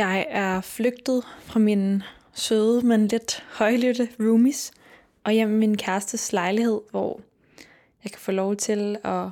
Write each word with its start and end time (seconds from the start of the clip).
Jeg 0.00 0.26
er 0.28 0.60
flygtet 0.60 1.24
fra 1.40 1.58
min 1.58 2.02
søde, 2.32 2.86
men 2.86 3.08
lidt 3.08 3.44
højlytte 3.52 4.08
roomies 4.20 4.72
og 5.24 5.32
hjem 5.32 5.54
i 5.54 5.58
min 5.58 5.76
kærestes 5.76 6.32
lejlighed, 6.32 6.80
hvor 6.90 7.20
jeg 8.04 8.12
kan 8.12 8.20
få 8.20 8.32
lov 8.32 8.56
til 8.56 8.96
at 9.04 9.28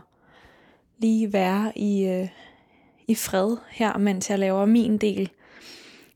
lige 0.98 1.32
være 1.32 1.78
i, 1.78 2.06
øh, 2.06 2.28
i 3.06 3.14
fred 3.14 3.56
her, 3.70 3.98
mens 3.98 4.30
jeg 4.30 4.38
laver 4.38 4.64
min 4.64 4.98
del 4.98 5.30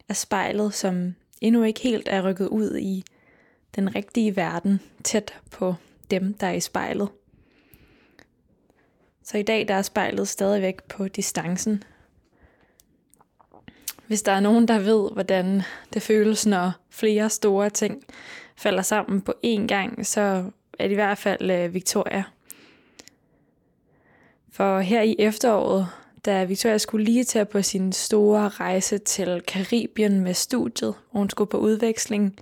af 0.09 0.17
spejlet, 0.17 0.75
som 0.75 1.15
endnu 1.41 1.63
ikke 1.63 1.81
helt 1.81 2.09
er 2.11 2.29
rykket 2.29 2.49
ud 2.49 2.77
i 2.77 3.05
den 3.77 3.95
rigtige 3.95 4.37
verden, 4.37 4.81
tæt 5.05 5.35
på 5.51 5.75
dem, 6.11 6.35
der 6.35 6.47
er 6.47 6.53
i 6.53 6.61
spejlet. 6.61 7.09
Så 9.25 9.39
i 9.39 9.43
dag 9.43 9.69
der 9.69 9.75
er 9.75 9.83
spejlet 9.83 10.29
stadigvæk 10.29 10.83
på 10.83 11.09
distancen. 11.09 11.85
Hvis 14.13 14.23
der 14.23 14.33
er 14.33 14.41
nogen, 14.41 14.69
der 14.69 14.79
ved, 14.79 15.11
hvordan 15.13 15.63
det 15.95 16.03
føles, 16.03 16.47
når 16.47 16.73
flere 16.91 17.31
store 17.31 17.71
ting 17.71 18.05
falder 18.57 18.83
sammen 18.83 19.21
på 19.21 19.35
én 19.47 19.67
gang, 19.67 20.07
så 20.07 20.45
er 20.79 20.85
det 20.85 20.91
i 20.91 20.95
hvert 20.95 21.19
fald 21.19 21.51
øh, 21.51 21.75
Victoria. 21.75 22.25
For 24.51 24.81
her 24.81 25.03
i 25.03 25.17
efteråret, 25.19 25.89
da 26.25 26.45
Victoria 26.45 26.79
skulle 26.79 27.05
lige 27.05 27.25
tage 27.25 27.45
på 27.45 27.63
sin 27.63 27.93
store 27.93 28.49
rejse 28.49 28.99
til 28.99 29.43
Karibien 29.47 30.21
med 30.21 30.35
studiet, 30.35 30.95
og 31.11 31.19
hun 31.19 31.31
skulle 31.31 31.51
på 31.51 31.59
udveksling, 31.59 32.37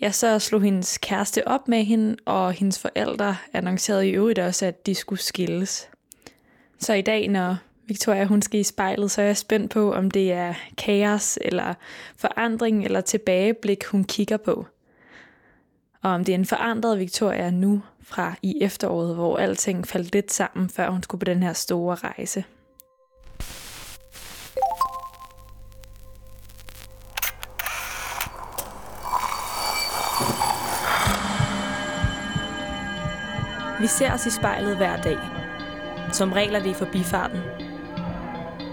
ja, 0.00 0.10
så 0.10 0.38
slog 0.38 0.62
hendes 0.62 0.98
kæreste 0.98 1.48
op 1.48 1.68
med 1.68 1.84
hende, 1.84 2.16
og 2.24 2.52
hendes 2.52 2.78
forældre 2.78 3.36
annoncerede 3.52 4.08
i 4.08 4.12
øvrigt 4.12 4.38
også, 4.38 4.66
at 4.66 4.86
de 4.86 4.94
skulle 4.94 5.22
skilles. 5.22 5.88
Så 6.78 6.94
i 6.94 7.02
dag, 7.02 7.28
når 7.28 7.56
Victoria 7.88 8.24
hun 8.24 8.42
skal 8.42 8.60
i 8.60 8.62
spejlet, 8.62 9.10
så 9.10 9.22
er 9.22 9.26
jeg 9.26 9.36
spændt 9.36 9.70
på, 9.70 9.92
om 9.92 10.10
det 10.10 10.32
er 10.32 10.54
kaos, 10.78 11.38
eller 11.40 11.74
forandring, 12.16 12.84
eller 12.84 13.00
tilbageblik, 13.00 13.86
hun 13.86 14.04
kigger 14.04 14.36
på. 14.36 14.66
Og 16.02 16.10
om 16.10 16.24
det 16.24 16.32
er 16.32 16.38
en 16.38 16.46
forandret 16.46 16.98
Victoria 16.98 17.50
nu 17.50 17.82
fra 18.02 18.34
i 18.42 18.62
efteråret, 18.62 19.14
hvor 19.14 19.36
alting 19.36 19.86
faldt 19.86 20.12
lidt 20.12 20.32
sammen, 20.32 20.70
før 20.70 20.90
hun 20.90 21.02
skulle 21.02 21.18
på 21.18 21.24
den 21.24 21.42
her 21.42 21.52
store 21.52 21.94
rejse. 21.94 22.44
Vi 33.80 33.86
ser 33.86 34.12
os 34.12 34.26
i 34.26 34.30
spejlet 34.30 34.76
hver 34.76 35.02
dag. 35.02 35.18
Som 36.12 36.32
regler 36.32 36.62
det 36.62 36.70
i 36.70 36.74
forbifarten. 36.74 37.65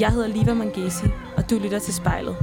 Jeg 0.00 0.12
hedder 0.12 0.28
Liva 0.28 0.54
Mangesi, 0.54 1.06
og 1.36 1.50
du 1.50 1.58
lytter 1.58 1.78
til 1.78 1.94
spejlet. 1.94 2.36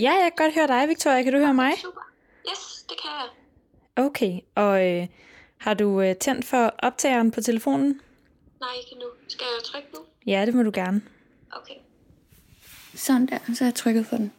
Ja, 0.00 0.10
jeg 0.10 0.32
kan 0.36 0.46
godt 0.46 0.54
høre 0.54 0.66
dig, 0.66 0.88
Victoria. 0.88 1.22
Kan 1.22 1.32
du 1.32 1.38
høre 1.38 1.54
mig? 1.54 1.72
Super. 1.78 2.00
Yes, 2.50 2.86
det 2.88 2.96
kan 3.02 3.10
jeg. 3.20 4.04
Okay, 4.04 4.40
og 4.54 4.86
øh, 4.86 5.06
har 5.58 5.74
du 5.74 6.00
øh, 6.00 6.16
tændt 6.16 6.44
for 6.44 6.74
optageren 6.78 7.30
på 7.30 7.40
telefonen? 7.40 8.00
Nej, 8.60 8.70
ikke 8.80 8.94
nu. 9.00 9.06
Skal 9.28 9.44
jeg 9.44 9.64
trykke 9.64 9.88
nu? 9.94 10.00
Ja, 10.26 10.46
det 10.46 10.54
må 10.54 10.62
du 10.62 10.70
gerne. 10.74 11.02
Okay. 11.52 11.74
Sådan 12.94 13.26
der, 13.26 13.38
så 13.54 13.64
har 13.64 13.66
jeg 13.66 13.74
trykket 13.74 14.06
for 14.06 14.16
den. 14.16 14.32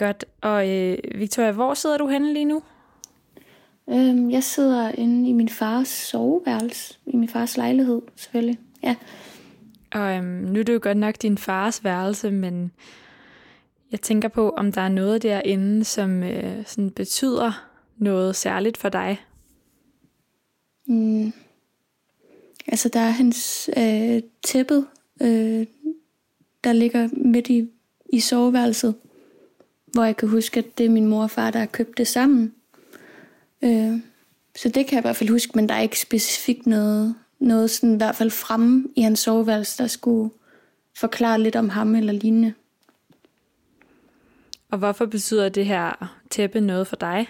Godt. 0.00 0.24
Og 0.40 0.68
øh, 0.70 0.98
Victoria, 1.14 1.50
hvor 1.52 1.74
sidder 1.74 1.98
du 1.98 2.08
henne 2.08 2.32
lige 2.32 2.44
nu? 2.44 2.62
Øhm, 3.88 4.30
jeg 4.30 4.42
sidder 4.42 4.92
inde 4.92 5.28
i 5.28 5.32
min 5.32 5.48
fars 5.48 5.88
soveværelse, 5.88 6.98
i 7.06 7.16
min 7.16 7.28
fars 7.28 7.56
lejlighed 7.56 8.02
selvfølgelig. 8.16 8.58
Ja, 8.82 8.96
Og 9.92 10.16
øhm, 10.16 10.24
nu 10.24 10.60
er 10.60 10.64
det 10.64 10.74
jo 10.74 10.80
godt 10.82 10.96
nok 10.96 11.14
din 11.22 11.38
fars 11.38 11.84
værelse, 11.84 12.30
men 12.30 12.72
jeg 13.90 14.00
tænker 14.00 14.28
på, 14.28 14.50
om 14.50 14.72
der 14.72 14.80
er 14.80 14.88
noget 14.88 15.22
derinde, 15.22 15.84
som 15.84 16.22
øh, 16.22 16.66
sådan 16.66 16.90
betyder 16.90 17.68
noget 17.96 18.36
særligt 18.36 18.76
for 18.76 18.88
dig. 18.88 19.20
mm, 20.86 21.32
altså 22.66 22.88
der 22.88 23.00
er 23.00 23.10
hans 23.10 23.70
øh, 23.76 24.22
tæppet, 24.44 24.86
øh, 25.22 25.66
der 26.64 26.72
ligger 26.72 27.08
midt 27.12 27.48
i, 27.48 27.68
i 28.12 28.20
soveværelset, 28.20 28.94
hvor 29.92 30.04
jeg 30.04 30.16
kan 30.16 30.28
huske, 30.28 30.58
at 30.58 30.78
det 30.78 30.86
er 30.86 30.90
min 30.90 31.06
mor 31.06 31.22
og 31.22 31.30
far, 31.30 31.50
der 31.50 31.58
har 31.58 31.66
købt 31.66 31.98
det 31.98 32.08
sammen. 32.08 32.54
Øh, 33.62 34.00
så 34.56 34.68
det 34.68 34.86
kan 34.86 34.92
jeg 34.92 35.00
i 35.00 35.06
hvert 35.06 35.16
fald 35.16 35.30
huske, 35.30 35.52
men 35.54 35.68
der 35.68 35.74
er 35.74 35.80
ikke 35.80 36.00
specifikt 36.00 36.66
noget, 36.66 37.14
noget 37.38 37.70
sådan 37.70 37.94
i 37.94 37.96
hvert 37.96 38.16
fald 38.16 38.30
fremme 38.30 38.84
i 38.96 39.00
hans 39.00 39.20
soveværelse, 39.20 39.82
der 39.82 39.88
skulle 39.88 40.30
forklare 40.96 41.40
lidt 41.40 41.56
om 41.56 41.68
ham 41.68 41.94
eller 41.94 42.12
lignende. 42.12 42.54
Og 44.70 44.78
hvorfor 44.78 45.06
betyder 45.06 45.48
det 45.48 45.66
her 45.66 46.16
tæppe 46.30 46.60
noget 46.60 46.86
for 46.86 46.96
dig? 46.96 47.28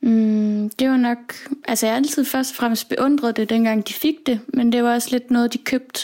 Mm, 0.00 0.70
det 0.70 0.88
var 0.88 0.96
nok... 0.96 1.34
Altså, 1.64 1.86
jeg 1.86 1.92
har 1.92 1.96
altid 1.96 2.24
først 2.24 2.50
og 2.50 2.56
fremmest 2.56 2.88
beundret 2.88 3.36
det, 3.36 3.50
dengang 3.50 3.88
de 3.88 3.92
fik 3.92 4.26
det, 4.26 4.40
men 4.48 4.72
det 4.72 4.82
var 4.82 4.94
også 4.94 5.08
lidt 5.10 5.30
noget, 5.30 5.52
de 5.52 5.58
købte, 5.58 6.00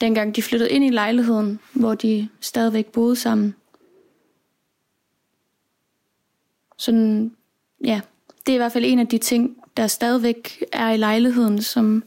dengang 0.00 0.36
de 0.36 0.42
flyttede 0.42 0.70
ind 0.70 0.84
i 0.84 0.88
lejligheden, 0.88 1.60
hvor 1.72 1.94
de 1.94 2.28
stadigvæk 2.40 2.86
boede 2.86 3.16
sammen. 3.16 3.54
Sådan, 6.80 7.32
ja, 7.84 8.00
det 8.46 8.52
er 8.52 8.54
i 8.54 8.58
hvert 8.58 8.72
fald 8.72 8.84
en 8.86 8.98
af 8.98 9.06
de 9.06 9.18
ting, 9.18 9.56
der 9.76 9.86
stadigvæk 9.86 10.64
er 10.72 10.90
i 10.90 10.96
lejligheden, 10.96 11.62
som, 11.62 12.04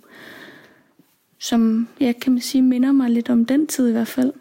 som 1.39 1.87
ja, 1.99 2.13
kan 2.21 2.31
man 2.33 2.41
sige, 2.41 2.61
minder 2.61 2.91
mig 2.91 3.09
lidt 3.09 3.29
om 3.29 3.45
den 3.45 3.67
tid 3.67 3.89
i 3.89 3.91
hvert 3.91 4.07
fald. 4.07 4.33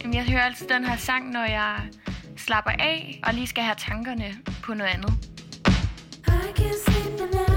Jamen, 0.00 0.14
jeg 0.14 0.24
hører 0.24 0.42
altid 0.42 0.66
den 0.68 0.84
her 0.84 0.96
sang, 0.96 1.30
når 1.30 1.44
jeg 1.44 1.76
slapper 2.36 2.70
af 2.70 3.20
og 3.26 3.34
lige 3.34 3.46
skal 3.46 3.62
have 3.62 3.76
tankerne 3.78 4.34
på 4.62 4.74
noget 4.74 4.90
andet. 4.90 5.12
I 6.26 6.60
can't 6.60 6.92
sleep 6.92 7.53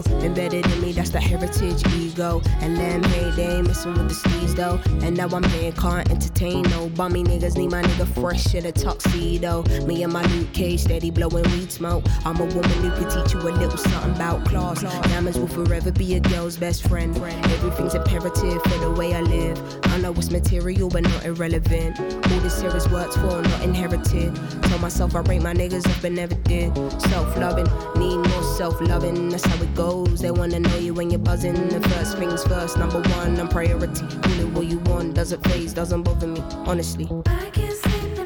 embedded 0.00 0.66
in 0.66 0.80
me, 0.80 0.92
that's 0.92 1.10
the 1.10 1.20
heritage 1.20 1.86
ego. 1.94 2.40
And 2.60 2.76
them 2.76 3.02
hey, 3.04 3.30
they 3.30 3.46
ain't 3.56 3.66
messing 3.66 3.94
with 3.94 4.08
the 4.08 4.14
steez 4.14 4.54
though. 4.56 4.80
And 5.04 5.16
now 5.16 5.28
I'm 5.28 5.44
here, 5.44 5.72
can't 5.72 6.10
entertain 6.10 6.62
no 6.62 6.88
bummy 6.90 7.22
niggas. 7.24 7.56
Need 7.56 7.70
my 7.70 7.82
nigga 7.82 8.06
fresh 8.20 8.54
in 8.54 8.66
a 8.66 8.72
tuxedo. 8.72 9.62
Me 9.86 10.02
and 10.02 10.12
my 10.12 10.24
Luke 10.26 10.52
Cage 10.52 10.80
steady 10.80 11.10
blowing 11.10 11.44
weed 11.52 11.70
smoke. 11.70 12.04
I'm 12.24 12.40
a 12.40 12.44
woman 12.44 12.70
who 12.82 12.90
could 12.92 13.10
teach 13.10 13.34
you 13.34 13.40
a 13.40 13.50
little 13.50 13.76
something 13.76 14.12
about 14.12 14.44
class. 14.46 14.82
Diamonds 14.82 15.38
will 15.38 15.48
forever 15.48 15.92
be 15.92 16.14
a 16.14 16.20
girl's 16.20 16.56
best 16.56 16.88
friend. 16.88 17.16
Everything's 17.16 17.94
imperative 17.94 18.62
for 18.62 18.78
the 18.78 18.90
way 18.90 19.14
I 19.14 19.20
live. 19.20 19.58
I 19.84 19.98
know 19.98 20.12
it's 20.12 20.30
material, 20.30 20.88
but 20.88 21.02
not 21.02 21.24
irrelevant. 21.24 22.00
All 22.00 22.40
this 22.40 22.60
here 22.60 22.74
is 22.74 22.88
worked 22.88 23.14
for, 23.14 23.42
not 23.42 23.62
inherited. 23.62 24.34
Told 24.62 24.80
myself 24.80 25.14
I 25.14 25.20
rate 25.20 25.42
my 25.42 25.52
niggas 25.52 25.86
up 25.88 26.04
and 26.04 26.16
never 26.16 26.34
did. 26.34 26.74
Self 27.02 27.36
loving, 27.36 27.68
need 27.98 28.16
more 28.16 28.42
self 28.56 28.80
loving, 28.80 29.28
that's 29.28 29.44
how 29.44 29.62
it 29.62 29.74
goes. 29.74 29.81
They 29.82 30.30
wanna 30.30 30.60
know 30.60 30.76
you 30.76 30.94
when 30.94 31.10
you're 31.10 31.18
buzzing. 31.18 31.54
The 31.68 31.80
first 31.88 32.16
things 32.16 32.44
first, 32.44 32.78
number 32.78 33.00
one, 33.00 33.36
and 33.40 33.50
priority. 33.50 34.06
Call 34.22 34.40
it 34.40 34.48
what 34.54 34.66
you 34.66 34.78
want, 34.78 35.14
doesn't 35.14 35.42
phase, 35.48 35.74
doesn't 35.74 36.04
bother 36.04 36.28
me, 36.28 36.40
honestly. 36.64 37.08
I 37.26 37.50
can't 37.50 37.76
sleep 37.76 38.21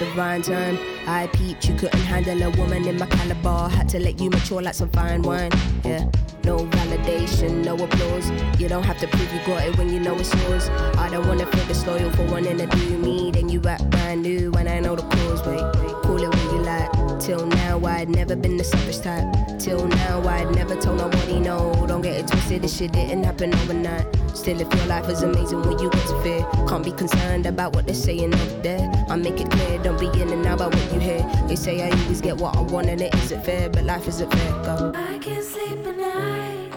divine 0.00 0.42
time. 0.42 0.78
I 1.06 1.28
peeped, 1.28 1.68
you 1.68 1.74
couldn't 1.76 2.00
handle 2.00 2.42
a 2.42 2.50
woman 2.56 2.88
in 2.88 2.98
my 2.98 3.06
caliber. 3.06 3.68
Had 3.68 3.88
to 3.90 4.00
let 4.00 4.20
you 4.20 4.30
mature 4.30 4.62
like 4.62 4.74
some 4.74 4.88
fine 4.90 5.22
wine. 5.22 5.50
Yeah, 5.84 6.10
no 6.42 6.58
validation, 6.58 7.64
no 7.64 7.74
applause. 7.76 8.30
You 8.58 8.68
don't 8.68 8.82
have 8.82 8.98
to 8.98 9.06
prove 9.06 9.32
you 9.32 9.40
got 9.46 9.62
it 9.64 9.76
when 9.76 9.88
you 9.92 10.00
know 10.00 10.16
it's 10.16 10.34
yours. 10.42 10.68
I 10.98 11.08
don't 11.10 11.26
wanna 11.28 11.46
feel 11.46 11.66
disloyal 11.66 12.10
for 12.10 12.24
wanting 12.26 12.58
to 12.58 12.66
do 12.66 12.98
me. 12.98 13.30
Then 13.30 13.48
you 13.48 13.60
act 13.68 13.88
brand 13.90 14.22
new 14.22 14.50
when 14.50 14.66
I 14.66 14.80
know 14.80 14.96
the 14.96 15.02
cause. 15.02 15.46
Wait, 15.46 15.60
call 16.02 16.16
it 16.16 16.34
you 16.52 16.62
like. 16.62 17.20
Till 17.20 17.46
now, 17.46 17.84
I'd 17.84 18.08
never 18.08 18.34
been 18.34 18.56
the 18.56 18.64
selfish 18.64 18.98
type. 18.98 19.39
Till 19.60 19.86
now, 19.86 20.26
I'd 20.26 20.54
never 20.54 20.74
told 20.74 20.96
nobody 20.96 21.38
no. 21.38 21.84
Don't 21.86 22.00
get 22.00 22.16
it 22.16 22.26
twisted, 22.26 22.62
this 22.62 22.78
shit 22.78 22.92
didn't 22.92 23.24
happen 23.24 23.52
overnight. 23.52 24.06
Still, 24.34 24.58
if 24.58 24.74
your 24.74 24.86
life 24.86 25.06
is 25.10 25.22
amazing 25.22 25.60
when 25.60 25.78
you 25.78 25.90
get 25.90 26.06
to 26.06 26.22
fear, 26.22 26.46
can't 26.66 26.82
be 26.82 26.92
concerned 26.92 27.44
about 27.44 27.74
what 27.74 27.84
they're 27.84 27.94
saying 27.94 28.32
up 28.32 28.62
there. 28.62 28.90
I 29.10 29.16
make 29.16 29.38
it 29.38 29.50
clear, 29.50 29.78
don't 29.78 30.00
be 30.00 30.06
in 30.18 30.30
and 30.30 30.46
out 30.46 30.62
about 30.62 30.74
what 30.74 30.94
you 30.94 30.98
hear. 30.98 31.22
They 31.46 31.56
say 31.56 31.82
I 31.82 31.90
always 31.90 32.22
get 32.22 32.38
what 32.38 32.56
I 32.56 32.62
want 32.62 32.88
and 32.88 33.02
it 33.02 33.14
isn't 33.16 33.44
fair, 33.44 33.68
but 33.68 33.84
life 33.84 34.08
isn't 34.08 34.32
fair. 34.32 34.52
Go. 34.64 34.92
I 34.96 35.18
can't 35.18 35.44
sleep 35.44 35.86
at 35.86 35.96
night. 35.98 36.72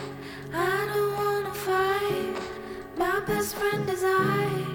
I 0.54 0.92
don't 0.94 1.14
wanna 1.16 1.54
fight. 1.54 2.36
My 2.98 3.22
best 3.22 3.56
friend 3.56 3.90
is 3.90 4.04
I. 4.04 4.66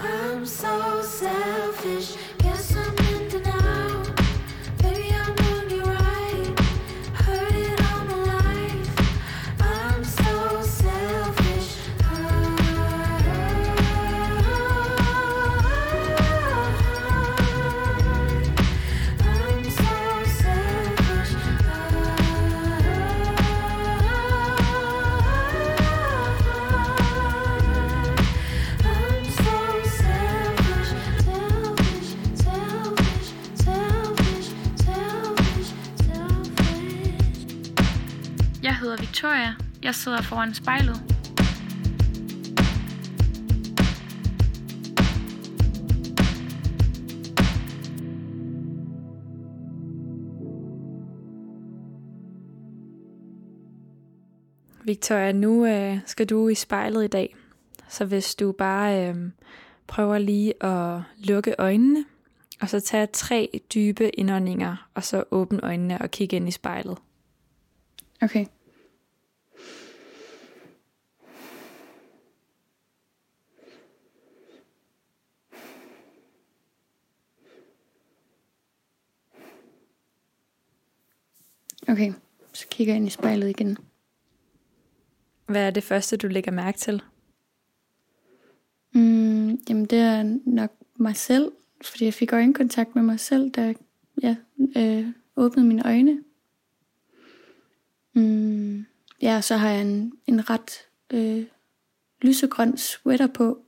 I'm 0.00 0.44
so 0.44 1.00
selfish. 1.00 2.16
Jeg 39.86 39.94
sidder 39.94 40.22
foran 40.22 40.54
spejlet. 40.54 41.02
Victoria, 54.84 55.32
nu 55.32 55.66
øh, 55.66 55.98
skal 56.06 56.26
du 56.26 56.48
i 56.48 56.54
spejlet 56.54 57.04
i 57.04 57.08
dag. 57.08 57.36
Så 57.88 58.04
hvis 58.04 58.34
du 58.34 58.52
bare 58.52 59.08
øh, 59.08 59.16
prøver 59.86 60.18
lige 60.18 60.64
at 60.64 61.00
lukke 61.18 61.54
øjnene, 61.58 62.04
og 62.60 62.68
så 62.68 62.80
tage 62.80 63.06
tre 63.06 63.60
dybe 63.74 64.10
indåndinger, 64.10 64.88
og 64.94 65.04
så 65.04 65.24
åbne 65.30 65.60
øjnene 65.62 65.98
og 65.98 66.10
kigge 66.10 66.36
ind 66.36 66.48
i 66.48 66.50
spejlet. 66.50 66.98
Okay. 68.22 68.46
Okay, 81.88 82.12
så 82.52 82.66
kigger 82.70 82.92
jeg 82.94 82.96
ind 82.96 83.06
i 83.06 83.10
spejlet 83.10 83.48
igen. 83.48 83.78
Hvad 85.46 85.66
er 85.66 85.70
det 85.70 85.82
første, 85.82 86.16
du 86.16 86.28
lægger 86.28 86.52
mærke 86.52 86.78
til? 86.78 87.02
Mm, 88.92 89.60
jamen, 89.68 89.84
det 89.84 89.98
er 89.98 90.38
nok 90.46 90.70
mig 90.96 91.16
selv, 91.16 91.52
fordi 91.84 92.04
jeg 92.04 92.14
fik 92.14 92.32
øjenkontakt 92.32 92.94
med 92.94 93.02
mig 93.02 93.20
selv, 93.20 93.50
da 93.50 93.62
jeg 93.62 93.76
ja, 94.22 94.36
øh, 94.76 95.06
åbnede 95.36 95.66
mine 95.66 95.86
øjne. 95.86 96.22
Mm, 98.14 98.86
ja, 99.22 99.40
så 99.40 99.56
har 99.56 99.70
jeg 99.70 99.82
en, 99.82 100.12
en 100.26 100.50
ret 100.50 100.70
øh, 101.12 101.44
lysegrøn 102.22 102.76
sweater 102.76 103.26
på, 103.26 103.62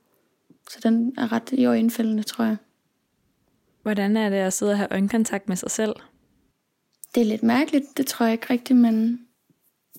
så 0.71 0.81
den 0.83 1.15
er 1.19 1.33
ret 1.33 1.53
i 1.53 1.65
øjenfældende, 1.65 2.23
tror 2.23 2.45
jeg. 2.45 2.57
Hvordan 3.83 4.17
er 4.17 4.31
det 4.31 4.37
at 4.37 4.53
sidde 4.53 4.73
og 4.73 4.79
have 4.79 4.93
øjenkontakt 4.93 5.49
med 5.49 5.57
sig 5.57 5.71
selv? 5.71 5.95
Det 7.15 7.21
er 7.21 7.25
lidt 7.25 7.43
mærkeligt, 7.43 7.85
det 7.97 8.07
tror 8.07 8.27
jeg 8.27 8.33
ikke 8.33 8.47
rigtigt, 8.51 8.79
man 8.79 9.21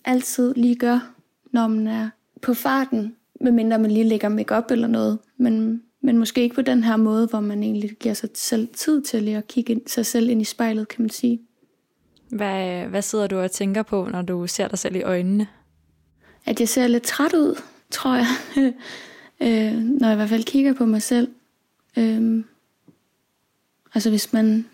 altid 0.05 0.53
lige 0.53 0.75
gør, 0.75 1.13
når 1.51 1.67
man 1.67 1.87
er 1.87 2.09
på 2.41 2.53
farten, 2.53 3.15
medmindre 3.41 3.79
man 3.79 3.91
lige 3.91 4.03
lægger 4.03 4.29
makeup 4.29 4.71
eller 4.71 4.87
noget. 4.87 5.19
Men, 5.37 5.83
men 6.01 6.17
måske 6.17 6.41
ikke 6.41 6.55
på 6.55 6.61
den 6.61 6.83
her 6.83 6.97
måde, 6.97 7.27
hvor 7.27 7.39
man 7.39 7.63
egentlig 7.63 7.89
giver 7.89 8.13
sig 8.13 8.29
selv 8.33 8.67
tid 8.73 9.01
til 9.01 9.23
lige 9.23 9.37
at 9.37 9.47
kigge 9.47 9.73
ind, 9.73 9.81
sig 9.87 10.05
selv 10.05 10.29
ind 10.29 10.41
i 10.41 10.45
spejlet, 10.45 10.87
kan 10.87 11.01
man 11.01 11.09
sige. 11.09 11.41
Hvad, 12.29 12.85
hvad 12.85 13.01
sidder 13.01 13.27
du 13.27 13.39
og 13.39 13.51
tænker 13.51 13.83
på, 13.83 14.07
når 14.11 14.21
du 14.21 14.47
ser 14.47 14.67
dig 14.67 14.79
selv 14.79 14.95
i 14.95 15.01
øjnene? 15.01 15.47
At 16.45 16.59
jeg 16.59 16.69
ser 16.69 16.87
lidt 16.87 17.03
træt 17.03 17.33
ud, 17.33 17.61
tror 17.91 18.15
jeg, 18.15 18.27
øh, 19.47 19.73
når 19.83 20.07
jeg 20.07 20.13
i 20.13 20.15
hvert 20.15 20.29
fald 20.29 20.43
kigger 20.43 20.73
på 20.73 20.85
mig 20.85 21.01
selv. 21.01 21.27
Øh, 21.97 22.43
altså 23.93 24.09
hvis 24.09 24.33
man 24.33 24.65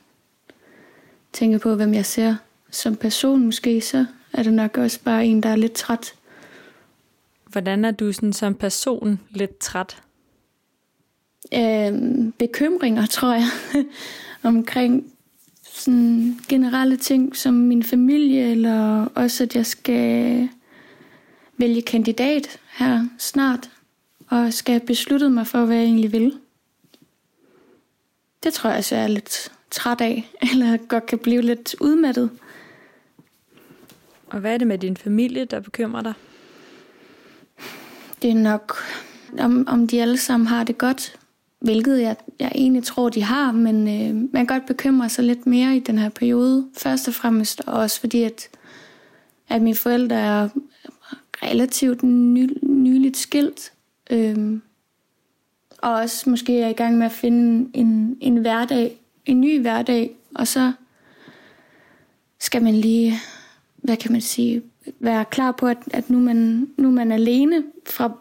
tænker 1.35 1.57
på, 1.57 1.75
hvem 1.75 1.93
jeg 1.93 2.05
ser 2.05 2.35
som 2.71 2.95
person 2.95 3.45
måske, 3.45 3.81
så 3.81 4.05
er 4.33 4.43
det 4.43 4.53
nok 4.53 4.77
også 4.77 4.99
bare 5.03 5.25
en, 5.25 5.43
der 5.43 5.49
er 5.49 5.55
lidt 5.55 5.73
træt. 5.73 6.13
Hvordan 7.47 7.85
er 7.85 7.91
du 7.91 8.11
sådan 8.11 8.33
som 8.33 8.55
person 8.55 9.19
lidt 9.29 9.57
træt? 9.57 9.97
øh, 11.53 11.93
bekymringer, 12.37 13.05
tror 13.05 13.33
jeg, 13.33 13.49
omkring 14.43 15.13
sådan 15.63 16.39
generelle 16.49 16.97
ting 16.97 17.35
som 17.35 17.53
min 17.53 17.83
familie, 17.83 18.51
eller 18.51 19.05
også 19.05 19.43
at 19.43 19.55
jeg 19.55 19.65
skal 19.65 20.49
vælge 21.57 21.81
kandidat 21.81 22.59
her 22.71 23.07
snart, 23.17 23.69
og 24.27 24.53
skal 24.53 24.73
have 24.73 24.87
besluttet 24.87 25.31
mig 25.31 25.47
for, 25.47 25.65
hvad 25.65 25.75
jeg 25.75 25.85
egentlig 25.85 26.11
vil. 26.11 26.33
Det 28.43 28.53
tror 28.53 28.69
jeg, 28.69 28.85
så 28.85 28.95
er 28.95 29.07
lidt 29.07 29.51
træt 29.75 30.01
af, 30.01 30.31
eller 30.51 30.77
godt 30.77 31.05
kan 31.05 31.19
blive 31.19 31.41
lidt 31.41 31.75
udmattet. 31.81 32.29
Og 34.27 34.39
hvad 34.39 34.53
er 34.53 34.57
det 34.57 34.67
med 34.67 34.77
din 34.77 34.97
familie, 34.97 35.45
der 35.45 35.59
bekymrer 35.59 36.01
dig? 36.01 36.13
Det 38.21 38.29
er 38.29 38.35
nok, 38.35 38.75
om, 39.39 39.67
om 39.67 39.87
de 39.87 40.01
alle 40.01 40.17
sammen 40.17 40.47
har 40.47 40.63
det 40.63 40.77
godt, 40.77 41.19
hvilket 41.59 42.01
jeg, 42.01 42.15
jeg 42.39 42.51
egentlig 42.55 42.83
tror, 42.83 43.09
de 43.09 43.23
har, 43.23 43.51
men 43.51 43.75
øh, 43.87 44.15
man 44.15 44.47
kan 44.47 44.59
godt 44.59 44.65
bekymre 44.65 45.09
sig 45.09 45.23
lidt 45.23 45.47
mere 45.47 45.75
i 45.75 45.79
den 45.79 45.97
her 45.97 46.09
periode. 46.09 46.67
Først 46.77 47.07
og 47.07 47.13
fremmest 47.13 47.61
og 47.67 47.73
også 47.73 47.99
fordi, 47.99 48.23
at, 48.23 48.49
at 49.49 49.61
mine 49.61 49.75
forældre 49.75 50.15
er 50.15 50.49
relativt 51.43 52.03
ny, 52.03 52.57
nyligt 52.63 53.17
skilt. 53.17 53.73
Øh, 54.09 54.59
og 55.77 55.93
også 55.93 56.29
måske 56.29 56.61
er 56.61 56.69
i 56.69 56.73
gang 56.73 56.97
med 56.97 57.05
at 57.05 57.11
finde 57.11 57.69
en, 57.73 58.17
en 58.21 58.37
hverdag, 58.37 58.99
en 59.25 59.41
ny 59.41 59.61
hverdag, 59.61 60.15
og 60.35 60.47
så 60.47 60.73
skal 62.39 62.63
man 62.63 62.75
lige, 62.75 63.13
hvad 63.77 63.97
kan 63.97 64.11
man 64.11 64.21
sige, 64.21 64.61
være 64.99 65.25
klar 65.25 65.51
på, 65.51 65.67
at, 65.67 65.77
at 65.91 66.09
nu, 66.09 66.19
man, 66.19 66.69
nu 66.77 66.91
man 66.91 67.11
er 67.11 67.15
alene 67.15 67.63
fra 67.85 68.11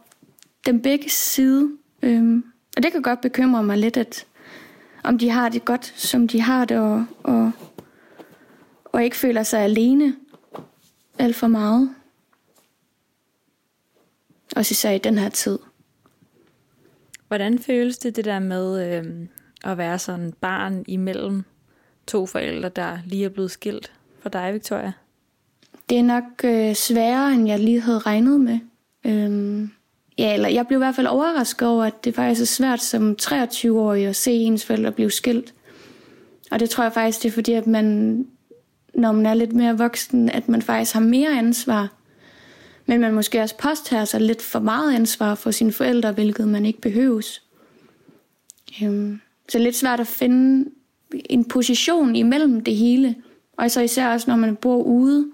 den 0.67 0.83
begge 0.83 1.11
side. 1.11 1.71
Øhm, 2.03 2.45
og 2.77 2.83
det 2.83 2.93
kan 2.93 3.03
godt 3.03 3.21
bekymre 3.21 3.63
mig 3.63 3.79
lidt, 3.79 3.97
at 3.97 4.27
om 5.05 5.19
de 5.19 5.31
har 5.31 5.49
det 5.49 5.65
godt, 5.65 5.93
som 5.97 6.29
de 6.29 6.41
har 6.41 6.65
det, 6.65 6.79
og, 6.79 7.07
og, 7.23 7.53
og 8.85 9.05
ikke 9.05 9.17
føler 9.17 9.43
sig 9.43 9.61
alene 9.61 10.17
alt 11.19 11.37
for 11.37 11.47
meget. 11.47 11.95
Også 14.57 14.73
især 14.73 14.91
i 14.91 14.99
den 14.99 15.19
her 15.19 15.29
tid. 15.29 15.59
Hvordan 17.29 17.59
føles 17.59 17.99
det, 17.99 18.17
det 18.17 18.25
der 18.25 18.39
med 18.39 18.89
øh, 18.89 19.29
at 19.65 19.79
være 19.79 19.99
sådan 19.99 20.33
barn 20.41 20.85
imellem 20.87 21.45
to 22.07 22.27
forældre, 22.27 22.69
der 22.69 22.99
lige 23.07 23.25
er 23.25 23.29
blevet 23.29 23.51
skilt 23.51 23.93
for 24.23 24.29
dig, 24.29 24.53
Victoria? 24.53 24.93
Det 25.89 25.99
er 25.99 26.03
nok 26.03 26.25
øh, 26.45 26.75
sværere, 26.75 27.33
end 27.33 27.49
jeg 27.49 27.59
lige 27.59 27.81
havde 27.81 27.99
regnet 27.99 28.41
med. 28.41 28.59
Øhm, 29.05 29.71
ja, 30.19 30.35
eller 30.35 30.49
jeg 30.49 30.67
blev 30.67 30.79
i 30.79 30.85
hvert 30.85 30.95
fald 30.95 31.07
overrasket 31.07 31.69
over, 31.69 31.85
at 31.85 32.05
det 32.05 32.15
faktisk 32.15 32.41
er 32.41 32.47
svært 32.47 32.83
som 32.83 33.17
23-årig 33.23 34.07
at 34.07 34.17
se 34.17 34.33
ens 34.33 34.65
forældre 34.65 34.93
blive 34.93 35.11
skilt. 35.11 35.55
Og 36.51 36.61
det 36.61 36.71
tror 36.71 36.85
jeg 36.85 36.93
faktisk, 36.93 37.23
det 37.23 37.29
er 37.29 37.33
fordi, 37.33 37.53
at 37.53 37.67
man, 37.67 38.17
når 38.95 39.13
man 39.13 39.27
er 39.27 39.35
lidt 39.35 39.53
mere 39.53 39.79
voksen, 39.79 40.31
at 40.31 40.49
man 40.49 40.63
faktisk 40.63 40.95
har 40.95 41.01
mere 41.01 41.39
ansvar. 41.39 41.93
Men 42.87 43.01
man 43.01 43.15
måske 43.15 43.41
også 43.41 43.57
påtager 43.57 44.05
sig 44.05 44.21
lidt 44.21 44.43
for 44.43 44.59
meget 44.59 44.95
ansvar 44.95 45.35
for 45.35 45.51
sine 45.51 45.73
forældre, 45.73 46.13
hvilket 46.13 46.49
man 46.49 46.67
ikke 46.67 46.81
behøves. 46.81 47.43
Øhm, 48.83 49.21
så 49.49 49.59
det 49.59 49.63
er 49.63 49.65
lidt 49.65 49.77
svært 49.77 50.01
at 50.01 50.07
finde 50.07 50.71
en 51.31 51.45
position 51.45 52.17
imellem 52.17 52.65
det 52.65 52.77
hele. 52.77 53.17
Og 53.57 53.71
så 53.71 53.81
især 53.81 54.13
også, 54.13 54.31
når 54.31 54.37
man 54.37 54.57
bor 54.57 54.83
ude, 54.83 55.33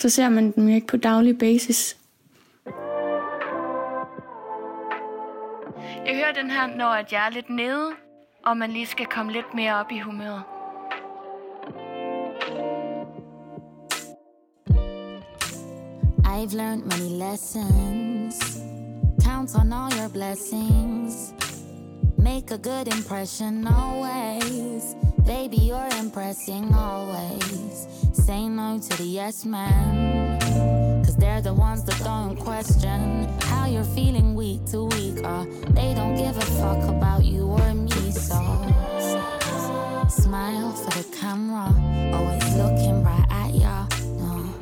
så 0.00 0.08
ser 0.08 0.28
man 0.28 0.50
dem 0.50 0.68
jo 0.68 0.74
ikke 0.74 0.86
på 0.86 0.96
daglig 0.96 1.38
basis. 1.38 1.96
Jeg 6.06 6.14
hører 6.16 6.32
den 6.32 6.50
her, 6.50 6.76
når 6.76 6.88
at 6.88 7.12
jeg 7.12 7.26
er 7.26 7.30
lidt 7.30 7.50
nede, 7.50 7.90
og 8.44 8.56
man 8.56 8.70
lige 8.70 8.86
skal 8.86 9.06
komme 9.06 9.32
lidt 9.32 9.54
mere 9.54 9.74
op 9.74 9.92
i 9.92 9.98
humøret. 9.98 10.42
I've 16.24 16.54
learned 16.54 16.84
many 16.86 17.08
lessons. 17.24 18.62
Count 19.24 19.54
on 19.54 19.72
all 19.72 19.92
your 20.00 20.08
blessings. 20.08 21.34
Make 22.22 22.52
a 22.52 22.58
good 22.58 22.86
impression 22.86 23.66
always. 23.66 24.94
Baby, 25.26 25.56
you're 25.56 25.88
impressing 25.98 26.72
always. 26.72 27.88
Say 28.12 28.48
no 28.48 28.78
to 28.78 28.96
the 28.96 29.04
yes 29.04 29.44
man. 29.44 30.38
Cause 31.04 31.16
they're 31.16 31.40
the 31.40 31.52
ones 31.52 31.82
that 31.84 31.98
don't 32.04 32.36
question 32.36 33.28
how 33.42 33.66
you're 33.66 33.82
feeling 33.82 34.36
week 34.36 34.64
to 34.66 34.84
week. 34.84 35.18
Uh, 35.24 35.46
they 35.70 35.94
don't 35.94 36.14
give 36.14 36.36
a 36.36 36.46
fuck 36.60 36.82
about 36.88 37.24
you 37.24 37.42
or 37.42 37.74
me, 37.74 38.12
so 38.12 38.38
smile 40.08 40.72
for 40.72 41.02
the 41.02 41.16
camera. 41.18 41.74
Always 42.14 42.54
looking 42.54 43.02
right 43.02 43.26
at 43.30 43.52
ya. 43.52 43.86
No. 44.22 44.54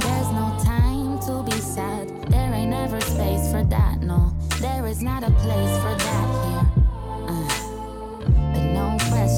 There's 0.00 0.30
no 0.32 0.46
time 0.64 1.20
to 1.26 1.42
be 1.48 1.60
sad. 1.60 2.08
There 2.26 2.52
ain't 2.52 2.74
ever 2.74 3.00
space 3.00 3.52
for 3.52 3.62
that, 3.62 4.00
no. 4.00 4.32
There 4.60 4.86
is 4.86 5.00
not 5.00 5.22
a 5.22 5.30
place 5.30 5.76
for 5.78 5.94
that 5.96 6.11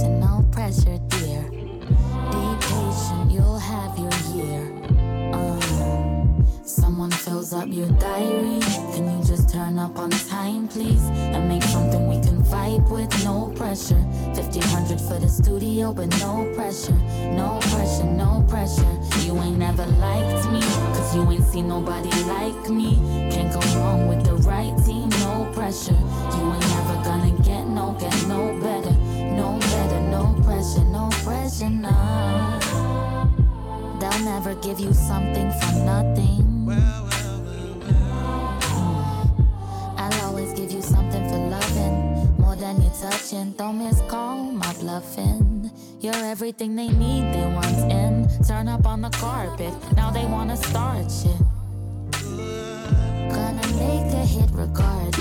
no 0.02 0.44
pressure, 0.50 0.98
dear. 1.08 1.42
Be 1.50 2.44
patient, 2.60 3.30
you'll 3.30 3.58
have 3.58 3.98
your 3.98 4.14
year. 4.34 4.62
Uh, 5.32 5.60
someone 6.64 7.10
fills 7.10 7.52
up 7.52 7.68
your 7.68 7.88
diary. 7.98 8.60
Can 8.92 9.04
you 9.10 9.24
just 9.24 9.48
turn 9.50 9.78
up 9.78 9.98
on 9.98 10.10
time, 10.10 10.68
please? 10.68 11.04
And 11.34 11.48
make 11.48 11.62
something 11.62 12.08
we 12.08 12.16
can 12.16 12.42
vibe 12.42 12.90
with, 12.90 13.24
no 13.24 13.52
pressure. 13.56 14.02
1500 14.34 15.00
for 15.00 15.18
the 15.20 15.28
studio, 15.28 15.92
but 15.92 16.08
no 16.18 16.50
pressure. 16.54 16.98
No 17.32 17.58
pressure, 17.62 18.04
no 18.04 18.44
pressure. 18.48 18.98
You 19.20 19.38
ain't 19.38 19.58
never 19.58 19.86
liked 19.86 20.50
me, 20.50 20.60
cause 20.94 21.14
you 21.14 21.30
ain't 21.30 21.44
seen 21.44 21.68
nobody 21.68 22.10
like 22.24 22.68
me. 22.68 22.96
Can't 23.30 23.52
go 23.52 23.60
wrong 23.78 24.08
with 24.08 24.24
the 24.24 24.34
right 24.48 24.74
team, 24.84 25.08
no 25.20 25.50
pressure. 25.54 25.98
You 26.36 26.52
ain't 26.52 26.68
never 26.76 26.96
gonna 27.04 27.30
get 27.42 27.66
no, 27.66 27.96
get 28.00 28.26
no 28.26 28.58
better. 28.60 28.73
No. 31.62 32.58
They'll 34.00 34.24
never 34.24 34.54
give 34.56 34.80
you 34.80 34.92
something 34.92 35.52
for 35.60 35.72
nothing. 35.84 36.68
I'll 39.96 40.26
always 40.26 40.52
give 40.52 40.72
you 40.72 40.82
something 40.82 41.28
for 41.28 41.38
loving. 41.38 42.36
More 42.38 42.56
than 42.56 42.82
you're 42.82 42.92
touching. 42.92 43.52
Don't 43.52 43.78
miss 43.78 44.00
call 44.08 44.36
my 44.36 44.72
bluffing. 44.74 45.70
You're 46.00 46.14
everything 46.14 46.76
they 46.76 46.88
need, 46.88 47.32
they 47.32 47.46
want 47.54 47.90
in. 47.90 48.28
Turn 48.46 48.68
up 48.68 48.86
on 48.86 49.00
the 49.00 49.10
carpet, 49.10 49.72
now 49.96 50.10
they 50.10 50.26
wanna 50.26 50.56
start 50.56 51.10
shit. 51.10 51.38
Gonna 53.30 53.66
make 53.78 54.12
a 54.12 54.26
hit 54.26 54.50
regardless. 54.52 55.13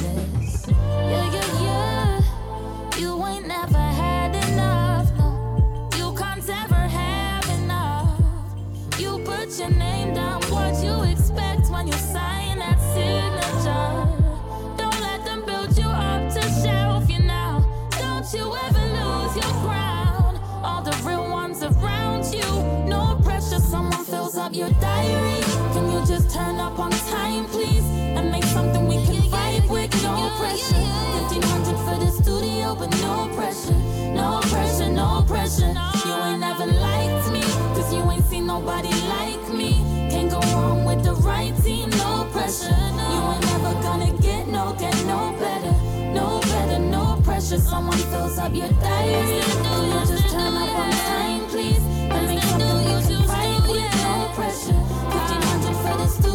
Your 24.63 24.79
diary. 24.79 25.41
Can 25.74 25.91
you 25.91 26.00
just 26.05 26.29
turn 26.34 26.58
up 26.60 26.79
on 26.79 26.91
time, 26.91 27.46
please? 27.46 27.86
And 28.17 28.32
make 28.32 28.43
something 28.46 28.88
we 28.88 28.96
can 29.05 29.22
vibe 29.34 29.67
with, 29.70 29.91
no 30.03 30.32
pressure. 30.39 30.84
1500 31.27 31.77
for 31.86 31.98
the 32.03 32.12
studio, 32.12 32.75
but 32.75 32.89
no 33.01 33.29
pressure. 33.36 33.79
No 34.13 34.39
pressure, 34.51 34.89
no 34.89 35.24
pressure. 35.27 35.74
You 36.05 36.13
ain't 36.27 36.39
never 36.39 36.65
liked 36.65 37.32
me, 37.32 37.41
cause 37.75 37.93
you 37.93 38.01
ain't 38.12 38.25
seen 38.25 38.46
nobody 38.48 38.93
like 39.15 39.46
me. 39.60 39.72
Can't 40.12 40.29
go 40.32 40.39
wrong 40.53 40.86
with 40.86 41.03
the 41.03 41.13
right 41.27 41.53
team, 41.63 41.89
no 42.03 42.27
pressure. 42.32 42.79
You 43.13 43.20
ain't 43.32 43.46
never 43.51 43.74
gonna 43.88 44.12
get 44.22 44.48
no, 44.48 44.75
get 44.79 44.96
no 45.05 45.36
better. 45.39 45.74
No 46.13 46.39
better, 46.41 46.79
no 46.79 47.20
pressure. 47.24 47.58
Someone 47.58 47.98
fills 48.12 48.38
up 48.38 48.53
your 48.53 48.72
diary. 48.88 49.41
Can 49.41 49.84
you 49.91 50.00
just 50.12 50.29
turn 50.32 50.53
up 50.55 50.70
on 50.82 50.91
time, 50.91 51.23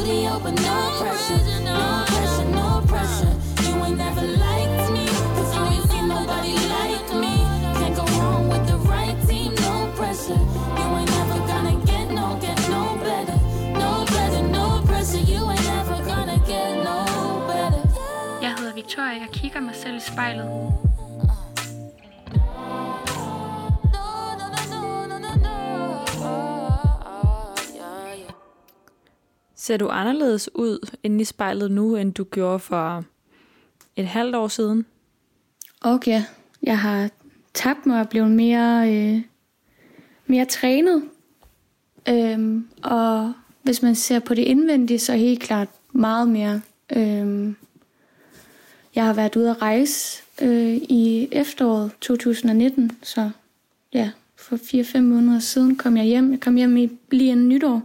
studio, 0.09 0.41
but 0.43 0.55
no 0.55 0.79
pressure. 1.01 1.41
No 1.61 2.05
pressure, 2.07 2.49
no 2.61 2.83
pressure. 2.89 3.35
You 3.65 3.75
ain't 3.85 3.99
never 3.99 4.23
liked 4.23 4.91
me, 4.97 5.07
cause 5.37 5.51
you 5.55 5.63
ain't 5.73 5.91
seen 5.91 6.09
nobody 6.09 6.55
like 6.75 7.09
me. 7.23 7.35
Can't 7.79 7.95
go 8.01 8.05
wrong 8.17 8.49
with 8.49 8.65
the 8.71 8.79
right 8.93 9.17
team, 9.29 9.55
no 9.67 9.75
pressure. 9.99 10.41
You 10.79 10.87
ain't 10.99 11.11
never 11.19 11.39
gonna 11.51 11.77
get 11.91 12.07
no, 12.19 12.27
get 12.41 12.59
no 12.75 12.83
better. 13.07 13.39
No 13.83 13.93
better, 14.15 14.43
no 14.59 14.67
pressure. 14.89 15.23
You 15.33 15.41
ain't 15.51 15.67
never 15.77 15.99
gonna 16.11 16.39
get 16.53 16.71
no 16.89 16.99
better. 17.51 17.83
Jeg 18.43 18.55
hedder 18.59 18.75
Victoria, 18.75 19.19
jeg 19.21 19.29
kigger 19.33 19.61
mig 19.61 19.75
selv 19.75 19.97
i 19.97 20.01
spejlet. 20.01 20.88
Ser 29.69 29.77
du 29.77 29.89
anderledes 29.89 30.51
ud 30.55 30.91
inde 31.03 31.21
i 31.21 31.25
spejlet 31.25 31.71
nu, 31.71 31.97
end 31.97 32.15
du 32.15 32.25
gjorde 32.25 32.59
for 32.59 33.05
et 33.97 34.07
halvt 34.07 34.35
år 34.35 34.49
siden? 34.49 34.87
Okay, 35.81 36.23
jeg 36.63 36.79
har 36.79 37.11
tabt 37.55 37.87
mig 37.87 38.01
og 38.01 38.09
blevet 38.09 38.31
mere, 38.31 38.95
øh, 38.95 39.23
mere 40.27 40.45
trænet. 40.45 41.03
Øhm, 42.09 42.69
og 42.83 43.33
hvis 43.63 43.83
man 43.83 43.95
ser 43.95 44.19
på 44.19 44.35
det 44.35 44.43
indvendige, 44.43 44.99
så 44.99 45.13
helt 45.13 45.41
klart 45.41 45.69
meget 45.93 46.29
mere. 46.29 46.61
Øhm, 46.97 47.57
jeg 48.95 49.05
har 49.05 49.13
været 49.13 49.37
ude 49.37 49.51
at 49.51 49.63
rejse 49.63 50.23
øh, 50.43 50.75
i 50.77 51.29
efteråret 51.33 51.91
2019, 52.01 52.93
så 53.03 53.31
ja, 53.95 54.11
for 54.37 54.57
4-5 54.57 55.01
måneder 55.01 55.39
siden 55.39 55.77
kom 55.77 55.97
jeg 55.97 56.05
hjem. 56.05 56.31
Jeg 56.31 56.41
kom 56.41 56.57
hjem 56.57 56.77
i, 56.77 56.91
lige 57.11 57.31
inden 57.31 57.49
nytår. 57.49 57.83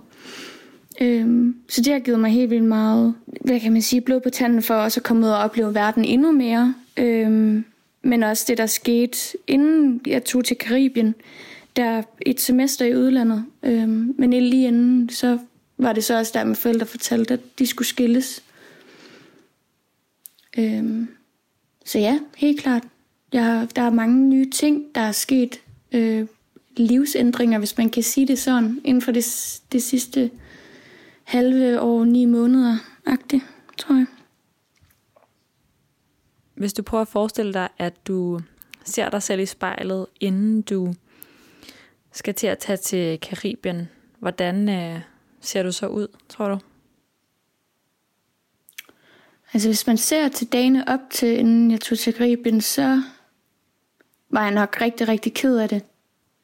Øhm, 1.02 1.56
så 1.70 1.82
det 1.82 1.94
har 1.94 2.00
givet 2.00 2.20
mig 2.20 2.32
helt 2.32 2.50
vildt 2.50 2.64
meget, 2.64 3.16
hvad 3.26 3.60
kan 3.60 3.74
man 3.74 3.82
sige, 3.82 4.02
blod 4.02 4.20
på 4.20 4.30
tanden 4.30 4.62
for 4.62 4.74
også 4.74 5.00
at 5.00 5.04
komme 5.04 5.26
ud 5.26 5.32
og 5.32 5.38
opleve 5.38 5.76
verden 5.76 6.06
endnu 6.06 6.32
mere. 6.32 6.76
Øhm, 6.98 7.66
men 8.02 8.24
også 8.24 8.46
det, 8.48 8.58
der 8.58 8.66
skete, 8.66 9.18
inden 9.48 10.02
jeg 10.08 10.24
tog 10.24 10.46
til 10.46 10.58
Karibien, 10.58 11.16
der 11.76 12.02
et 12.22 12.42
semester 12.42 12.86
i 12.86 12.96
udlandet. 12.96 13.46
Øhm, 13.64 14.16
men 14.18 14.34
lige 14.34 14.68
inden, 14.68 15.10
så 15.10 15.38
var 15.78 15.94
det 15.94 16.04
så 16.04 16.18
også 16.18 16.32
der, 16.36 16.44
mine 16.44 16.56
forældre 16.56 16.86
fortalte, 16.86 17.34
at 17.34 17.60
de 17.60 17.68
skulle 17.68 17.88
skilles. 17.88 18.44
Øhm, 20.58 21.08
så 21.86 22.00
ja, 22.00 22.20
helt 22.38 22.60
klart. 22.60 22.84
Jeg 23.34 23.46
har, 23.46 23.66
der 23.66 23.82
er 23.82 23.90
mange 23.90 24.30
nye 24.30 24.50
ting, 24.50 24.84
der 24.96 25.02
er 25.02 25.12
sket. 25.12 25.60
Øh, 25.92 26.26
livsændringer, 26.78 27.60
hvis 27.60 27.78
man 27.78 27.90
kan 27.90 28.04
sige 28.04 28.28
det 28.28 28.40
sådan, 28.40 28.82
inden 28.84 29.02
for 29.02 29.12
det, 29.12 29.60
det 29.72 29.84
sidste 29.84 30.32
halve 31.34 31.82
år, 31.82 32.04
ni 32.04 32.26
måneder, 32.26 32.78
agtigt, 33.06 33.44
tror 33.78 33.96
jeg. 33.96 34.06
Hvis 36.54 36.74
du 36.74 36.84
prøver 36.84 37.02
at 37.02 37.08
forestille 37.08 37.54
dig, 37.54 37.70
at 37.78 38.08
du 38.08 38.40
ser 38.84 39.10
dig 39.10 39.24
selv 39.24 39.42
i 39.42 39.46
spejlet, 39.46 40.06
inden 40.20 40.62
du 40.62 40.94
skal 42.12 42.34
til 42.34 42.48
at 42.48 42.58
tage 42.58 42.78
til 42.78 43.20
Karibien, 43.20 43.90
hvordan 44.20 44.70
øh, 44.70 45.02
ser 45.42 45.64
du 45.64 45.72
så 45.72 45.88
ud, 45.88 46.08
tror 46.30 46.50
du? 46.50 46.60
Altså 49.54 49.70
hvis 49.70 49.88
man 49.88 49.98
ser 49.98 50.28
til 50.28 50.48
dagene 50.48 50.88
op 50.88 51.00
til, 51.10 51.40
inden 51.40 51.72
jeg 51.72 51.82
tog 51.82 51.98
til 51.98 52.14
Karibien, 52.14 52.62
så 52.62 53.04
var 54.30 54.44
jeg 54.44 54.54
nok 54.54 54.82
rigtig, 54.82 55.08
rigtig 55.08 55.34
ked 55.34 55.58
af 55.58 55.70
det. 55.70 55.84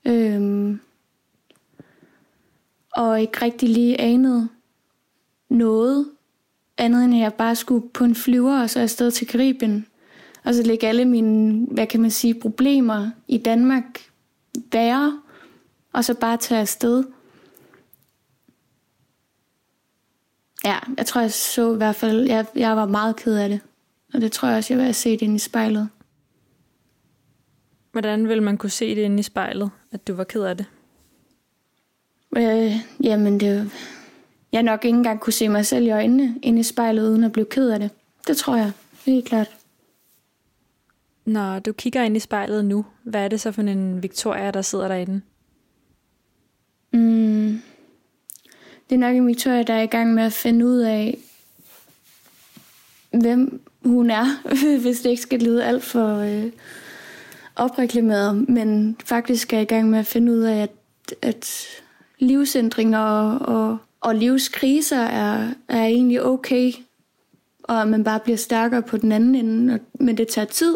Øhm, 0.05 0.79
og 2.91 3.21
ikke 3.21 3.41
rigtig 3.41 3.69
lige 3.69 4.01
anede 4.01 4.49
noget 5.49 6.09
andet, 6.77 7.03
end 7.03 7.13
at 7.13 7.19
jeg 7.19 7.33
bare 7.33 7.55
skulle 7.55 7.89
på 7.89 8.03
en 8.03 8.15
flyver 8.15 8.61
og 8.61 8.69
så 8.69 8.79
afsted 8.79 9.11
til 9.11 9.27
Karibien. 9.27 9.85
Og 10.43 10.53
så 10.53 10.63
lægge 10.63 10.87
alle 10.87 11.05
mine, 11.05 11.65
hvad 11.71 11.87
kan 11.87 12.01
man 12.01 12.11
sige, 12.11 12.33
problemer 12.33 13.11
i 13.27 13.37
Danmark 13.37 14.11
være, 14.71 15.21
og 15.93 16.05
så 16.05 16.13
bare 16.13 16.37
tage 16.37 16.61
afsted. 16.61 17.03
Ja, 20.65 20.77
jeg 20.97 21.05
tror, 21.05 21.21
jeg 21.21 21.33
så 21.33 21.73
i 21.73 21.77
hvert 21.77 21.95
fald, 21.95 22.21
jeg, 22.21 22.45
jeg 22.55 22.75
var 22.75 22.85
meget 22.85 23.15
ked 23.15 23.35
af 23.35 23.49
det. 23.49 23.59
Og 24.13 24.21
det 24.21 24.31
tror 24.31 24.47
jeg 24.47 24.57
også, 24.57 24.73
jeg 24.73 24.77
vil 24.77 24.83
have 24.83 24.93
set 24.93 25.21
ind 25.21 25.35
i 25.35 25.39
spejlet. 25.39 25.89
Hvordan 27.91 28.29
vil 28.29 28.43
man 28.43 28.57
kunne 28.57 28.69
se 28.69 28.95
det 28.95 29.01
inde 29.01 29.19
i 29.19 29.23
spejlet, 29.23 29.71
at 29.91 30.07
du 30.07 30.13
var 30.13 30.23
ked 30.23 30.43
af 30.43 30.57
det? 30.57 30.65
Øh, 32.37 32.75
jamen, 33.03 33.39
det 33.39 33.71
Jeg 34.51 34.63
nok 34.63 34.85
ikke 34.85 34.97
engang 34.97 35.19
kunne 35.19 35.33
se 35.33 35.49
mig 35.49 35.65
selv 35.65 35.85
i 35.85 35.89
øjnene 35.89 36.35
inde 36.41 36.59
i 36.59 36.63
spejlet, 36.63 37.09
uden 37.09 37.23
at 37.23 37.31
blive 37.31 37.45
ked 37.45 37.69
af 37.69 37.79
det. 37.79 37.89
Det 38.27 38.37
tror 38.37 38.55
jeg, 38.55 38.71
helt 39.05 39.25
klart. 39.25 39.49
Når 41.25 41.59
du 41.59 41.71
kigger 41.71 42.03
ind 42.03 42.17
i 42.17 42.19
spejlet 42.19 42.65
nu, 42.65 42.85
hvad 43.03 43.23
er 43.23 43.27
det 43.27 43.41
så 43.41 43.51
for 43.51 43.61
en 43.61 44.03
Victoria, 44.03 44.51
der 44.51 44.61
sidder 44.61 44.87
derinde? 44.87 45.21
Mm. 46.91 47.61
Det 48.89 48.95
er 48.95 48.99
nok 48.99 49.15
en 49.15 49.27
Victoria, 49.27 49.63
der 49.63 49.73
er 49.73 49.81
i 49.81 49.87
gang 49.87 50.13
med 50.13 50.23
at 50.23 50.33
finde 50.33 50.65
ud 50.65 50.77
af, 50.77 51.17
hvem 53.11 53.61
hun 53.83 54.11
er, 54.11 54.25
hvis 54.81 55.01
det 55.01 55.09
ikke 55.09 55.21
skal 55.21 55.39
lyde 55.39 55.65
alt 55.65 55.83
for 55.83 56.17
øh, 56.17 56.51
opreklameret, 57.55 58.49
men 58.49 58.97
faktisk 59.05 59.53
er 59.53 59.59
i 59.59 59.65
gang 59.65 59.89
med 59.89 59.99
at 59.99 60.05
finde 60.05 60.31
ud 60.31 60.39
af, 60.39 60.61
at, 60.61 60.71
at 61.21 61.67
livsændringer 62.19 62.99
og, 62.99 63.55
og, 63.55 63.77
og 64.01 64.15
livskriser 64.15 64.99
er, 64.99 65.53
er 65.67 65.85
egentlig 65.85 66.25
okay, 66.25 66.71
og 67.63 67.87
man 67.87 68.03
bare 68.03 68.19
bliver 68.19 68.37
stærkere 68.37 68.81
på 68.81 68.97
den 68.97 69.11
anden 69.11 69.35
ende, 69.35 69.73
og, 69.73 69.79
men 69.99 70.17
det 70.17 70.27
tager 70.27 70.45
tid. 70.45 70.75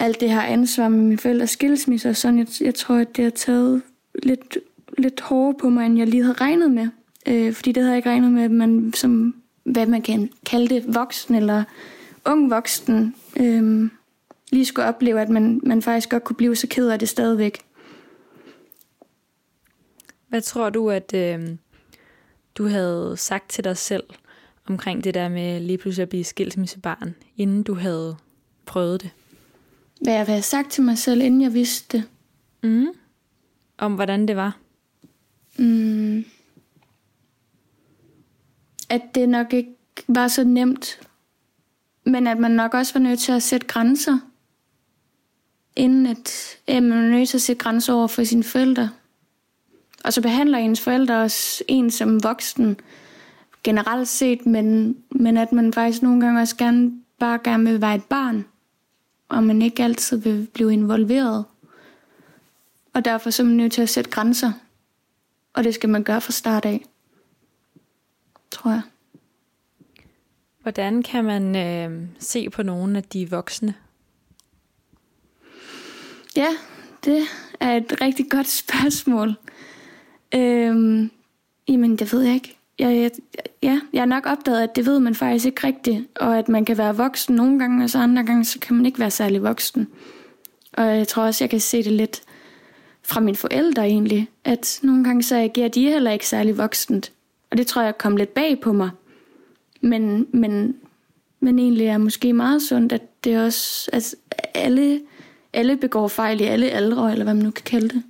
Alt 0.00 0.20
det 0.20 0.30
her 0.30 0.42
ansvar 0.42 0.88
med 0.88 0.98
mine 0.98 1.18
forældres 1.18 1.50
skilsmisse 1.50 2.08
og 2.08 2.16
sådan, 2.16 2.38
jeg, 2.38 2.46
jeg 2.60 2.74
tror, 2.74 2.94
at 2.94 3.16
det 3.16 3.24
har 3.24 3.30
taget 3.30 3.82
lidt, 4.22 4.58
lidt 4.98 5.20
hårdere 5.20 5.58
på 5.60 5.68
mig, 5.68 5.86
end 5.86 5.98
jeg 5.98 6.06
lige 6.06 6.22
havde 6.22 6.38
regnet 6.40 6.70
med. 6.70 6.88
Øh, 7.28 7.52
fordi 7.52 7.72
det 7.72 7.82
havde 7.82 7.90
jeg 7.90 7.96
ikke 7.96 8.10
regnet 8.10 8.32
med, 8.32 8.42
at 8.42 8.50
man 8.50 8.92
som, 8.94 9.34
hvad 9.64 9.86
man 9.86 10.02
kan 10.02 10.30
kalde 10.46 10.74
det, 10.74 10.94
voksen 10.94 11.34
eller 11.34 11.64
ung 12.24 12.50
voksen, 12.50 13.14
øh, 13.36 13.90
lige 14.52 14.64
skulle 14.64 14.88
opleve, 14.88 15.20
at 15.20 15.28
man, 15.28 15.60
man 15.62 15.82
faktisk 15.82 16.08
godt 16.08 16.24
kunne 16.24 16.36
blive 16.36 16.56
så 16.56 16.66
ked 16.66 16.88
af 16.88 16.98
det 16.98 17.08
stadigvæk. 17.08 17.58
Hvad 20.28 20.40
tror 20.40 20.70
du, 20.70 20.90
at 20.90 21.14
øh, 21.14 21.48
du 22.60 22.68
havde 22.68 23.14
sagt 23.16 23.50
til 23.50 23.64
dig 23.64 23.76
selv 23.76 24.02
omkring 24.66 25.04
det 25.04 25.14
der 25.14 25.28
med 25.28 25.60
lige 25.60 25.78
pludselig 25.78 26.02
at 26.02 26.08
blive 26.08 26.24
skilsmissebarn, 26.24 27.14
inden 27.36 27.62
du 27.62 27.74
havde 27.74 28.16
prøvet 28.66 29.02
det? 29.02 29.10
Hvad 30.00 30.12
jeg 30.12 30.26
havde 30.26 30.42
sagt 30.42 30.70
til 30.70 30.82
mig 30.82 30.98
selv, 30.98 31.20
inden 31.20 31.42
jeg 31.42 31.54
vidste 31.54 31.98
det. 31.98 32.08
Mm. 32.62 32.86
Om 33.78 33.94
hvordan 33.94 34.28
det 34.28 34.36
var? 34.36 34.58
Mm. 35.58 36.24
At 38.88 39.02
det 39.14 39.28
nok 39.28 39.52
ikke 39.52 39.74
var 40.08 40.28
så 40.28 40.44
nemt, 40.44 41.00
men 42.04 42.26
at 42.26 42.38
man 42.38 42.50
nok 42.50 42.74
også 42.74 42.92
var 42.92 43.00
nødt 43.00 43.20
til 43.20 43.32
at 43.32 43.42
sætte 43.42 43.66
grænser. 43.66 44.18
Inden 45.76 46.06
at 46.06 46.58
ja, 46.68 46.80
man 46.80 46.92
er 46.92 47.10
nødt 47.10 47.28
til 47.28 47.36
at 47.36 47.42
sætte 47.42 47.62
grænser 47.62 47.94
over 47.94 48.06
for 48.06 48.24
sine 48.24 48.44
forældre. 48.44 48.90
Og 50.04 50.12
så 50.12 50.22
behandler 50.22 50.58
ens 50.58 50.80
forældre 50.80 51.22
også 51.22 51.64
en 51.68 51.90
som 51.90 52.24
voksen 52.24 52.80
generelt 53.62 54.08
set, 54.08 54.46
men, 54.46 54.96
men 55.10 55.36
at 55.36 55.52
man 55.52 55.72
faktisk 55.72 56.02
nogle 56.02 56.20
gange 56.20 56.40
også 56.40 56.56
gerne, 56.56 56.92
bare 57.18 57.38
gerne 57.44 57.70
vil 57.70 57.80
være 57.80 57.94
et 57.94 58.04
barn, 58.04 58.44
og 59.28 59.42
man 59.42 59.62
ikke 59.62 59.84
altid 59.84 60.16
vil 60.16 60.48
blive 60.54 60.72
involveret. 60.72 61.44
Og 62.92 63.04
derfor 63.04 63.30
så 63.30 63.42
er 63.42 63.46
man 63.46 63.56
nødt 63.56 63.72
til 63.72 63.82
at 63.82 63.88
sætte 63.88 64.10
grænser. 64.10 64.52
Og 65.52 65.64
det 65.64 65.74
skal 65.74 65.88
man 65.88 66.04
gøre 66.04 66.20
fra 66.20 66.32
start 66.32 66.64
af. 66.64 66.84
Tror 68.50 68.70
jeg. 68.70 68.82
Hvordan 70.62 71.02
kan 71.02 71.24
man 71.24 71.56
øh, 71.56 72.08
se 72.18 72.50
på 72.50 72.62
nogle 72.62 72.96
af 72.98 73.04
de 73.04 73.30
voksne? 73.30 73.74
Ja, 76.36 76.48
det 77.04 77.26
er 77.60 77.76
et 77.76 78.00
rigtig 78.00 78.30
godt 78.30 78.48
spørgsmål. 78.62 79.36
Øhm, 80.34 81.10
jamen, 81.68 81.96
det 81.96 82.12
ved 82.12 82.22
jeg 82.22 82.34
ikke. 82.34 82.56
Jeg, 82.78 82.96
jeg, 82.96 83.10
ja, 83.62 83.80
jeg 83.92 84.00
har 84.00 84.06
nok 84.06 84.26
opdaget, 84.26 84.62
at 84.62 84.76
det 84.76 84.86
ved 84.86 85.00
man 85.00 85.14
faktisk 85.14 85.46
ikke 85.46 85.66
rigtigt, 85.66 86.06
og 86.16 86.38
at 86.38 86.48
man 86.48 86.64
kan 86.64 86.78
være 86.78 86.96
voksen 86.96 87.34
nogle 87.34 87.58
gange, 87.58 87.84
og 87.84 87.90
så 87.90 87.98
andre 87.98 88.24
gange, 88.24 88.44
så 88.44 88.58
kan 88.58 88.76
man 88.76 88.86
ikke 88.86 88.98
være 88.98 89.10
særlig 89.10 89.42
voksen. 89.42 89.88
Og 90.72 90.84
jeg 90.84 91.08
tror 91.08 91.22
også, 91.22 91.44
jeg 91.44 91.50
kan 91.50 91.60
se 91.60 91.82
det 91.82 91.92
lidt 91.92 92.22
fra 93.02 93.20
mine 93.20 93.36
forældre 93.36 93.86
egentlig, 93.86 94.28
at 94.44 94.80
nogle 94.82 95.04
gange 95.04 95.22
så 95.22 95.36
agerer 95.36 95.68
de 95.68 95.88
heller 95.88 96.10
ikke 96.10 96.26
særlig 96.26 96.58
voksent. 96.58 97.12
Og 97.50 97.56
det 97.56 97.66
tror 97.66 97.82
jeg 97.82 97.98
kom 97.98 98.16
lidt 98.16 98.34
bag 98.34 98.60
på 98.60 98.72
mig. 98.72 98.90
Men, 99.80 100.26
men, 100.32 100.76
men 101.40 101.58
egentlig 101.58 101.86
er 101.86 101.98
måske 101.98 102.32
meget 102.32 102.62
sundt, 102.62 102.92
at 102.92 103.24
det 103.24 103.38
også, 103.38 103.90
at 103.92 104.14
alle, 104.54 105.00
alle 105.52 105.76
begår 105.76 106.08
fejl 106.08 106.40
i 106.40 106.44
alle 106.44 106.70
aldre, 106.70 107.12
eller 107.12 107.24
hvad 107.24 107.34
man 107.34 107.44
nu 107.44 107.50
kan 107.50 107.64
kalde 107.64 107.88
det. 107.88 108.02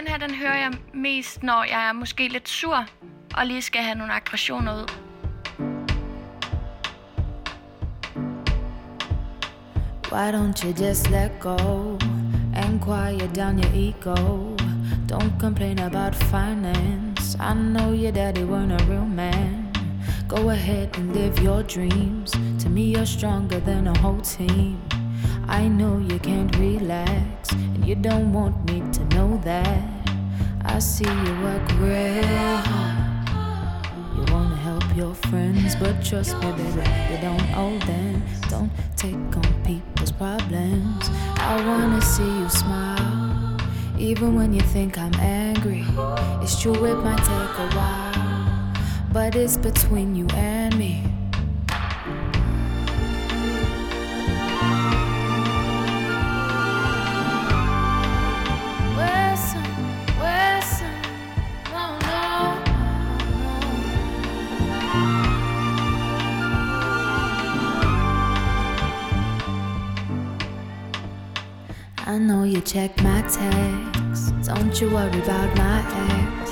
Den 0.00 0.08
her, 0.08 0.18
den 0.18 0.34
hører 0.34 0.58
jeg 0.58 0.72
mest, 0.94 1.42
når 1.42 1.64
jeg 1.70 1.88
er 1.88 1.92
måske 1.92 2.28
lidt 2.28 2.48
sur, 2.48 2.84
og 3.34 3.46
lige 3.46 3.62
skal 3.62 3.82
have 3.82 3.94
nogle 3.94 4.12
aggressioner 4.12 4.74
ud. 4.74 4.90
Why 10.12 10.32
don't 10.32 10.64
you 10.64 10.86
just 10.86 11.10
let 11.10 11.30
go 11.40 11.56
and 12.54 12.80
quiet 12.80 13.36
down 13.36 13.58
your 13.58 13.74
ego? 13.74 14.16
Don't 15.12 15.40
complain 15.40 15.78
about 15.78 16.14
finance. 16.14 17.34
I 17.34 17.52
know 17.54 17.92
your 17.92 18.12
daddy 18.12 18.44
weren't 18.44 18.72
a 18.72 18.84
real 18.90 19.08
man. 19.08 19.72
Go 20.28 20.50
ahead 20.50 20.88
and 20.98 21.14
live 21.14 21.44
your 21.44 21.62
dreams. 21.62 22.30
To 22.62 22.68
me, 22.68 22.82
you're 22.94 23.18
stronger 23.18 23.60
than 23.60 23.86
a 23.86 23.98
whole 23.98 24.20
team. 24.20 24.78
I 25.48 25.68
know 25.68 25.98
you 25.98 26.18
can't 26.20 26.56
relax, 26.56 27.52
and 27.52 27.84
you 27.84 27.96
don't 27.96 28.32
want 28.32 28.54
me 28.70 28.80
to 28.92 29.04
know 29.16 29.40
that. 29.44 29.89
I 30.72 30.78
see 30.78 31.04
you 31.04 31.32
work 31.42 31.66
real 31.78 32.56
hard. 32.70 32.96
You 34.16 34.24
wanna 34.32 34.56
help 34.56 34.84
your 34.96 35.14
friends, 35.14 35.74
but 35.76 35.94
trust 36.02 36.34
me, 36.40 36.48
baby, 36.52 36.84
you 37.10 37.18
don't 37.20 37.48
owe 37.56 37.78
them. 37.90 38.22
Don't 38.48 38.70
take 38.96 39.14
on 39.40 39.50
people's 39.64 40.12
problems. 40.12 41.10
I 41.52 41.54
wanna 41.66 42.00
see 42.00 42.32
you 42.40 42.48
smile, 42.48 43.58
even 43.98 44.36
when 44.36 44.52
you 44.52 44.62
think 44.74 44.96
I'm 44.96 45.14
angry. 45.14 45.84
It's 46.42 46.60
true, 46.60 46.84
it 46.84 46.98
might 47.06 47.22
take 47.32 47.54
a 47.66 47.68
while, 47.76 48.72
but 49.12 49.34
it's 49.34 49.56
between 49.56 50.14
you 50.14 50.26
and 50.34 50.72
me. 50.78 50.89
Know 72.20 72.44
you 72.44 72.60
check 72.60 72.90
my 73.02 73.22
texts. 73.22 74.30
Don't 74.46 74.78
you 74.80 74.90
worry 74.90 75.20
about 75.22 75.56
my 75.56 75.78
ex. 75.80 76.50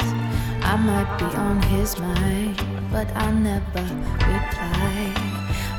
I 0.64 0.76
might 0.76 1.10
be 1.18 1.26
on 1.36 1.60
his 1.62 1.98
mind, 1.98 2.56
but 2.90 3.06
I 3.14 3.30
never 3.32 3.82
reply. 4.32 5.12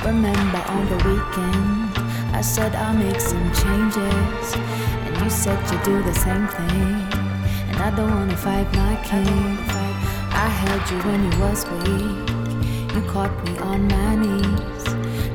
Remember 0.06 0.62
on 0.76 0.86
the 0.92 0.98
weekend, 1.08 1.98
I 2.36 2.42
said 2.42 2.76
I'll 2.76 2.96
make 2.96 3.20
some 3.20 3.52
changes, 3.62 4.56
and 5.06 5.18
you 5.24 5.30
said 5.30 5.60
you'd 5.72 5.84
do 5.84 6.04
the 6.04 6.14
same 6.14 6.48
thing. 6.48 6.94
And 7.70 7.78
I 7.78 7.90
don't 7.96 8.14
wanna 8.14 8.38
fight 8.38 8.72
my 8.74 8.96
king. 9.04 9.58
I 10.46 10.48
held 10.62 10.84
you 10.92 11.00
when 11.10 11.22
you 11.32 11.40
was 11.40 11.66
weak. 11.72 12.96
You 12.96 13.02
caught 13.12 13.34
me 13.46 13.58
on 13.60 13.88
my 13.88 14.16
knees. 14.16 14.84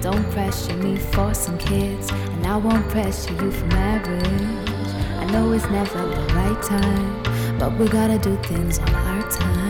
Don't 0.00 0.24
pressure 0.30 0.76
me 0.76 0.96
for 0.96 1.34
some 1.34 1.58
kids, 1.58 2.12
and 2.44 2.52
I 2.52 2.56
won't 2.58 2.86
pressure 2.90 3.32
you 3.32 3.50
for 3.50 3.66
marriage. 3.66 4.90
I 5.18 5.24
know 5.32 5.52
it's 5.52 5.64
never 5.70 5.98
the 5.98 6.34
right 6.34 6.62
time, 6.62 7.58
but 7.58 7.78
we 7.78 7.88
gotta 7.88 8.18
do 8.18 8.36
things 8.42 8.78
on 8.78 8.94
our 8.94 9.30
time. 9.30 9.64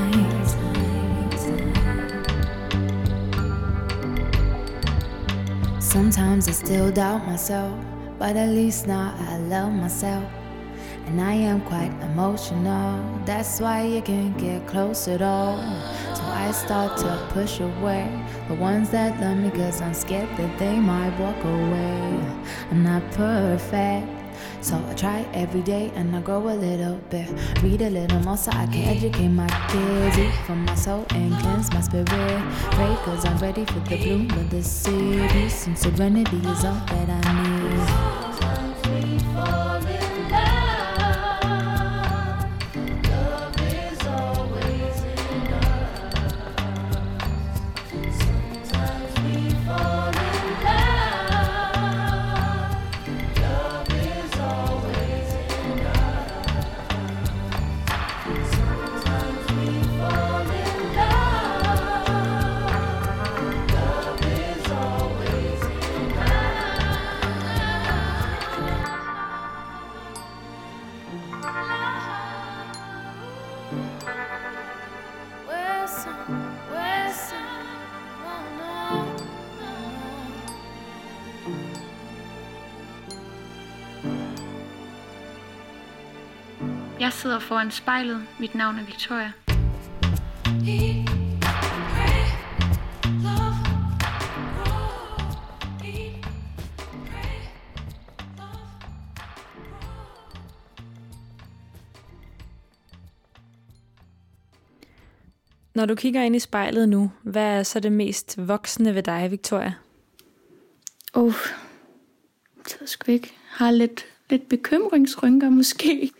Sometimes 5.80 6.48
I 6.48 6.50
still 6.50 6.90
doubt 6.90 7.24
myself, 7.24 7.78
but 8.18 8.36
at 8.36 8.48
least 8.48 8.88
now 8.88 9.14
I 9.16 9.38
love 9.38 9.72
myself. 9.72 10.24
And 11.06 11.20
I 11.20 11.34
am 11.34 11.60
quite 11.60 11.92
emotional, 12.02 12.98
that's 13.24 13.60
why 13.60 13.84
you 13.84 14.02
can't 14.02 14.36
get 14.36 14.66
close 14.66 15.06
at 15.06 15.22
all. 15.22 15.58
I 16.44 16.50
start 16.50 16.98
to 16.98 17.26
push 17.30 17.60
away 17.60 18.06
the 18.48 18.54
ones 18.54 18.90
that 18.90 19.18
love 19.18 19.38
me, 19.38 19.50
cause 19.50 19.80
I'm 19.80 19.94
scared 19.94 20.28
that 20.36 20.58
they 20.58 20.78
might 20.78 21.18
walk 21.18 21.42
away. 21.42 22.20
I'm 22.70 22.82
not 22.82 23.02
perfect. 23.12 24.06
So 24.60 24.76
I 24.76 24.92
try 24.92 25.26
every 25.32 25.62
day 25.62 25.90
and 25.94 26.14
I 26.14 26.20
grow 26.20 26.46
a 26.50 26.56
little 26.68 26.96
bit. 27.08 27.30
Read 27.62 27.80
a 27.80 27.88
little 27.88 28.20
more 28.20 28.36
so 28.36 28.50
I 28.50 28.66
can 28.66 28.84
educate 28.94 29.28
my 29.28 29.48
kids. 29.70 30.18
Eat 30.18 30.34
from 30.44 30.66
my 30.66 30.74
soul 30.74 31.06
and 31.10 31.32
cleanse 31.40 31.72
my 31.72 31.80
spirit. 31.80 32.06
Pray 32.08 32.94
cause 33.06 33.24
I'm 33.24 33.38
ready 33.38 33.64
for 33.64 33.80
the 33.80 33.96
bloom 33.96 34.30
of 34.32 34.50
the 34.50 34.62
city. 34.62 35.48
Some 35.48 35.76
serenity 35.76 36.36
is 36.36 36.64
all 36.66 36.74
that 36.74 37.08
I 37.08 38.10
need. 38.10 38.13
Sidder 87.34 87.46
foran 87.46 87.70
spejlet. 87.70 88.26
Mit 88.40 88.54
navn 88.54 88.78
er 88.78 88.84
Victoria. 88.84 89.32
Når 105.74 105.86
du 105.86 105.94
kigger 105.94 106.22
ind 106.22 106.36
i 106.36 106.38
spejlet 106.38 106.88
nu, 106.88 107.10
hvad 107.22 107.58
er 107.58 107.62
så 107.62 107.80
det 107.80 107.92
mest 107.92 108.48
voksne 108.48 108.94
ved 108.94 109.02
dig, 109.02 109.30
Victoria? 109.30 109.74
Uh, 111.16 111.34
det 112.64 112.76
ved 112.80 112.86
sgu 112.86 113.12
ikke. 113.12 113.32
Har 113.48 113.70
lidt, 113.70 114.04
lidt 114.30 114.48
bekymringsrynker 114.48 115.48
måske. 115.50 116.10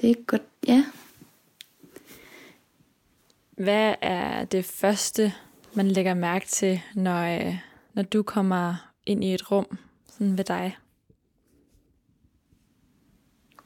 Det 0.00 0.10
er 0.10 0.14
godt, 0.26 0.42
ja. 0.66 0.84
Hvad 3.50 3.94
er 4.00 4.44
det 4.44 4.64
første, 4.64 5.32
man 5.74 5.88
lægger 5.88 6.14
mærke 6.14 6.46
til, 6.46 6.80
når, 6.94 7.22
øh, 7.22 7.54
når 7.94 8.02
du 8.02 8.22
kommer 8.22 8.90
ind 9.06 9.24
i 9.24 9.34
et 9.34 9.52
rum 9.52 9.78
sådan 10.08 10.38
ved 10.38 10.44
dig? 10.44 10.76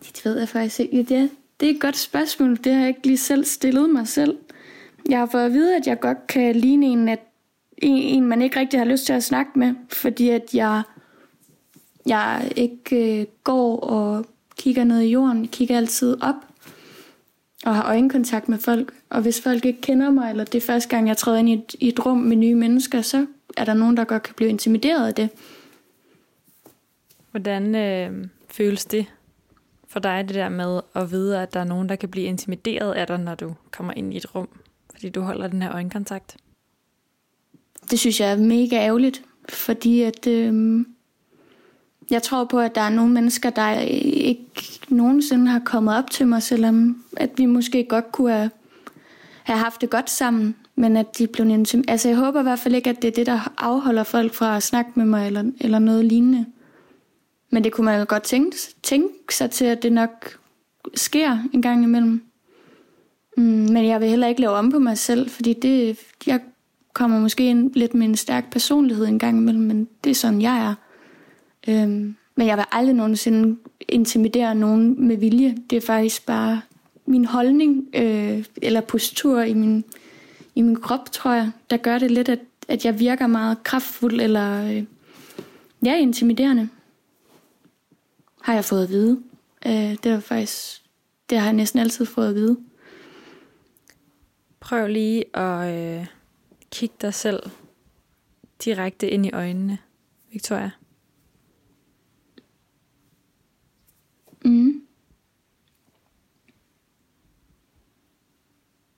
Det 0.00 0.24
ved 0.24 0.38
jeg 0.38 0.48
faktisk 0.48 0.80
ikke. 0.80 1.06
Ja, 1.10 1.28
det 1.60 1.70
er 1.70 1.74
et 1.74 1.80
godt 1.80 1.96
spørgsmål. 1.96 2.56
Det 2.56 2.72
har 2.72 2.80
jeg 2.80 2.88
ikke 2.88 3.06
lige 3.06 3.18
selv 3.18 3.44
stillet 3.44 3.90
mig 3.90 4.08
selv. 4.08 4.38
Jeg 5.08 5.18
har 5.18 5.26
fået 5.26 5.46
at 5.46 5.52
vide, 5.52 5.76
at 5.76 5.86
jeg 5.86 6.00
godt 6.00 6.26
kan 6.26 6.56
ligne 6.56 6.86
en, 6.86 7.08
at, 7.08 7.20
en, 7.78 8.02
en 8.02 8.26
man 8.26 8.42
ikke 8.42 8.60
rigtig 8.60 8.80
har 8.80 8.84
lyst 8.84 9.06
til 9.06 9.12
at 9.12 9.24
snakke 9.24 9.58
med, 9.58 9.74
fordi 9.88 10.28
at 10.28 10.54
jeg, 10.54 10.82
jeg 12.06 12.52
ikke 12.56 13.20
øh, 13.20 13.26
går 13.44 13.80
og 13.80 14.26
kigger 14.62 14.84
ned 14.84 15.00
i 15.00 15.10
jorden. 15.10 15.48
Kigger 15.48 15.76
altid 15.76 16.22
op 16.22 16.34
og 17.66 17.74
har 17.74 17.82
øjenkontakt 17.82 18.48
med 18.48 18.58
folk. 18.58 18.94
Og 19.10 19.22
hvis 19.22 19.40
folk 19.40 19.64
ikke 19.64 19.80
kender 19.80 20.10
mig, 20.10 20.30
eller 20.30 20.44
det 20.44 20.54
er 20.54 20.66
første 20.66 20.88
gang, 20.88 21.08
jeg 21.08 21.16
træder 21.16 21.38
ind 21.38 21.48
i 21.48 21.52
et, 21.52 21.74
i 21.80 21.88
et 21.88 22.06
rum 22.06 22.18
med 22.18 22.36
nye 22.36 22.54
mennesker, 22.54 23.02
så 23.02 23.26
er 23.56 23.64
der 23.64 23.74
nogen, 23.74 23.96
der 23.96 24.04
godt 24.04 24.22
kan 24.22 24.34
blive 24.34 24.50
intimideret 24.50 25.06
af 25.06 25.14
det. 25.14 25.28
Hvordan 27.30 27.74
øh, 27.74 28.28
føles 28.50 28.84
det 28.84 29.06
for 29.88 30.00
dig, 30.00 30.28
det 30.28 30.34
der 30.34 30.48
med 30.48 30.80
at 30.94 31.10
vide, 31.10 31.40
at 31.40 31.54
der 31.54 31.60
er 31.60 31.64
nogen, 31.64 31.88
der 31.88 31.96
kan 31.96 32.08
blive 32.08 32.26
intimideret 32.26 32.92
af 32.92 33.06
dig, 33.06 33.18
når 33.18 33.34
du 33.34 33.54
kommer 33.70 33.92
ind 33.92 34.14
i 34.14 34.16
et 34.16 34.34
rum, 34.34 34.48
fordi 34.90 35.08
du 35.08 35.20
holder 35.20 35.46
den 35.46 35.62
her 35.62 35.72
øjenkontakt? 35.72 36.36
Det 37.90 37.98
synes 37.98 38.20
jeg 38.20 38.32
er 38.32 38.36
mega 38.36 38.76
ærgerligt, 38.76 39.22
fordi 39.48 40.02
at, 40.02 40.26
øh, 40.26 40.84
jeg 42.10 42.22
tror 42.22 42.44
på, 42.44 42.58
at 42.58 42.74
der 42.74 42.80
er 42.80 42.90
nogle 42.90 43.12
mennesker, 43.12 43.50
der 43.50 43.80
ikke 43.80 44.46
nogensinde 44.92 45.46
har 45.46 45.58
kommet 45.58 45.96
op 45.96 46.10
til 46.10 46.26
mig, 46.26 46.42
selvom 46.42 47.04
at 47.16 47.30
vi 47.36 47.46
måske 47.46 47.86
godt 47.88 48.12
kunne 48.12 48.32
have, 48.32 48.50
have 49.42 49.58
haft 49.58 49.80
det 49.80 49.90
godt 49.90 50.10
sammen, 50.10 50.54
men 50.76 50.96
at 50.96 51.18
de 51.18 51.26
blev 51.26 51.46
intim- 51.46 51.84
Altså 51.88 52.08
jeg 52.08 52.16
håber 52.16 52.40
i 52.40 52.42
hvert 52.42 52.58
fald 52.58 52.74
ikke, 52.74 52.90
at 52.90 53.02
det 53.02 53.08
er 53.08 53.12
det, 53.12 53.26
der 53.26 53.52
afholder 53.58 54.02
folk 54.02 54.34
fra 54.34 54.56
at 54.56 54.62
snakke 54.62 54.90
med 54.94 55.04
mig, 55.04 55.26
eller, 55.26 55.44
eller 55.60 55.78
noget 55.78 56.04
lignende. 56.04 56.46
Men 57.50 57.64
det 57.64 57.72
kunne 57.72 57.84
man 57.84 57.98
jo 57.98 58.06
godt 58.08 58.22
tænke, 58.22 58.56
tænke 58.82 59.34
sig 59.34 59.50
til, 59.50 59.64
at 59.64 59.82
det 59.82 59.92
nok 59.92 60.38
sker 60.94 61.38
en 61.52 61.62
gang 61.62 61.84
imellem. 61.84 62.22
Mm, 63.36 63.42
men 63.44 63.86
jeg 63.86 64.00
vil 64.00 64.08
heller 64.08 64.26
ikke 64.26 64.40
lave 64.40 64.52
om 64.52 64.70
på 64.70 64.78
mig 64.78 64.98
selv, 64.98 65.30
fordi 65.30 65.52
det, 65.52 65.98
jeg 66.26 66.40
kommer 66.94 67.20
måske 67.20 67.44
ind 67.44 67.74
lidt 67.74 67.94
med 67.94 68.06
en 68.06 68.16
stærk 68.16 68.52
personlighed 68.52 69.06
en 69.06 69.18
gang 69.18 69.38
imellem, 69.38 69.62
men 69.62 69.88
det 70.04 70.10
er 70.10 70.14
sådan, 70.14 70.42
jeg 70.42 70.58
er. 70.58 70.74
Øhm, 71.68 72.16
men 72.34 72.46
jeg 72.46 72.56
vil 72.56 72.64
aldrig 72.72 72.94
nogensinde 72.94 73.58
intimidere 73.88 74.54
nogen 74.54 75.06
med 75.06 75.16
vilje. 75.16 75.56
Det 75.70 75.76
er 75.76 75.80
faktisk 75.80 76.26
bare 76.26 76.60
min 77.06 77.24
holdning 77.24 77.88
øh, 77.94 78.44
eller 78.62 78.80
postur 78.80 79.40
i 79.40 79.54
min, 79.54 79.84
i 80.54 80.62
min 80.62 80.76
krop, 80.76 81.12
tror 81.12 81.32
jeg, 81.32 81.50
der 81.70 81.76
gør 81.76 81.98
det 81.98 82.10
lidt, 82.10 82.28
at, 82.28 82.38
at 82.68 82.84
jeg 82.84 83.00
virker 83.00 83.26
meget 83.26 83.62
kraftfuld 83.62 84.20
eller 84.20 84.64
øh, 84.64 84.84
ja, 85.84 85.98
intimiderende. 85.98 86.68
Har 88.42 88.54
jeg 88.54 88.64
fået 88.64 88.82
at 88.82 88.88
vide. 88.88 89.22
Øh, 89.66 89.72
det 89.72 90.06
er 90.06 90.20
faktisk, 90.20 90.82
det 91.30 91.38
har 91.38 91.46
jeg 91.46 91.52
næsten 91.52 91.80
altid 91.80 92.06
fået 92.06 92.28
at 92.28 92.34
vide. 92.34 92.56
Prøv 94.60 94.88
lige 94.88 95.36
at 95.36 95.74
øh, 95.74 96.06
kigge 96.70 96.94
dig 97.00 97.14
selv 97.14 97.42
direkte 98.64 99.10
ind 99.10 99.26
i 99.26 99.30
øjnene, 99.32 99.78
Victoria. 100.32 100.70
Mm. 104.44 104.82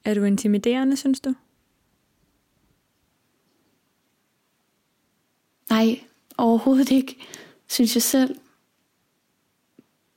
Er 0.04 0.14
du 0.14 0.24
intimiderende, 0.24 0.96
synes 0.96 1.20
du? 1.20 1.34
Nej, 5.70 6.00
overhovedet 6.38 6.90
ikke, 6.90 7.16
synes 7.66 7.94
jeg 7.96 8.02
selv. 8.02 8.36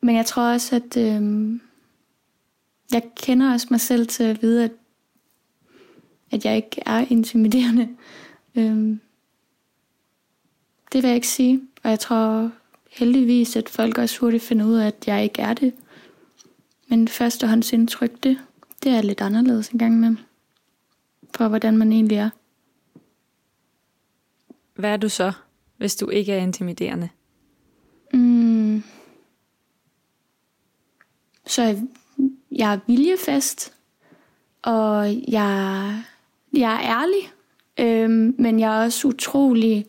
Men 0.01 0.15
jeg 0.15 0.25
tror 0.25 0.43
også, 0.43 0.75
at 0.75 0.97
øhm, 0.97 1.61
jeg 2.91 3.11
kender 3.15 3.53
også 3.53 3.67
mig 3.71 3.81
selv 3.81 4.07
til 4.07 4.23
at 4.23 4.41
vide, 4.41 4.63
at, 4.63 4.71
at 6.31 6.45
jeg 6.45 6.55
ikke 6.55 6.81
er 6.85 7.05
intimiderende. 7.09 7.97
Øhm, 8.55 9.01
det 10.91 11.03
vil 11.03 11.07
jeg 11.07 11.15
ikke 11.15 11.27
sige. 11.27 11.61
Og 11.83 11.89
jeg 11.89 11.99
tror 11.99 12.51
heldigvis, 12.97 13.55
at 13.55 13.69
folk 13.69 13.97
også 13.97 14.19
hurtigt 14.19 14.43
finder 14.43 14.65
ud 14.65 14.75
af, 14.75 14.87
at 14.87 15.07
jeg 15.07 15.23
ikke 15.23 15.41
er 15.41 15.53
det. 15.53 15.73
Men 16.87 17.07
førstehåndsindtryk, 17.07 18.23
det, 18.23 18.37
det 18.83 18.91
er 18.91 19.01
lidt 19.01 19.21
anderledes 19.21 19.69
en 19.69 19.79
gang 19.79 19.99
med. 19.99 20.15
For 21.35 21.47
hvordan 21.47 21.77
man 21.77 21.91
egentlig 21.91 22.17
er. 22.17 22.29
Hvad 24.75 24.89
er 24.89 24.97
du 24.97 25.09
så, 25.09 25.31
hvis 25.77 25.95
du 25.95 26.09
ikke 26.09 26.33
er 26.33 26.37
intimiderende? 26.37 27.09
Mm. 28.13 28.83
Så 31.45 31.63
jeg, 31.63 31.83
jeg 32.51 32.73
er 32.73 32.79
viljefast, 32.87 33.73
og 34.61 35.15
jeg, 35.27 36.03
jeg 36.53 36.73
er 36.73 36.81
ærlig, 36.81 37.31
øhm, 37.79 38.35
men 38.39 38.59
jeg 38.59 38.77
er 38.77 38.83
også 38.83 39.07
utrolig... 39.07 39.85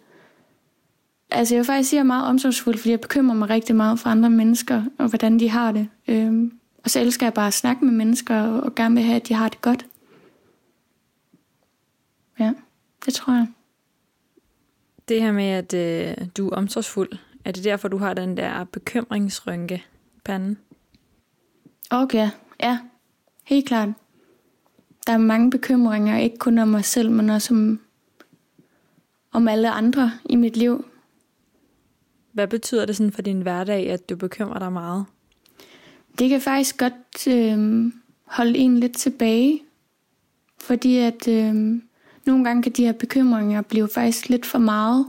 Altså 1.30 1.54
jeg 1.54 1.58
vil 1.58 1.66
faktisk 1.66 1.90
sige, 1.90 1.98
at 1.98 2.00
jeg 2.00 2.04
er 2.04 2.14
meget 2.14 2.26
omsorgsfuld, 2.26 2.78
fordi 2.78 2.90
jeg 2.90 3.00
bekymrer 3.00 3.34
mig 3.34 3.50
rigtig 3.50 3.76
meget 3.76 3.98
for 3.98 4.10
andre 4.10 4.30
mennesker, 4.30 4.84
og 4.98 5.08
hvordan 5.08 5.38
de 5.38 5.48
har 5.48 5.72
det. 5.72 5.88
Øhm, 6.08 6.58
og 6.84 6.90
så 6.90 7.00
elsker 7.00 7.26
jeg 7.26 7.34
bare 7.34 7.46
at 7.46 7.54
snakke 7.54 7.84
med 7.84 7.92
mennesker, 7.92 8.42
og, 8.42 8.60
og 8.60 8.74
gerne 8.74 8.94
vil 8.94 9.04
have, 9.04 9.16
at 9.16 9.28
de 9.28 9.34
har 9.34 9.48
det 9.48 9.60
godt. 9.60 9.86
Ja, 12.38 12.52
det 13.06 13.14
tror 13.14 13.32
jeg. 13.32 13.46
Det 15.08 15.22
her 15.22 15.32
med, 15.32 15.44
at 15.44 15.74
øh, 15.74 16.26
du 16.36 16.48
er 16.48 16.56
omsorgsfuld, 16.56 17.10
er 17.44 17.52
det 17.52 17.64
derfor, 17.64 17.88
du 17.88 17.98
har 17.98 18.14
den 18.14 18.36
der 18.36 18.64
bekymringsrynke 18.64 19.84
panden? 20.24 20.58
Okay, 21.90 22.30
ja, 22.60 22.78
helt 23.44 23.66
klart. 23.66 23.88
Der 25.06 25.12
er 25.12 25.18
mange 25.18 25.50
bekymringer, 25.50 26.18
ikke 26.18 26.38
kun 26.38 26.58
om 26.58 26.68
mig 26.68 26.84
selv, 26.84 27.10
men 27.10 27.30
også 27.30 27.54
om, 27.54 27.80
om 29.32 29.48
alle 29.48 29.70
andre 29.70 30.12
i 30.24 30.36
mit 30.36 30.56
liv. 30.56 30.84
Hvad 32.38 32.48
betyder 32.48 32.85
det 32.85 32.96
sådan 32.96 33.12
for 33.12 33.22
din 33.22 33.40
hverdag, 33.40 33.90
at 33.90 34.09
du 34.09 34.16
bekymrer 34.16 34.59
dig 34.59 34.72
meget? 34.72 35.05
Det 36.18 36.29
kan 36.29 36.40
faktisk 36.40 36.79
godt 36.79 37.29
øh, 37.29 37.92
holde 38.24 38.59
en 38.59 38.81
lidt 38.81 38.96
tilbage, 38.96 39.62
fordi 40.61 40.96
at 40.96 41.29
øh, 41.29 41.55
nogle 42.24 42.44
gange 42.44 42.62
kan 42.62 42.72
de 42.72 42.85
her 42.85 42.92
bekymringer 42.92 43.62
blive 43.62 43.88
faktisk 43.94 44.29
lidt 44.29 44.46
for 44.46 44.59
meget, 44.59 45.07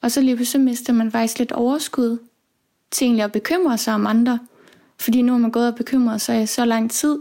og 0.00 0.10
så 0.10 0.20
lige 0.20 0.36
pludselig 0.36 0.64
mister 0.64 0.92
man 0.92 1.10
faktisk 1.10 1.38
lidt 1.38 1.52
overskud 1.52 2.18
til 2.90 3.04
egentlig 3.04 3.24
at 3.24 3.32
bekymre 3.32 3.78
sig 3.78 3.94
om 3.94 4.06
andre, 4.06 4.38
fordi 4.98 5.22
nu 5.22 5.32
har 5.32 5.38
man 5.38 5.50
gået 5.50 5.68
og 5.68 5.74
bekymret 5.74 6.20
sig 6.20 6.42
i 6.42 6.46
så 6.46 6.64
lang 6.64 6.90
tid. 6.90 7.18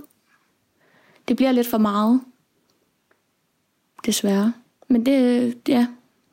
Det 1.27 1.35
bliver 1.35 1.51
lidt 1.51 1.67
for 1.67 1.77
meget, 1.77 2.21
desværre. 4.05 4.53
Men 4.87 5.05
det, 5.05 5.55
ja, 5.67 5.87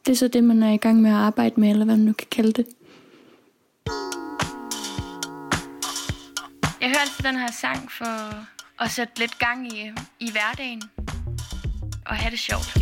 det 0.06 0.12
er 0.12 0.16
så 0.16 0.28
det, 0.28 0.44
man 0.44 0.62
er 0.62 0.72
i 0.72 0.76
gang 0.76 1.00
med 1.00 1.10
at 1.10 1.16
arbejde 1.16 1.60
med, 1.60 1.70
eller 1.70 1.84
hvad 1.84 1.96
man 1.96 2.06
nu 2.06 2.12
kan 2.12 2.28
kalde 2.30 2.52
det. 2.52 2.66
Jeg 6.86 6.94
hører 6.94 7.00
altid 7.00 7.24
den 7.24 7.36
her 7.36 7.50
sang 7.50 7.92
for 7.92 8.46
at 8.80 8.90
sætte 8.90 9.18
lidt 9.18 9.38
gang 9.38 9.72
i, 9.72 9.92
i 10.20 10.30
hverdagen 10.30 10.82
og 12.06 12.16
have 12.16 12.30
det 12.30 12.38
sjovt. 12.38 12.76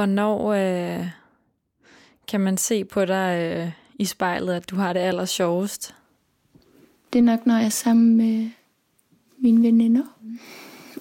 Hvornår 0.00 0.52
øh, 0.52 1.06
kan 2.28 2.40
man 2.40 2.56
se 2.56 2.84
på 2.84 3.04
dig 3.04 3.52
øh, 3.56 3.72
i 3.94 4.04
spejlet, 4.04 4.54
at 4.54 4.70
du 4.70 4.76
har 4.76 4.92
det 4.92 5.00
aller 5.00 5.24
sjovest? 5.24 5.94
Det 7.12 7.18
er 7.18 7.22
nok, 7.22 7.46
når 7.46 7.56
jeg 7.56 7.64
er 7.64 7.68
sammen 7.68 8.16
med 8.16 8.50
mine 9.38 9.62
veninder. 9.62 10.02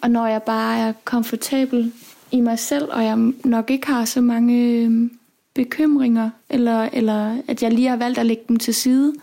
Og 0.01 0.11
når 0.11 0.27
jeg 0.27 0.43
bare 0.43 0.79
er 0.79 0.93
komfortabel 1.03 1.93
i 2.31 2.41
mig 2.41 2.59
selv, 2.59 2.89
og 2.91 3.03
jeg 3.03 3.17
nok 3.45 3.71
ikke 3.71 3.87
har 3.87 4.05
så 4.05 4.21
mange 4.21 4.83
øh, 4.85 5.09
bekymringer, 5.53 6.29
eller, 6.49 6.89
eller 6.93 7.41
at 7.47 7.63
jeg 7.63 7.71
lige 7.71 7.87
har 7.87 7.97
valgt 7.97 8.19
at 8.19 8.25
lægge 8.25 8.43
dem 8.47 8.57
til 8.57 8.73
side 8.73 9.13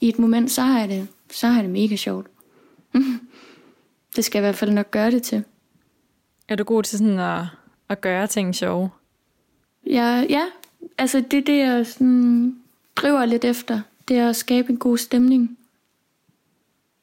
i 0.00 0.08
et 0.08 0.18
moment, 0.18 0.50
så 0.50 0.62
har 0.62 0.80
jeg 0.80 0.88
det, 0.88 1.08
så 1.30 1.46
har 1.46 1.54
jeg 1.54 1.64
det 1.64 1.72
mega 1.72 1.96
sjovt. 1.96 2.26
det 4.16 4.24
skal 4.24 4.38
jeg 4.38 4.44
i 4.44 4.46
hvert 4.46 4.58
fald 4.58 4.70
nok 4.70 4.90
gøre 4.90 5.10
det 5.10 5.22
til. 5.22 5.44
Er 6.48 6.56
du 6.56 6.64
god 6.64 6.82
til 6.82 6.98
sådan 6.98 7.18
at, 7.18 7.44
at 7.88 8.00
gøre 8.00 8.26
ting 8.26 8.54
sjove? 8.54 8.90
Ja, 9.92 10.26
ja, 10.28 10.44
altså 10.98 11.20
det 11.20 11.38
er 11.38 11.42
det, 11.42 11.58
jeg 11.58 11.86
sådan 11.86 12.56
driver 12.96 13.24
lidt 13.24 13.44
efter. 13.44 13.80
Det 14.08 14.18
er 14.18 14.28
at 14.28 14.36
skabe 14.36 14.70
en 14.70 14.76
god 14.76 14.98
stemning. 14.98 15.58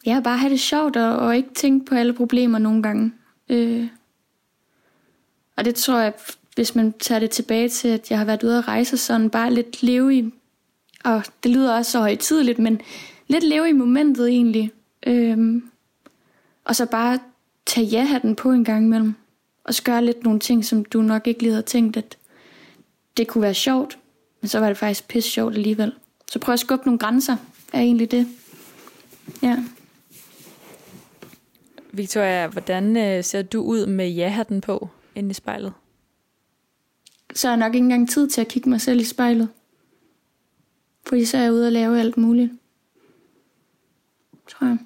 Ja, 0.05 0.21
bare 0.23 0.37
have 0.37 0.51
det 0.51 0.59
sjovt 0.59 0.95
og, 0.95 1.15
og 1.15 1.37
ikke 1.37 1.53
tænke 1.53 1.85
på 1.85 1.95
alle 1.95 2.13
problemer 2.13 2.59
nogle 2.59 2.83
gange. 2.83 3.13
Øh. 3.49 3.87
Og 5.55 5.65
det 5.65 5.75
tror 5.75 5.99
jeg, 5.99 6.13
hvis 6.55 6.75
man 6.75 6.93
tager 6.93 7.19
det 7.19 7.29
tilbage 7.29 7.69
til, 7.69 7.87
at 7.87 8.11
jeg 8.11 8.17
har 8.17 8.25
været 8.25 8.43
ude 8.43 8.57
at 8.57 8.67
rejse 8.67 8.97
sådan, 8.97 9.29
bare 9.29 9.53
lidt 9.53 9.83
leve 9.83 10.15
i, 10.15 10.33
og 11.03 11.23
det 11.43 11.51
lyder 11.51 11.77
også 11.77 11.91
så 11.91 11.99
højtidligt, 11.99 12.59
men 12.59 12.81
lidt 13.27 13.43
leve 13.43 13.69
i 13.69 13.73
momentet 13.73 14.27
egentlig. 14.27 14.71
Øh. 15.07 15.61
Og 16.65 16.75
så 16.75 16.85
bare 16.85 17.19
tage 17.65 17.85
ja-hatten 17.85 18.35
på 18.35 18.51
en 18.51 18.63
gang 18.63 18.85
imellem. 18.85 19.15
Og 19.63 19.73
så 19.73 19.83
gøre 19.83 20.05
lidt 20.05 20.23
nogle 20.23 20.39
ting, 20.39 20.65
som 20.65 20.85
du 20.85 21.01
nok 21.01 21.27
ikke 21.27 21.41
lige 21.41 21.51
havde 21.51 21.63
tænkt, 21.63 21.97
at 21.97 22.17
det 23.19 23.27
kunne 23.27 23.41
være 23.41 23.53
sjovt, 23.53 23.99
men 24.41 24.49
så 24.49 24.59
var 24.59 24.67
det 24.67 24.77
faktisk 24.77 25.07
pisse 25.07 25.29
sjovt 25.29 25.55
alligevel. 25.55 25.93
Så 26.31 26.39
prøv 26.39 26.53
at 26.53 26.59
skubbe 26.59 26.85
nogle 26.85 26.99
grænser, 26.99 27.37
er 27.73 27.79
egentlig 27.79 28.11
det. 28.11 28.27
Ja. 29.41 29.63
Victoria, 31.91 32.47
hvordan 32.47 32.97
øh, 32.97 33.23
ser 33.23 33.41
du 33.41 33.61
ud 33.61 33.85
med 33.85 34.09
ja-hatten 34.09 34.61
på 34.61 34.89
inde 35.15 35.29
i 35.29 35.33
spejlet? 35.33 35.73
Så 37.33 37.47
er 37.47 37.51
jeg 37.51 37.57
nok 37.57 37.75
ikke 37.75 37.83
engang 37.83 38.09
tid 38.09 38.29
til 38.29 38.41
at 38.41 38.47
kigge 38.47 38.69
mig 38.69 38.81
selv 38.81 38.99
i 38.99 39.03
spejlet. 39.03 39.49
Fordi 41.05 41.25
så 41.25 41.37
er 41.37 41.41
jeg 41.41 41.53
ude 41.53 41.65
og 41.65 41.71
lave 41.71 41.99
alt 41.99 42.17
muligt. 42.17 42.51
Tror 44.47 44.67
jeg. 44.67 44.77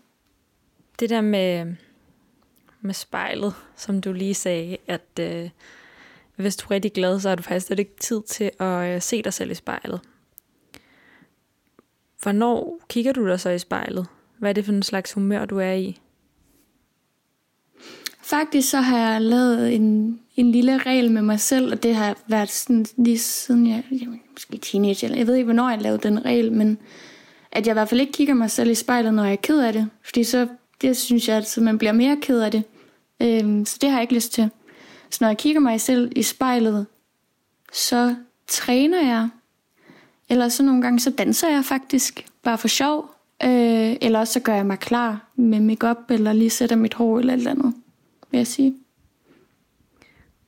Det 0.99 1.09
der 1.09 1.21
med, 1.21 1.75
med 2.81 2.93
spejlet, 2.93 3.53
som 3.75 4.01
du 4.01 4.13
lige 4.13 4.33
sagde, 4.33 4.77
at 4.87 5.19
øh, 5.19 5.49
hvis 6.35 6.55
du 6.55 6.65
er 6.65 6.71
rigtig 6.71 6.93
glad, 6.93 7.19
så 7.19 7.29
har 7.29 7.35
du 7.35 7.43
faktisk 7.43 7.65
slet 7.65 7.79
ikke 7.79 7.95
tid 7.99 8.21
til 8.27 8.51
at 8.59 8.95
øh, 8.95 9.01
se 9.01 9.21
dig 9.21 9.33
selv 9.33 9.51
i 9.51 9.55
spejlet. 9.55 9.99
Hvornår 12.21 12.79
kigger 12.89 13.11
du 13.11 13.27
dig 13.27 13.39
så 13.39 13.49
i 13.49 13.59
spejlet? 13.59 14.07
Hvad 14.37 14.49
er 14.49 14.53
det 14.53 14.65
for 14.65 14.71
en 14.71 14.83
slags 14.83 15.13
humør, 15.13 15.45
du 15.45 15.57
er 15.57 15.71
i? 15.71 15.99
Faktisk 18.21 18.69
så 18.69 18.77
har 18.77 19.11
jeg 19.11 19.21
lavet 19.21 19.75
en, 19.75 20.19
en 20.35 20.51
lille 20.51 20.77
regel 20.77 21.11
med 21.11 21.21
mig 21.21 21.39
selv, 21.39 21.71
og 21.71 21.83
det 21.83 21.95
har 21.95 22.17
været 22.27 22.49
sådan 22.49 22.85
lige 22.97 23.19
siden 23.19 23.67
jeg, 23.67 23.83
jeg 23.91 24.07
måske 24.31 24.57
teenager, 24.57 25.07
eller 25.07 25.17
jeg 25.17 25.27
ved 25.27 25.35
ikke, 25.35 25.45
hvornår 25.45 25.69
jeg 25.69 25.81
lavede 25.81 26.03
den 26.03 26.25
regel, 26.25 26.51
men 26.51 26.77
at 27.51 27.67
jeg 27.67 27.73
i 27.73 27.73
hvert 27.73 27.89
fald 27.89 28.01
ikke 28.01 28.13
kigger 28.13 28.33
mig 28.33 28.51
selv 28.51 28.71
i 28.71 28.75
spejlet, 28.75 29.13
når 29.13 29.23
jeg 29.23 29.31
er 29.31 29.35
ked 29.35 29.59
af 29.59 29.73
det. 29.73 29.89
Fordi 30.03 30.23
så, 30.23 30.47
det 30.81 30.97
synes 30.97 31.27
jeg, 31.27 31.37
at 31.37 31.57
man 31.61 31.77
bliver 31.77 31.91
mere 31.91 32.17
ked 32.21 32.39
af 32.39 32.51
det. 32.51 32.63
Øhm, 33.21 33.65
så 33.65 33.77
det 33.81 33.89
har 33.89 33.97
jeg 33.97 34.03
ikke 34.03 34.13
lyst 34.13 34.33
til. 34.33 34.49
Så 35.13 35.17
når 35.21 35.27
jeg 35.27 35.37
kigger 35.37 35.59
mig 35.59 35.81
selv 35.81 36.11
i 36.15 36.23
spejlet, 36.23 36.85
så 37.73 38.15
træner 38.47 39.01
jeg. 39.01 39.29
Eller 40.29 40.49
så 40.49 40.63
nogle 40.63 40.81
gange, 40.81 40.99
så 40.99 41.09
danser 41.09 41.49
jeg 41.49 41.65
faktisk, 41.65 42.25
bare 42.43 42.57
for 42.57 42.67
sjov. 42.67 43.15
Øh, 43.43 43.95
eller 44.01 44.19
også 44.19 44.33
så 44.33 44.39
gør 44.39 44.55
jeg 44.55 44.65
mig 44.65 44.79
klar 44.79 45.27
med 45.35 45.59
makeup 45.59 46.11
eller 46.11 46.33
lige 46.33 46.49
sætter 46.49 46.75
mit 46.75 46.93
hår 46.93 47.19
eller 47.19 47.33
et 47.33 47.37
eller 47.37 47.51
andet, 47.51 47.73
vil 48.31 48.37
jeg 48.37 48.47
sige. 48.47 48.75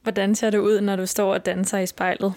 Hvordan 0.03 0.35
ser 0.35 0.49
det 0.49 0.57
ud, 0.57 0.81
når 0.81 0.95
du 0.95 1.05
står 1.05 1.33
og 1.33 1.45
danser 1.45 1.77
i 1.77 1.87
spejlet? 1.87 2.33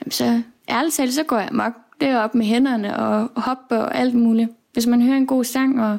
Jamen, 0.00 0.10
så 0.10 0.42
ærligt 0.68 0.94
talt, 0.94 1.14
så 1.14 1.22
går 1.22 1.38
jeg 1.38 1.48
mok. 1.52 1.72
Det 2.00 2.08
er 2.08 2.18
op 2.18 2.34
med 2.34 2.46
hænderne 2.46 2.96
og 2.96 3.28
hoppe 3.36 3.78
og 3.78 3.96
alt 3.96 4.14
muligt. 4.14 4.50
Hvis 4.72 4.86
man 4.86 5.02
hører 5.02 5.16
en 5.16 5.26
god 5.26 5.44
sang, 5.44 5.82
og 5.82 5.98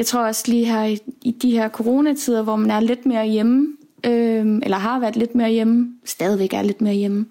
jeg 0.00 0.06
tror 0.06 0.26
også 0.26 0.44
lige 0.46 0.64
her 0.64 0.84
i, 0.84 0.98
i 1.22 1.30
de 1.30 1.50
her 1.50 1.68
coronatider, 1.68 2.42
hvor 2.42 2.56
man 2.56 2.70
er 2.70 2.80
lidt 2.80 3.06
mere 3.06 3.26
hjemme, 3.26 3.76
øh, 4.06 4.58
eller 4.62 4.76
har 4.76 4.98
været 4.98 5.16
lidt 5.16 5.34
mere 5.34 5.50
hjemme, 5.50 5.94
stadigvæk 6.04 6.52
er 6.52 6.62
lidt 6.62 6.80
mere 6.80 6.94
hjemme, 6.94 7.26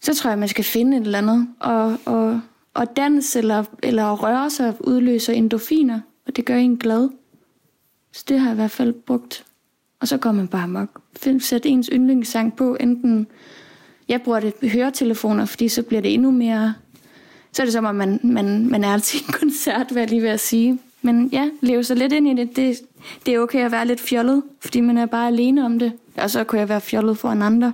så 0.00 0.14
tror 0.14 0.30
jeg, 0.30 0.38
man 0.38 0.48
skal 0.48 0.64
finde 0.64 0.96
et 0.96 1.02
eller 1.02 1.18
andet. 1.18 1.48
Og, 1.60 1.96
og, 2.04 2.40
og 2.74 2.96
dans 2.96 3.36
eller, 3.36 3.64
eller 3.82 4.12
røre 4.12 4.50
sig 4.50 4.74
udløser 4.80 5.32
endorfiner, 5.32 6.00
og 6.26 6.36
det 6.36 6.44
gør 6.44 6.56
en 6.56 6.76
glad. 6.76 7.08
Så 8.12 8.24
det 8.28 8.40
har 8.40 8.46
jeg 8.46 8.54
i 8.54 8.60
hvert 8.60 8.70
fald 8.70 8.92
brugt. 8.92 9.44
Og 10.00 10.08
så 10.08 10.18
går 10.18 10.32
man 10.32 10.48
bare 10.48 10.68
mok. 10.68 11.00
Sæt 11.38 11.66
ens 11.66 11.90
yndlingssang 11.92 12.56
på, 12.56 12.76
enten 12.80 13.26
jeg 14.08 14.22
bruger 14.22 14.40
det 14.40 14.70
høretelefoner, 14.72 15.44
fordi 15.44 15.68
så 15.68 15.82
bliver 15.82 16.00
det 16.02 16.14
endnu 16.14 16.30
mere... 16.30 16.74
Så 17.52 17.62
er 17.62 17.66
det 17.66 17.72
som 17.72 17.84
om, 17.84 17.94
man, 17.94 18.20
man, 18.22 18.68
man 18.70 18.84
er 18.84 18.98
til 18.98 19.20
en 19.20 19.32
koncert, 19.40 19.90
hvad 19.90 20.02
jeg 20.02 20.10
lige 20.10 20.22
ved 20.22 20.28
at 20.28 20.40
sige. 20.40 20.78
Men 21.02 21.28
ja, 21.28 21.50
leve 21.60 21.84
sig 21.84 21.96
lidt 21.96 22.12
ind 22.12 22.28
i 22.28 22.44
det. 22.44 22.56
det. 22.56 22.80
Det 23.26 23.34
er 23.34 23.40
okay 23.40 23.64
at 23.64 23.72
være 23.72 23.86
lidt 23.86 24.00
fjollet, 24.00 24.42
fordi 24.60 24.80
man 24.80 24.98
er 24.98 25.06
bare 25.06 25.26
alene 25.26 25.64
om 25.64 25.78
det. 25.78 25.92
Og 26.16 26.30
så 26.30 26.44
kunne 26.44 26.58
jeg 26.58 26.68
være 26.68 26.80
fjollet 26.80 27.18
for 27.18 27.28
en 27.30 27.42
andre. 27.42 27.72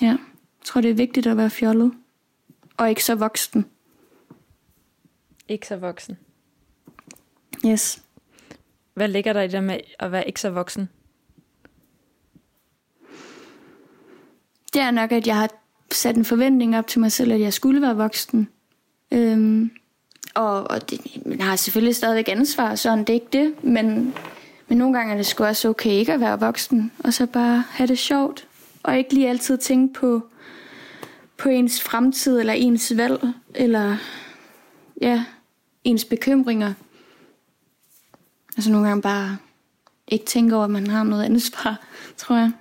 Ja, 0.00 0.06
jeg 0.06 0.18
tror, 0.64 0.80
det 0.80 0.90
er 0.90 0.94
vigtigt 0.94 1.26
at 1.26 1.36
være 1.36 1.50
fjollet. 1.50 1.92
Og 2.76 2.88
ikke 2.88 3.04
så 3.04 3.14
voksen. 3.14 3.66
Ikke 5.48 5.66
så 5.66 5.76
voksen. 5.76 6.18
Yes. 7.66 8.02
Hvad 8.94 9.08
ligger 9.08 9.32
der 9.32 9.42
i 9.42 9.48
det 9.48 9.64
med 9.64 9.80
at 9.98 10.12
være 10.12 10.26
ikke 10.26 10.40
så 10.40 10.50
voksen? 10.50 10.88
Det 14.72 14.80
er 14.80 14.90
nok, 14.90 15.12
at 15.12 15.26
jeg 15.26 15.36
har 15.36 15.50
sat 15.90 16.16
en 16.16 16.24
forventning 16.24 16.78
op 16.78 16.86
til 16.86 17.00
mig 17.00 17.12
selv, 17.12 17.32
at 17.32 17.40
jeg 17.40 17.52
skulle 17.52 17.82
være 17.82 17.96
voksen. 17.96 18.48
Øhm, 19.10 19.70
og 20.34 20.70
og 20.70 20.90
det, 20.90 21.26
man 21.26 21.40
har 21.40 21.56
selvfølgelig 21.56 21.96
stadigvæk 21.96 22.28
ansvar, 22.28 22.74
sådan 22.74 22.98
det 22.98 23.08
er 23.08 23.14
ikke 23.14 23.26
det, 23.32 23.64
men, 23.64 24.14
men 24.68 24.78
nogle 24.78 24.98
gange 24.98 25.12
er 25.12 25.16
det 25.16 25.26
sgu 25.26 25.44
også 25.44 25.68
okay 25.68 25.90
ikke 25.90 26.12
at 26.12 26.20
være 26.20 26.40
voksen, 26.40 26.92
og 26.98 27.14
så 27.14 27.26
bare 27.26 27.64
have 27.70 27.86
det 27.86 27.98
sjovt, 27.98 28.48
og 28.82 28.98
ikke 28.98 29.14
lige 29.14 29.28
altid 29.28 29.58
tænke 29.58 29.94
på, 29.94 30.22
på 31.36 31.48
ens 31.48 31.82
fremtid, 31.82 32.40
eller 32.40 32.52
ens 32.52 32.92
valg, 32.96 33.20
eller 33.54 33.96
ja, 35.00 35.24
ens 35.84 36.04
bekymringer. 36.04 36.74
Altså 38.56 38.70
nogle 38.70 38.88
gange 38.88 39.02
bare 39.02 39.38
ikke 40.08 40.24
tænke 40.24 40.56
over, 40.56 40.64
at 40.64 40.70
man 40.70 40.86
har 40.86 41.04
noget 41.04 41.24
ansvar, 41.24 41.86
tror 42.16 42.36
jeg. 42.36 42.52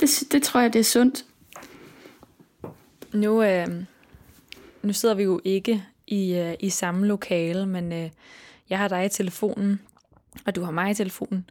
Det, 0.00 0.22
det 0.32 0.42
tror 0.42 0.60
jeg, 0.60 0.72
det 0.72 0.78
er 0.78 0.84
sundt. 0.84 1.24
Nu, 3.12 3.42
øh, 3.42 3.68
nu 4.82 4.92
sidder 4.92 5.14
vi 5.14 5.22
jo 5.22 5.40
ikke 5.44 5.84
i, 6.06 6.34
øh, 6.34 6.54
i 6.60 6.70
samme 6.70 7.06
lokale, 7.06 7.66
men 7.66 7.92
øh, 7.92 8.10
jeg 8.70 8.78
har 8.78 8.88
dig 8.88 9.04
i 9.04 9.08
telefonen, 9.08 9.80
og 10.46 10.56
du 10.56 10.62
har 10.62 10.70
mig 10.70 10.90
i 10.90 10.94
telefonen. 10.94 11.50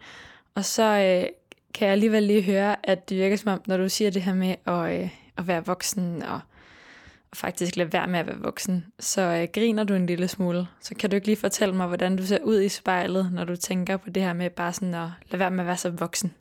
Og 0.56 0.66
så 0.66 0.84
øh, 0.84 1.30
kan 1.74 1.86
jeg 1.86 1.92
alligevel 1.92 2.24
lige 2.24 2.42
høre, 2.42 2.90
at 2.90 3.10
det 3.10 3.18
virker 3.18 3.36
som 3.36 3.52
om, 3.52 3.62
når 3.68 3.78
du 3.78 3.90
siger 3.90 4.12
det 4.12 4.22
her 4.22 4.34
med 4.34 4.56
at, 4.66 5.02
øh, 5.02 5.10
at 5.38 5.48
være 5.48 5.66
voksen 5.66 6.24
og, 6.24 6.40
og 7.32 7.38
faktisk 7.38 7.76
lade 7.76 7.94
være 7.94 8.08
med 8.08 8.20
at 8.20 8.28
være 8.28 8.40
voksen, 8.40 8.86
så 9.00 9.22
øh, 9.22 9.48
griner 9.54 9.84
du 9.84 9.94
en 9.94 10.06
lille 10.06 10.28
smule. 10.28 10.68
Så 10.80 10.96
kan 10.96 11.10
du 11.10 11.16
ikke 11.16 11.28
lige 11.28 11.38
fortælle 11.38 11.76
mig, 11.76 11.88
hvordan 11.88 12.16
du 12.16 12.26
ser 12.26 12.40
ud 12.44 12.62
i 12.62 12.70
spejlet, 12.70 13.32
når 13.34 13.44
du 13.44 13.56
tænker 13.56 13.98
på 13.98 14.10
det 14.10 14.24
her 14.24 14.34
med 14.34 14.50
bare 14.50 14.74
sådan 14.74 14.94
at 14.94 15.10
lade 15.32 15.40
være 15.40 15.52
med 15.52 15.60
at 15.60 15.68
være 15.68 15.78
så 15.78 15.90
voksen? 15.90 16.34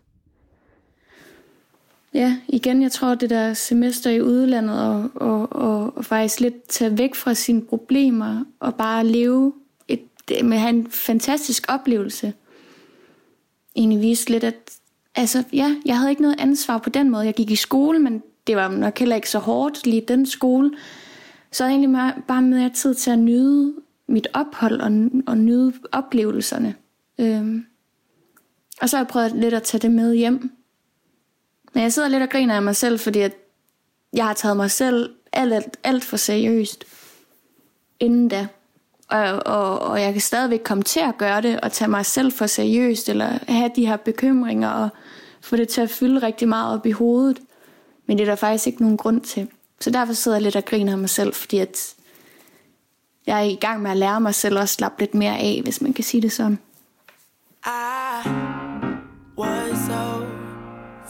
Ja, 2.15 2.37
igen, 2.49 2.83
jeg 2.83 2.93
tror, 2.93 3.15
det 3.15 3.31
der 3.31 3.55
semester 3.55 4.11
i 4.11 4.23
udlandet, 4.23 4.81
og, 4.81 5.11
og, 5.15 5.53
og, 5.53 5.97
og 5.97 6.05
faktisk 6.05 6.41
lidt 6.41 6.69
tage 6.69 6.99
væk 6.99 7.15
fra 7.15 7.35
sine 7.35 7.63
problemer, 7.63 8.45
og 8.61 8.75
bare 8.75 9.07
leve 9.07 9.53
et, 9.89 10.01
med 10.45 10.57
at 10.57 10.61
have 10.61 10.75
en 10.75 10.91
fantastisk 10.91 11.65
oplevelse, 11.69 12.33
egentlig 13.77 14.01
viste 14.01 14.31
lidt, 14.31 14.45
at 14.45 14.71
altså, 15.15 15.45
ja, 15.53 15.77
jeg 15.85 15.99
havde 15.99 16.11
ikke 16.11 16.23
noget 16.23 16.41
ansvar 16.41 16.79
på 16.79 16.91
den 16.91 17.11
måde. 17.11 17.25
Jeg 17.25 17.35
gik 17.35 17.51
i 17.51 17.57
skole, 17.57 17.99
men 17.99 18.23
det 18.47 18.57
var 18.57 18.69
nok 18.69 18.99
heller 18.99 19.17
ikke 19.17 19.31
så 19.31 19.39
hårdt 19.39 19.87
lige 19.87 20.05
den 20.09 20.27
skole. 20.27 20.71
Så 21.53 21.65
jeg 21.65 21.71
egentlig 21.71 22.13
bare 22.29 22.43
mere 22.43 22.71
tid 22.71 22.95
til 22.95 23.11
at 23.11 23.19
nyde 23.19 23.75
mit 24.07 24.29
ophold 24.35 24.81
og, 24.81 25.11
og 25.27 25.39
nyde 25.39 25.73
oplevelserne. 25.93 26.75
Øhm. 27.19 27.67
Og 28.81 28.89
så 28.89 28.97
har 28.97 29.05
jeg 29.05 29.09
prøvet 29.09 29.33
lidt 29.33 29.55
at 29.55 29.63
tage 29.63 29.81
det 29.81 29.91
med 29.91 30.15
hjem. 30.15 30.62
Men 31.73 31.83
jeg 31.83 31.93
sidder 31.93 32.09
lidt 32.09 32.23
og 32.23 32.31
griner 32.31 32.57
af 32.57 32.63
mig 32.63 32.77
selv, 32.77 33.01
fordi 33.01 33.21
at 33.21 33.33
jeg 34.13 34.27
har 34.27 34.35
taget 34.35 34.57
mig 34.57 34.71
selv 34.71 35.15
alt, 35.33 35.53
alt, 35.53 35.77
alt 35.85 36.05
for 36.05 36.17
seriøst 36.17 36.85
inden 38.01 38.29
da. 38.29 38.47
Og, 39.09 39.47
og, 39.47 39.79
og 39.79 40.01
jeg 40.03 40.13
kan 40.13 40.21
stadigvæk 40.21 40.61
komme 40.65 40.83
til 40.83 41.01
at 41.01 41.19
gøre 41.19 41.43
det, 41.43 41.61
og 41.61 41.73
tage 41.73 41.89
mig 41.89 42.07
selv 42.07 42.33
for 42.33 42.47
seriøst, 42.47 43.09
eller 43.09 43.39
have 43.49 43.71
de 43.77 43.87
her 43.87 43.97
bekymringer, 43.97 44.71
og 44.71 44.89
få 45.41 45.57
det 45.57 45.69
til 45.69 45.81
at 45.81 45.91
fylde 45.91 46.27
rigtig 46.27 46.49
meget 46.49 46.75
op 46.75 46.87
i 46.87 46.91
hovedet. 46.91 47.39
Men 48.07 48.19
det 48.19 48.25
er 48.25 48.31
der 48.31 48.37
faktisk 48.37 48.67
ikke 48.67 48.83
nogen 48.83 48.97
grund 48.97 49.21
til. 49.21 49.49
Så 49.81 49.91
derfor 49.91 50.13
sidder 50.13 50.37
jeg 50.37 50.43
lidt 50.43 50.57
og 50.57 50.65
griner 50.65 50.93
af 50.93 50.99
mig 50.99 51.11
selv, 51.11 51.35
fordi 51.35 51.59
at 51.59 51.95
jeg 53.27 53.39
er 53.39 53.51
i 53.51 53.59
gang 53.61 53.83
med 53.83 53.91
at 53.91 53.97
lære 53.97 54.21
mig 54.21 54.35
selv 54.35 54.59
at 54.59 54.69
slappe 54.69 55.01
lidt 55.01 55.15
mere 55.15 55.39
af, 55.39 55.61
hvis 55.63 55.81
man 55.81 55.93
kan 55.93 56.05
sige 56.05 56.23
det 56.23 56.33
sådan. 56.33 56.59
Ah 57.65 58.62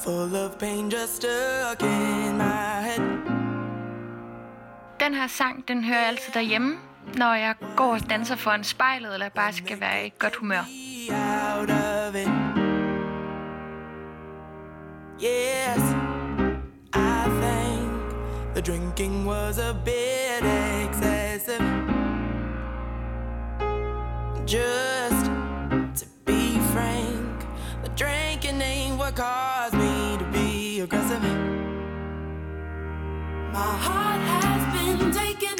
full 0.05 0.37
of 0.37 0.59
pain, 0.59 0.91
just 0.91 1.17
stuck 1.17 1.83
in 1.83 2.37
my 2.37 2.83
head. 2.87 3.01
Den 5.01 5.15
her 5.15 5.27
sang, 5.27 5.69
den 5.69 5.85
hører 5.85 5.99
jeg 5.99 6.09
altid 6.09 6.33
derhjemme, 6.35 6.77
når 7.17 7.35
jeg 7.35 7.55
går 7.77 7.93
og 7.93 8.11
danser 8.11 8.37
foran 8.37 8.65
spejlet, 8.65 9.15
eller 9.15 9.29
bare 9.29 9.53
skal 9.53 9.81
være 9.81 10.07
i 10.07 10.13
godt 10.19 10.37
humør. 10.37 10.65
Yes, 15.25 15.83
I 16.95 17.29
think 17.41 17.91
the 18.55 18.63
drinking 18.63 19.25
was 19.25 19.59
a 19.59 19.73
bit 19.85 20.43
excessive. 20.83 21.63
Just 24.47 25.27
to 25.95 26.07
be 26.27 26.59
frank, 26.73 27.47
the 27.85 27.91
drinking 27.97 28.61
ain't 28.63 28.82
what 29.13 29.25
caused 29.25 29.75
me 29.75 30.17
to 30.19 30.25
be 30.33 30.81
aggressive. 30.81 31.23
My 33.53 33.73
heart 33.87 34.21
has 34.21 34.63
been 34.75 35.13
taken 35.13 35.52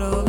it 0.00 0.27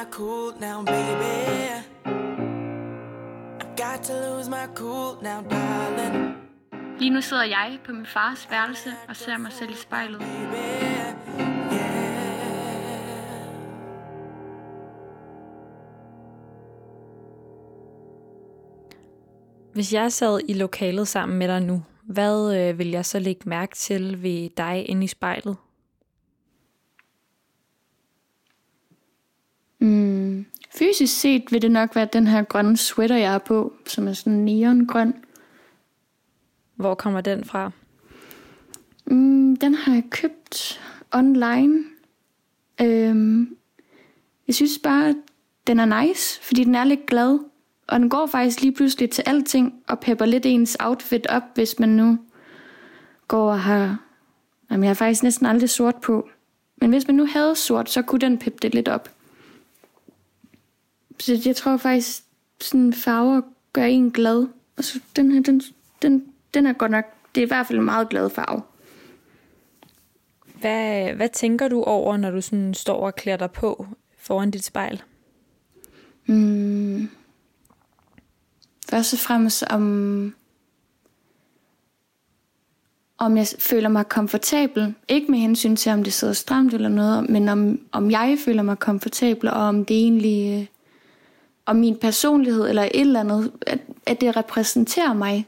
my 0.00 0.06
cool 0.10 0.52
now, 0.60 0.82
baby. 0.82 1.84
I 3.60 3.66
got 3.76 4.02
to 4.04 4.12
lose 4.12 4.48
my 4.48 4.66
cool 4.74 5.18
now, 5.22 5.42
darling. 5.50 6.36
Lige 6.98 7.10
nu 7.10 7.20
sidder 7.20 7.44
jeg 7.44 7.78
på 7.86 7.92
min 7.92 8.06
fars 8.06 8.48
værelse 8.50 8.90
og 9.08 9.16
ser 9.16 9.38
mig 9.38 9.52
selv 9.52 9.70
i 9.70 9.74
spejlet. 9.74 10.22
Hvis 19.72 19.92
jeg 19.92 20.12
sad 20.12 20.40
i 20.48 20.52
lokalet 20.52 21.08
sammen 21.08 21.38
med 21.38 21.48
dig 21.48 21.62
nu, 21.62 21.82
hvad 22.02 22.56
øh, 22.56 22.78
vil 22.78 22.90
jeg 22.90 23.04
så 23.04 23.18
lægge 23.18 23.48
mærke 23.48 23.76
til 23.76 24.22
ved 24.22 24.50
dig 24.56 24.90
inde 24.90 25.04
i 25.04 25.06
spejlet? 25.06 25.56
Mm, 29.80 30.46
fysisk 30.74 31.20
set 31.20 31.52
vil 31.52 31.62
det 31.62 31.70
nok 31.70 31.96
være 31.96 32.08
den 32.12 32.26
her 32.26 32.42
grønne 32.42 32.76
sweater, 32.76 33.16
jeg 33.16 33.30
har 33.30 33.38
på, 33.38 33.72
som 33.86 34.08
er 34.08 34.12
sådan 34.12 34.32
neongrøn. 34.32 35.14
Hvor 36.74 36.94
kommer 36.94 37.20
den 37.20 37.44
fra? 37.44 37.70
Mm, 39.06 39.56
den 39.56 39.74
har 39.74 39.94
jeg 39.94 40.04
købt 40.10 40.80
online. 41.12 41.84
Øhm, 42.80 43.56
jeg 44.46 44.54
synes 44.54 44.78
bare, 44.82 45.14
den 45.66 45.80
er 45.80 46.02
nice, 46.02 46.42
fordi 46.42 46.64
den 46.64 46.74
er 46.74 46.84
lidt 46.84 47.06
glad. 47.06 47.38
Og 47.86 48.00
den 48.00 48.10
går 48.10 48.26
faktisk 48.26 48.60
lige 48.60 48.72
pludselig 48.72 49.10
til 49.10 49.24
alting 49.26 49.74
og 49.88 50.00
pepper 50.00 50.26
lidt 50.26 50.46
ens 50.46 50.76
outfit 50.80 51.26
op, 51.26 51.42
hvis 51.54 51.78
man 51.78 51.88
nu 51.88 52.18
går 53.28 53.50
og 53.50 53.60
har... 53.60 53.98
Jamen, 54.70 54.84
jeg 54.84 54.90
har 54.90 54.94
faktisk 54.94 55.22
næsten 55.22 55.46
aldrig 55.46 55.70
sort 55.70 55.96
på. 55.96 56.28
Men 56.76 56.90
hvis 56.90 57.06
man 57.06 57.16
nu 57.16 57.26
havde 57.26 57.56
sort, 57.56 57.90
så 57.90 58.02
kunne 58.02 58.18
den 58.18 58.38
peppe 58.38 58.58
det 58.62 58.74
lidt 58.74 58.88
op. 58.88 59.08
Så 61.20 61.42
jeg 61.46 61.56
tror 61.56 61.76
faktisk, 61.76 62.22
sådan 62.60 62.92
farver 62.92 63.40
gør 63.72 63.84
en 63.84 64.10
glad. 64.10 64.46
Og 64.76 64.84
så 64.84 65.00
den 65.16 65.32
her, 65.32 65.42
den, 65.42 65.62
den, 66.02 66.24
den 66.54 66.66
er 66.66 66.72
godt 66.72 66.90
nok... 66.90 67.04
Det 67.34 67.40
er 67.40 67.46
i 67.46 67.48
hvert 67.48 67.66
fald 67.66 67.78
en 67.78 67.84
meget 67.84 68.08
glad 68.08 68.30
farve. 68.30 68.62
Hvad, 70.60 71.12
hvad 71.12 71.28
tænker 71.28 71.68
du 71.68 71.82
over, 71.82 72.16
når 72.16 72.30
du 72.30 72.40
sådan 72.40 72.74
står 72.74 73.06
og 73.06 73.14
klæder 73.14 73.38
dig 73.38 73.50
på 73.50 73.86
foran 74.18 74.50
dit 74.50 74.64
spejl? 74.64 75.02
Mm. 76.26 77.08
Først 78.90 79.12
og 79.12 79.18
fremmest 79.18 79.64
om, 79.70 80.34
om 83.18 83.36
jeg 83.36 83.46
føler 83.58 83.88
mig 83.88 84.08
komfortabel. 84.08 84.94
Ikke 85.08 85.30
med 85.30 85.38
hensyn 85.38 85.76
til, 85.76 85.92
om 85.92 86.04
det 86.04 86.12
sidder 86.12 86.34
stramt 86.34 86.74
eller 86.74 86.88
noget, 86.88 87.30
men 87.30 87.48
om, 87.48 87.80
om 87.92 88.10
jeg 88.10 88.38
føler 88.44 88.62
mig 88.62 88.78
komfortabel, 88.78 89.48
og 89.48 89.60
om 89.60 89.84
det 89.84 89.96
egentlig... 89.96 90.70
Om 91.70 91.76
min 91.76 91.96
personlighed 91.96 92.68
eller 92.68 92.82
et 92.82 93.00
eller 93.00 93.20
andet, 93.20 93.52
at, 93.66 93.78
at 94.06 94.20
det 94.20 94.36
repræsenterer 94.36 95.12
mig, 95.12 95.46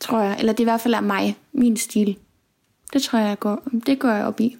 tror 0.00 0.20
jeg. 0.20 0.36
Eller 0.38 0.52
det 0.52 0.60
i 0.60 0.64
hvert 0.64 0.80
fald 0.80 0.94
er 0.94 1.00
mig, 1.00 1.38
min 1.52 1.76
stil. 1.76 2.18
Det 2.92 3.02
tror 3.02 3.18
jeg, 3.18 3.28
jeg 3.28 3.38
går, 3.38 3.62
det 3.86 3.98
går 3.98 4.08
jeg 4.08 4.24
op 4.24 4.40
i. 4.40 4.56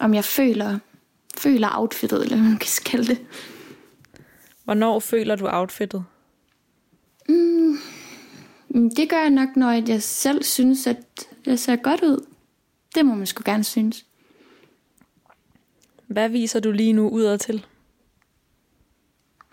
Om 0.00 0.14
jeg 0.14 0.24
føler, 0.24 0.78
føler 1.38 1.68
outfittet, 1.78 2.22
eller 2.22 2.36
hvad 2.36 2.48
man 2.48 2.58
kan 2.58 2.68
kalde 2.84 3.06
det. 3.06 3.18
Hvornår 4.64 5.00
føler 5.00 5.36
du 5.36 5.48
outfittet? 5.48 6.04
Mm, 7.28 7.78
det 8.96 9.08
gør 9.08 9.20
jeg 9.20 9.30
nok, 9.30 9.56
når 9.56 9.70
jeg 9.70 10.02
selv 10.02 10.42
synes, 10.42 10.86
at 10.86 11.28
jeg 11.46 11.58
ser 11.58 11.76
godt 11.76 12.02
ud. 12.02 12.26
Det 12.94 13.06
må 13.06 13.14
man 13.14 13.26
sgu 13.26 13.42
gerne 13.44 13.64
synes. 13.64 14.06
Hvad 16.06 16.28
viser 16.28 16.60
du 16.60 16.70
lige 16.70 16.92
nu 16.92 17.08
udad 17.08 17.38
til? 17.38 17.66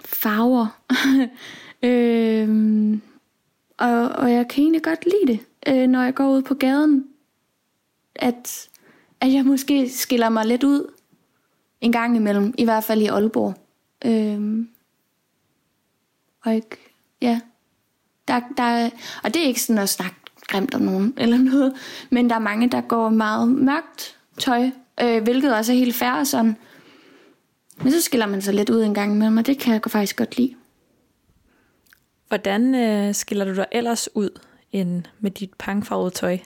Farver. 0.06 0.82
øhm, 1.90 3.02
og, 3.78 4.10
og 4.10 4.32
jeg 4.32 4.48
kan 4.48 4.64
egentlig 4.64 4.84
godt 4.84 5.06
lide 5.06 5.34
det, 5.34 5.40
øh, 5.68 5.88
når 5.88 6.02
jeg 6.02 6.16
går 6.16 6.30
ud 6.30 6.42
på 6.42 6.54
gaden. 6.54 7.08
At, 8.16 8.70
at 9.22 9.34
jeg 9.34 9.46
måske 9.46 9.90
skiller 9.90 10.30
mig 10.30 10.46
lidt 10.46 10.64
ud 10.64 10.94
en 11.82 11.92
gang 11.92 12.16
imellem. 12.16 12.54
I 12.58 12.64
hvert 12.64 12.84
fald 12.84 13.02
i 13.02 13.08
Aalborg. 13.08 13.56
Øhm, 14.06 14.70
og 16.46 16.56
ikke, 16.56 16.78
ja. 17.22 17.40
Der, 18.28 18.42
der, 18.58 18.90
og 19.24 19.34
det 19.34 19.42
er 19.42 19.48
ikke 19.48 19.62
sådan 19.62 19.82
at 19.82 19.90
snakke 19.90 20.16
grimt 20.48 20.76
om 20.76 20.82
nogen 20.82 21.14
eller 21.18 21.38
noget. 21.38 21.74
Men 22.10 22.30
der 22.30 22.36
er 22.36 22.40
mange, 22.40 22.70
der 22.70 22.82
går 22.82 23.10
meget 23.10 23.48
mørkt 23.48 24.18
tøj. 24.38 24.70
Øh, 25.04 25.24
hvilket 25.24 25.56
også 25.56 25.72
er 25.72 25.78
helt 25.78 25.96
fair 25.96 26.24
sådan. 26.24 26.26
sådan. 26.26 26.58
Men 27.84 27.92
så 27.92 28.02
skiller 28.02 28.26
man 28.26 28.42
sig 28.42 28.54
lidt 28.54 28.70
ud 28.70 28.84
en 28.84 28.94
gang 28.94 29.14
imellem, 29.16 29.38
og 29.38 29.46
det 29.46 29.60
kan 29.60 29.74
jeg 29.74 29.82
faktisk 29.88 30.18
godt 30.18 30.38
lide. 30.38 30.56
Hvordan 32.28 32.76
øh, 32.76 33.14
skiller 33.14 33.46
du 33.46 33.56
dig 33.56 33.66
ellers 33.72 34.10
ud 34.16 34.40
end 34.72 35.04
med 35.20 35.32
dit 35.32 35.54
pangfarvede 35.60 36.12
tøj? 36.12 36.38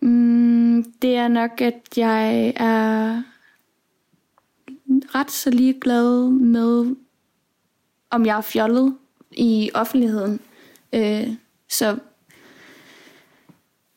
Mm, 0.00 0.92
det 1.02 1.16
er 1.16 1.28
nok, 1.28 1.60
at 1.60 1.80
jeg 1.96 2.52
er 2.56 3.22
ret 5.14 5.30
så 5.30 5.50
ligeglad 5.50 6.30
med, 6.30 6.96
om 8.10 8.26
jeg 8.26 8.36
er 8.36 8.40
fjollet 8.40 8.96
i 9.32 9.70
offentligheden. 9.74 10.40
Øh, 10.92 11.28
så 11.68 11.98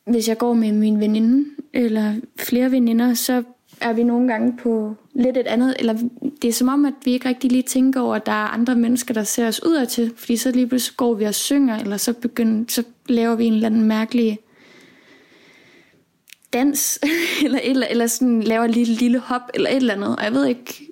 hvis 0.06 0.28
jeg 0.28 0.38
går 0.38 0.54
med 0.54 0.72
min 0.72 1.00
veninde, 1.00 1.50
eller 1.72 2.20
flere 2.38 2.70
veninder, 2.70 3.14
så 3.14 3.42
er 3.80 3.92
vi 3.92 4.02
nogle 4.02 4.28
gange 4.28 4.56
på 4.56 4.96
lidt 5.14 5.36
et 5.36 5.46
andet, 5.46 5.76
eller 5.78 5.94
det 6.42 6.48
er 6.48 6.52
som 6.52 6.68
om, 6.68 6.84
at 6.84 6.94
vi 7.04 7.12
ikke 7.12 7.28
rigtig 7.28 7.52
lige 7.52 7.62
tænker 7.62 8.00
over, 8.00 8.14
at 8.14 8.26
der 8.26 8.32
er 8.32 8.48
andre 8.48 8.74
mennesker, 8.74 9.14
der 9.14 9.22
ser 9.22 9.48
os 9.48 9.62
ud 9.62 9.86
til, 9.86 10.12
fordi 10.16 10.36
så 10.36 10.50
lige 10.50 10.66
pludselig 10.66 10.96
går 10.96 11.14
vi 11.14 11.24
og 11.24 11.34
synger, 11.34 11.78
eller 11.78 11.96
så, 11.96 12.12
begynder, 12.12 12.64
så 12.68 12.82
laver 13.08 13.34
vi 13.34 13.44
en 13.44 13.52
eller 13.52 13.66
anden 13.66 13.82
mærkelig 13.82 14.38
dans, 16.52 16.98
eller, 17.44 17.58
eller, 17.62 17.86
eller 17.86 18.06
sådan 18.06 18.42
laver 18.42 18.64
et 18.64 18.70
lille, 18.70 18.94
lille 18.94 19.18
hop, 19.18 19.42
eller 19.54 19.70
et 19.70 19.76
eller 19.76 19.94
andet, 19.94 20.16
og 20.16 20.24
jeg 20.24 20.32
ved 20.32 20.46
ikke, 20.46 20.86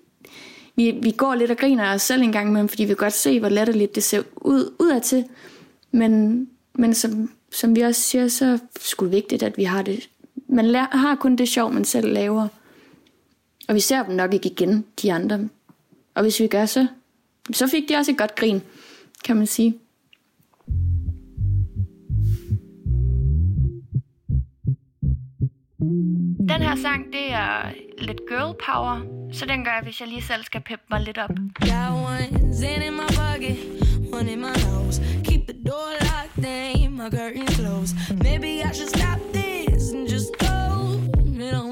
vi, 0.77 0.99
vi 1.03 1.11
går 1.11 1.35
lidt 1.35 1.51
og 1.51 1.57
griner 1.57 1.85
af 1.85 1.95
os 1.95 2.03
selv 2.03 2.23
en 2.23 2.33
gang 2.33 2.49
imellem, 2.49 2.69
fordi 2.69 2.83
vi 2.83 2.89
kan 2.89 2.97
godt 2.97 3.13
se, 3.13 3.41
hvor 3.41 3.49
latterligt 3.49 3.95
det 3.95 4.03
ser 4.03 4.23
ud, 4.37 4.75
ud 4.79 4.91
af 4.91 5.03
til, 5.03 5.25
men, 5.93 6.47
men 6.75 6.95
som, 6.95 7.31
som 7.51 7.77
vi 7.77 7.81
også 7.81 8.01
siger, 8.01 8.29
så 8.29 8.45
er 8.45 8.51
det 8.51 8.63
sgu 8.79 9.07
vigtigt, 9.07 9.43
at 9.43 9.57
vi 9.57 9.65
har 9.65 9.83
det, 9.83 10.09
man 10.49 10.67
lærer, 10.67 10.97
har 10.97 11.15
kun 11.15 11.37
det 11.37 11.49
sjov, 11.49 11.73
man 11.73 11.85
selv 11.85 12.13
laver, 12.13 12.49
og 13.69 13.75
vi 13.75 13.81
ser 13.81 14.03
dem 14.03 14.15
nok 14.15 14.35
ikke 14.35 14.51
igen, 14.51 14.85
de 15.03 15.13
andre. 15.13 15.49
Og 16.15 16.23
hvis 16.23 16.41
vi 16.41 16.47
gør 16.47 16.67
så, 16.67 16.87
så 17.53 17.67
fik 17.67 17.89
de 17.89 17.95
også 17.95 18.11
et 18.13 18.19
godt 18.19 18.35
grin, 18.35 18.63
kan 19.25 19.37
man 19.37 19.47
sige. 19.47 19.79
Den 26.49 26.63
her 26.63 26.77
sang, 26.77 27.07
det 27.13 27.33
er 27.33 27.71
lidt 27.99 28.21
girl 28.29 28.55
power, 28.67 29.01
så 29.33 29.47
den 29.47 29.65
gør 29.65 29.71
jeg, 29.71 29.83
hvis 29.83 30.01
jeg 30.01 30.09
lige 30.09 30.23
selv 30.23 30.45
skal 30.45 30.61
peppe 30.61 30.85
mig 30.91 31.01
lidt 31.01 31.19
op. 31.19 31.31
Got 31.55 31.93
one 31.93 32.55
Zen 32.55 32.83
in 32.83 32.95
my 32.95 33.09
pocket, 33.21 33.57
one 34.13 34.33
in 34.33 34.41
my 34.41 34.55
nose. 34.67 35.03
Keep 35.25 35.43
the 35.47 35.57
door 35.69 35.91
locked, 36.01 36.37
keep 36.75 36.91
my 36.91 37.11
curtain 37.11 37.47
closed. 37.47 37.95
Maybe 38.23 38.51
I 38.69 38.73
should 38.77 38.93
stop 38.99 39.21
this 39.33 39.93
and 39.93 40.09
just 40.09 40.31
go. 40.39 40.57
It 41.45 41.51
don't 41.53 41.72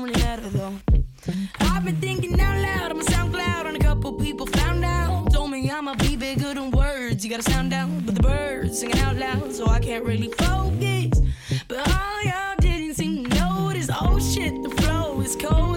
been 1.90 2.00
thinking 2.00 2.40
out 2.40 2.60
loud 2.62 2.90
on 2.92 2.98
my 2.98 3.04
SoundCloud, 3.04 3.66
and 3.66 3.76
a 3.76 3.80
couple 3.80 4.12
people 4.12 4.46
found 4.46 4.84
out. 4.84 5.32
Told 5.32 5.50
me 5.50 5.70
I'm 5.70 5.88
a 5.88 5.96
be 5.96 6.16
big 6.16 6.38
than 6.38 6.70
words, 6.70 7.24
you 7.24 7.30
gotta 7.30 7.42
sound 7.42 7.70
down. 7.70 8.00
But 8.06 8.14
the 8.14 8.22
birds 8.22 8.78
singing 8.78 8.98
out 9.00 9.16
loud, 9.16 9.52
so 9.52 9.66
I 9.66 9.80
can't 9.80 10.04
really 10.04 10.28
focus. 10.28 11.20
But 11.66 11.88
all 11.88 12.22
y'all 12.22 12.56
didn't 12.60 12.94
seem 12.94 13.28
to 13.28 13.38
notice. 13.38 13.90
Oh 13.92 14.18
shit, 14.20 14.62
the 14.62 14.70
flow 14.82 15.20
is 15.20 15.34
cold 15.34 15.69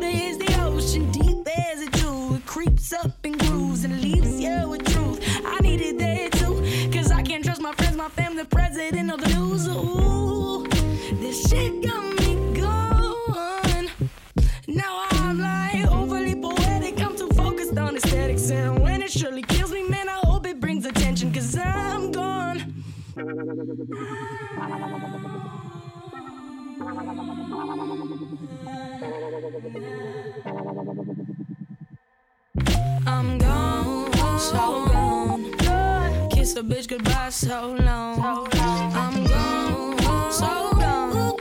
a 36.63 36.65
bitch 36.65 36.87
goodbye 36.87 37.29
so 37.29 37.75
long. 37.79 38.21
I'm 38.21 39.23
gone, 39.25 40.31
so 40.31 40.71
gone. 40.73 41.37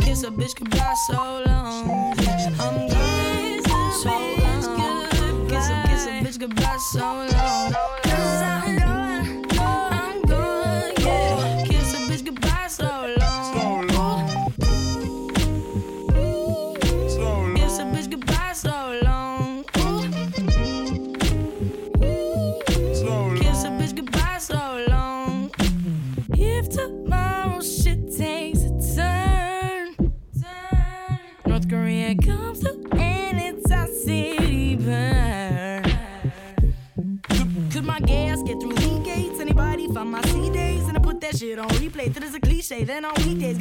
Kiss 0.00 0.22
a 0.24 0.30
bitch 0.30 0.54
goodbye 0.56 0.94
so 1.06 1.42
long. 1.46 2.14
I'm 2.60 2.88
gone, 2.88 3.92
so 4.02 4.10
gone. 4.76 5.48
Kiss 5.48 5.68
a 5.68 5.82
kiss 5.88 6.06
a 6.06 6.10
bitch 6.22 6.38
goodbye 6.38 6.78
so 6.92 7.00
long. 7.00 7.33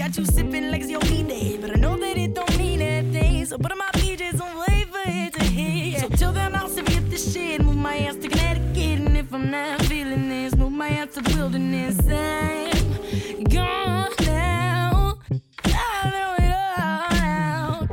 Got 0.04 0.18
you 0.18 0.26
sipping 0.26 0.70
like 0.70 0.82
it's 0.82 0.90
your 0.90 1.00
B 1.02 1.24
day. 1.24 1.58
But 1.62 1.72
I 1.72 1.76
know 1.76 1.98
that 1.98 2.18
it 2.18 2.34
don't 2.34 2.58
mean 2.58 2.82
anything. 2.82 3.46
So 3.46 3.58
put 3.58 3.72
on 3.72 3.78
my 3.78 3.90
PJs 3.94 4.40
and 4.46 4.60
wait 4.68 4.88
for 4.90 5.02
it 5.06 5.34
to 5.34 5.44
hit. 5.46 6.02
So 6.02 6.10
till 6.10 6.34
then, 6.34 6.54
I'll 6.56 6.68
get 6.70 7.10
this 7.10 7.34
shit. 7.34 7.62
Move 7.64 7.78
my 7.78 7.98
ass 8.00 8.16
to 8.18 8.28
Connecticut. 8.28 9.00
And 9.00 9.16
if 9.18 9.34
I'm 9.34 9.50
not 9.50 9.82
feeling 9.84 10.28
this, 10.28 10.56
move 10.58 10.74
my 10.74 10.90
ass 10.90 11.14
to 11.14 11.22
the 11.22 11.36
wilderness. 11.38 11.98
I'm 12.10 13.44
gone 13.46 14.12
now. 14.26 15.20
I 15.66 16.10
know 16.16 16.36
it 16.44 16.52
all 16.78 17.10
now. 17.22 17.88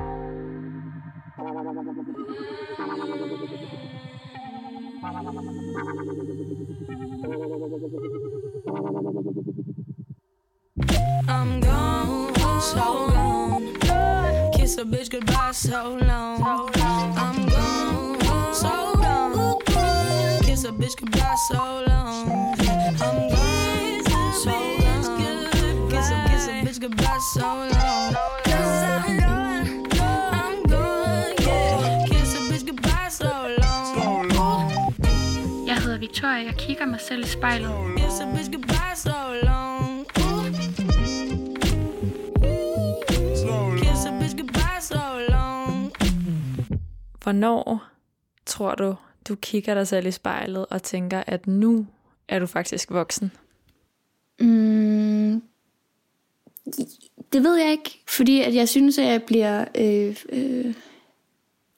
I'm 11.28 11.60
gone, 11.60 11.69
bitch 14.90 15.10
goodbye 15.10 15.52
so 15.52 15.98
long. 16.02 16.42
I'm 16.42 17.46
gone, 17.48 18.54
so 18.54 18.94
gone. 18.96 20.42
Kiss 20.42 20.64
a 20.64 20.72
bitch 20.72 20.96
goodbye 20.98 21.36
so 21.48 21.84
long. 21.86 22.56
I'm 23.00 23.28
gone, 23.30 24.02
so 24.42 24.50
gone. 24.50 25.90
Kiss 25.90 26.10
a 26.10 26.26
kiss 26.28 26.46
a 26.48 26.54
bitch 26.64 26.80
goodbye 26.80 27.20
so 27.34 27.40
long. 27.40 28.14
Cause 28.44 28.82
I'm 28.84 29.18
gone, 29.18 29.86
I'm 30.32 30.62
gone, 30.64 31.34
yeah. 31.38 32.06
Kiss 32.08 32.34
a 32.34 32.38
bitch 32.50 32.66
goodbye 32.66 33.08
so 33.10 33.30
long. 33.62 34.70
Jeg 35.66 35.76
hedder 35.76 35.98
Victoria, 35.98 36.44
jeg 36.44 36.54
kigger 36.58 36.86
mig 36.86 37.00
selv 37.00 37.24
i 37.24 37.28
spejlet. 37.28 37.90
Hvornår 47.30 47.84
tror 48.46 48.74
du, 48.74 48.94
du 49.28 49.34
kigger 49.34 49.74
dig 49.74 49.88
selv 49.88 50.06
i 50.06 50.10
spejlet 50.10 50.66
og 50.70 50.82
tænker, 50.82 51.22
at 51.26 51.46
nu 51.46 51.86
er 52.28 52.38
du 52.38 52.46
faktisk 52.46 52.90
voksen? 52.90 53.32
Mm, 54.40 55.42
det 57.32 57.42
ved 57.42 57.56
jeg 57.56 57.70
ikke, 57.70 58.00
fordi 58.08 58.42
at 58.42 58.54
jeg 58.54 58.68
synes, 58.68 58.98
at 58.98 59.06
jeg 59.06 59.22
bliver 59.22 59.64
øh, 59.78 60.16
øh, 60.28 60.74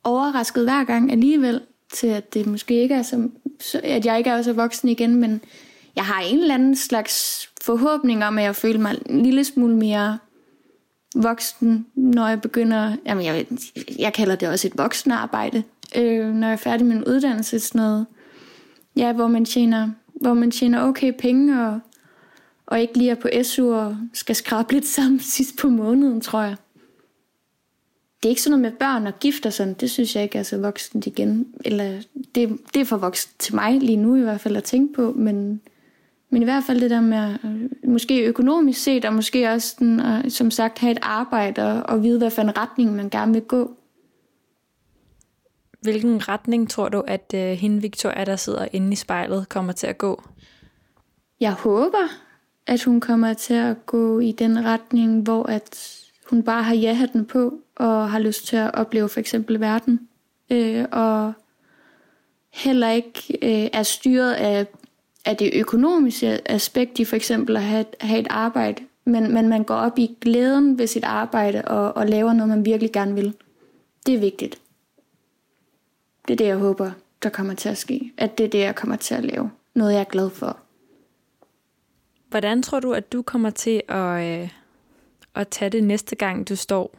overrasket 0.05 0.65
hver 0.65 0.85
gang 0.85 1.13
alligevel 1.13 1.61
til, 1.93 2.07
at 2.07 2.35
det 2.35 2.47
måske 2.47 2.83
ikke 2.83 2.95
er 2.95 3.03
så, 3.03 3.29
så, 3.61 3.81
at 3.85 4.07
jeg 4.07 4.19
ikke 4.19 4.31
er 4.31 4.43
så 4.43 4.53
voksen 4.53 4.89
igen, 4.89 5.15
men 5.17 5.41
jeg 5.97 6.05
har 6.05 6.21
en 6.21 6.39
eller 6.39 6.55
anden 6.55 6.77
slags 6.77 7.49
forhåbning 7.63 8.25
om, 8.25 8.39
at 8.39 8.45
jeg 8.45 8.57
føler 8.57 8.81
mig 8.81 8.99
en 9.07 9.23
lille 9.23 9.45
smule 9.45 9.77
mere 9.77 10.19
voksen, 11.15 11.87
når 11.95 12.29
jeg 12.29 12.41
begynder, 12.41 12.97
jamen 13.07 13.25
jeg, 13.25 13.47
jeg 13.99 14.13
kalder 14.13 14.37
det 14.37 14.49
også 14.49 14.69
et 14.69 14.79
voksenarbejde, 14.79 15.63
øh, 15.97 16.35
når 16.35 16.47
jeg 16.47 16.53
er 16.53 16.57
færdig 16.57 16.87
med 16.87 16.97
en 16.97 17.05
uddannelse, 17.05 17.61
sådan 17.61 17.79
noget, 17.79 18.07
ja, 18.97 19.13
hvor 19.13 19.27
man 19.27 19.45
tjener, 19.45 19.91
hvor 20.15 20.35
man 20.35 20.51
tjener 20.51 20.83
okay 20.83 21.13
penge, 21.19 21.67
og, 21.67 21.81
og 22.67 22.81
ikke 22.81 22.99
lige 22.99 23.11
er 23.11 23.15
på 23.15 23.29
SU 23.43 23.73
og 23.75 23.97
skal 24.13 24.37
skrabe 24.37 24.73
lidt 24.73 24.87
sammen 24.87 25.21
sidst 25.37 25.59
på 25.59 25.69
måneden, 25.69 26.21
tror 26.21 26.43
jeg. 26.43 26.57
Det 28.23 28.29
er 28.29 28.31
ikke 28.31 28.43
sådan 28.43 28.59
noget 28.59 28.73
med 28.73 28.79
børn 28.79 29.07
og 29.07 29.19
gift 29.19 29.47
og 29.47 29.53
sådan, 29.53 29.75
det 29.75 29.91
synes 29.91 30.17
jeg 30.17 30.23
ikke 30.23 30.39
er 30.39 30.43
så 30.43 30.59
voksent 30.59 31.07
igen. 31.07 31.47
Eller 31.65 32.03
det, 32.35 32.59
det 32.75 32.81
er 32.81 32.85
for 32.85 32.97
voksen 32.97 33.31
til 33.39 33.55
mig 33.55 33.81
lige 33.81 33.97
nu 33.97 34.17
i 34.17 34.21
hvert 34.21 34.41
fald 34.41 34.57
at 34.57 34.65
tænke 34.65 34.95
på, 34.95 35.13
men, 35.13 35.61
men 36.33 36.43
i 36.43 36.45
hvert 36.45 36.65
fald 36.65 36.81
det 36.81 36.91
der 36.91 37.01
med 37.01 37.37
øh, 37.45 37.91
måske 37.91 38.25
økonomisk 38.25 38.83
set, 38.83 39.05
og 39.05 39.15
måske 39.15 39.51
også 39.51 39.77
den, 39.79 40.01
at, 40.01 40.33
som 40.33 40.51
sagt 40.51 40.79
have 40.79 40.91
et 40.91 40.99
arbejde 41.03 41.63
og, 41.63 41.83
og 41.83 42.03
vide, 42.03 42.19
hvad 42.19 42.31
for 42.31 42.43
en 42.43 42.59
retning 42.59 42.97
man 42.97 43.11
gerne 43.11 43.33
vil 43.33 43.43
gå. 43.43 43.77
Hvilken 45.81 46.29
retning 46.29 46.71
tror 46.71 46.89
du, 46.89 47.01
at 47.07 47.35
øh, 47.35 47.53
hende 47.53 47.83
Victoria, 47.83 48.25
der 48.25 48.37
sidder 48.37 48.69
inde 48.73 48.93
i 48.93 48.97
spejlet, 48.97 49.49
kommer 49.49 49.73
til 49.73 49.87
at 49.87 49.99
gå? 49.99 50.23
Jeg 51.41 51.53
håber, 51.53 52.09
at 52.67 52.85
hun 52.85 53.01
kommer 53.01 53.35
til 53.35 53.55
at 53.55 53.87
gå 53.87 54.19
i 54.19 54.33
den 54.33 54.65
retning, 54.65 55.23
hvor 55.23 55.43
at 55.43 55.99
hun 56.31 56.43
bare 56.43 56.63
har 56.63 56.75
ja-hatten 56.75 57.27
på, 57.27 57.55
og 57.77 58.11
har 58.11 58.19
lyst 58.19 58.47
til 58.47 58.57
at 58.57 58.75
opleve 58.75 59.09
for 59.09 59.21
eksempel 59.21 59.61
verden. 59.61 60.09
Øh, 60.51 60.85
og 60.93 61.33
heller 62.51 62.91
ikke 62.91 63.39
øh, 63.43 63.71
er 63.73 63.83
styret 63.83 64.33
af, 64.33 64.67
af 65.25 65.37
det 65.37 65.51
økonomiske 65.55 66.51
aspekt 66.51 66.99
i 66.99 67.05
for 67.05 67.17
eksempel 67.17 67.57
at 67.57 67.63
have, 67.63 67.85
have 68.01 68.21
et 68.21 68.27
arbejde, 68.31 68.83
men, 69.05 69.35
men 69.35 69.49
man 69.49 69.65
går 69.65 69.75
op 69.75 69.99
i 69.99 70.17
glæden 70.21 70.79
ved 70.79 70.87
sit 70.87 71.05
arbejde 71.05 71.63
og, 71.63 71.97
og 71.97 72.07
laver 72.07 72.33
noget, 72.33 72.49
man 72.49 72.65
virkelig 72.65 72.93
gerne 72.93 73.15
vil. 73.15 73.35
Det 74.07 74.15
er 74.15 74.19
vigtigt. 74.19 74.61
Det 76.29 76.33
er 76.33 76.37
det, 76.37 76.47
jeg 76.47 76.57
håber, 76.57 76.91
der 77.23 77.29
kommer 77.29 77.55
til 77.55 77.69
at 77.69 77.79
ske. 77.79 78.13
At 78.19 78.39
det 78.39 78.47
er 78.47 78.51
det, 78.51 78.59
jeg 78.59 78.75
kommer 78.75 78.97
til 78.97 79.15
at 79.15 79.25
lave. 79.25 79.51
Noget, 79.75 79.93
jeg 79.93 80.01
er 80.01 80.05
glad 80.05 80.31
for. 80.31 80.59
Hvordan 82.29 82.63
tror 82.63 82.81
du, 82.81 82.93
at 82.93 83.13
du 83.13 83.23
kommer 83.23 83.51
til 83.51 83.83
at, 83.89 84.41
øh, 84.43 84.49
at 85.35 85.49
tage 85.49 85.71
det 85.71 85.85
næste 85.85 86.17
gang, 86.17 86.49
du 86.49 86.57
står 86.57 86.97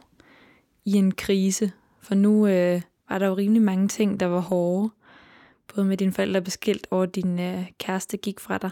i 0.84 0.92
en 0.92 1.12
krise? 1.12 1.72
For 2.00 2.14
nu 2.14 2.46
øh, 2.46 2.82
var 3.08 3.18
der 3.18 3.26
jo 3.26 3.34
rimelig 3.34 3.62
mange 3.62 3.88
ting, 3.88 4.20
der 4.20 4.26
var 4.26 4.40
hårde. 4.40 4.90
Både 5.74 5.86
med 5.86 5.96
dine 5.96 6.12
forældre 6.12 6.42
beskilt 6.42 6.86
over 6.90 7.06
din 7.06 7.40
øh, 7.40 7.66
kæreste 7.78 8.16
gik 8.16 8.40
fra 8.40 8.58
dig, 8.58 8.70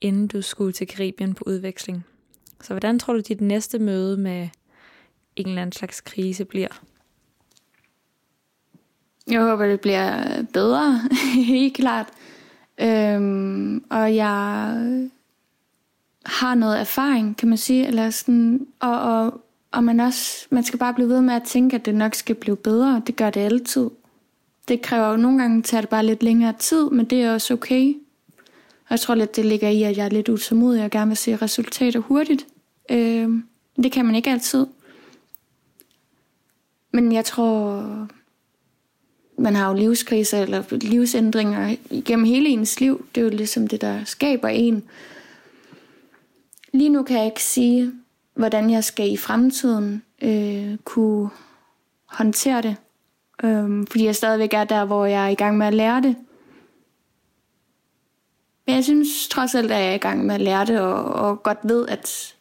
inden 0.00 0.26
du 0.26 0.42
skulle 0.42 0.72
til 0.72 0.86
Karibien 0.86 1.34
på 1.34 1.44
udveksling. 1.46 2.04
Så 2.60 2.72
hvordan 2.72 2.98
tror 2.98 3.14
du, 3.14 3.20
dit 3.20 3.40
næste 3.40 3.78
møde 3.78 4.16
med 4.16 4.48
en 5.36 5.48
eller 5.48 5.62
anden 5.62 5.72
slags 5.72 6.00
krise 6.00 6.44
bliver? 6.44 6.82
Jeg 9.30 9.42
håber, 9.42 9.66
det 9.66 9.80
bliver 9.80 10.42
bedre, 10.52 11.00
helt 11.54 11.76
klart. 11.76 12.08
Øhm, 12.80 13.84
og 13.90 14.16
jeg 14.16 14.30
har 16.26 16.54
noget 16.54 16.80
erfaring, 16.80 17.36
kan 17.36 17.48
man 17.48 17.58
sige. 17.58 17.86
Eller 17.86 18.10
sådan, 18.10 18.66
og, 18.80 19.00
og, 19.00 19.40
og 19.72 19.84
man, 19.84 20.00
også, 20.00 20.46
man 20.50 20.64
skal 20.64 20.78
bare 20.78 20.94
blive 20.94 21.08
ved 21.08 21.20
med 21.20 21.34
at 21.34 21.42
tænke, 21.42 21.76
at 21.76 21.86
det 21.86 21.94
nok 21.94 22.14
skal 22.14 22.34
blive 22.34 22.56
bedre. 22.56 23.02
Det 23.06 23.16
gør 23.16 23.30
det 23.30 23.40
altid. 23.40 23.90
Det 24.68 24.82
kræver 24.82 25.10
jo 25.10 25.16
nogle 25.16 25.38
gange, 25.38 25.62
tager 25.62 25.80
det 25.80 25.90
bare 25.90 26.06
lidt 26.06 26.22
længere 26.22 26.54
tid, 26.58 26.90
men 26.90 27.06
det 27.06 27.22
er 27.22 27.32
også 27.32 27.54
okay. 27.54 27.94
Og 28.84 28.90
jeg 28.90 29.00
tror 29.00 29.14
lidt, 29.14 29.36
det 29.36 29.44
ligger 29.44 29.68
i, 29.68 29.82
at 29.82 29.96
jeg 29.96 30.04
er 30.04 30.08
lidt 30.08 30.28
utålmodig 30.28 30.84
og 30.84 30.90
gerne 30.90 31.08
vil 31.08 31.16
se 31.16 31.36
resultater 31.36 32.00
hurtigt. 32.00 32.46
Øh, 32.90 33.28
det 33.76 33.92
kan 33.92 34.04
man 34.04 34.14
ikke 34.14 34.30
altid. 34.30 34.66
Men 36.92 37.12
jeg 37.12 37.24
tror, 37.24 37.82
man 39.38 39.54
har 39.54 39.68
jo 39.68 39.74
livskriser 39.74 40.42
eller 40.42 40.62
livsændringer 40.70 41.76
igennem 41.90 42.24
hele 42.24 42.48
ens 42.48 42.80
liv. 42.80 43.06
Det 43.14 43.20
er 43.20 43.24
jo 43.24 43.30
ligesom 43.30 43.66
det, 43.66 43.80
der 43.80 44.04
skaber 44.04 44.48
en. 44.48 44.84
Lige 46.72 46.88
nu 46.88 47.02
kan 47.02 47.16
jeg 47.16 47.26
ikke 47.26 47.42
sige, 47.42 47.92
hvordan 48.34 48.70
jeg 48.70 48.84
skal 48.84 49.12
i 49.12 49.16
fremtiden 49.16 50.02
øh, 50.22 50.76
kunne 50.84 51.30
håndtere 52.06 52.62
det. 52.62 52.76
Øh, 53.44 53.86
fordi 53.90 54.04
jeg 54.04 54.16
stadigvæk 54.16 54.54
er 54.54 54.64
der, 54.64 54.84
hvor 54.84 55.06
jeg 55.06 55.24
er 55.24 55.28
i 55.28 55.34
gang 55.34 55.58
med 55.58 55.66
at 55.66 55.74
lære 55.74 56.02
det. 56.02 56.16
Men 58.66 58.74
jeg 58.74 58.84
synes 58.84 59.28
trods 59.28 59.54
alt, 59.54 59.72
at 59.72 59.78
jeg 59.78 59.90
er 59.90 59.94
i 59.94 59.98
gang 59.98 60.26
med 60.26 60.34
at 60.34 60.40
lære 60.40 60.66
det, 60.66 60.80
og, 60.80 61.04
og 61.04 61.42
godt 61.42 61.58
ved, 61.62 61.88
at 61.88 62.34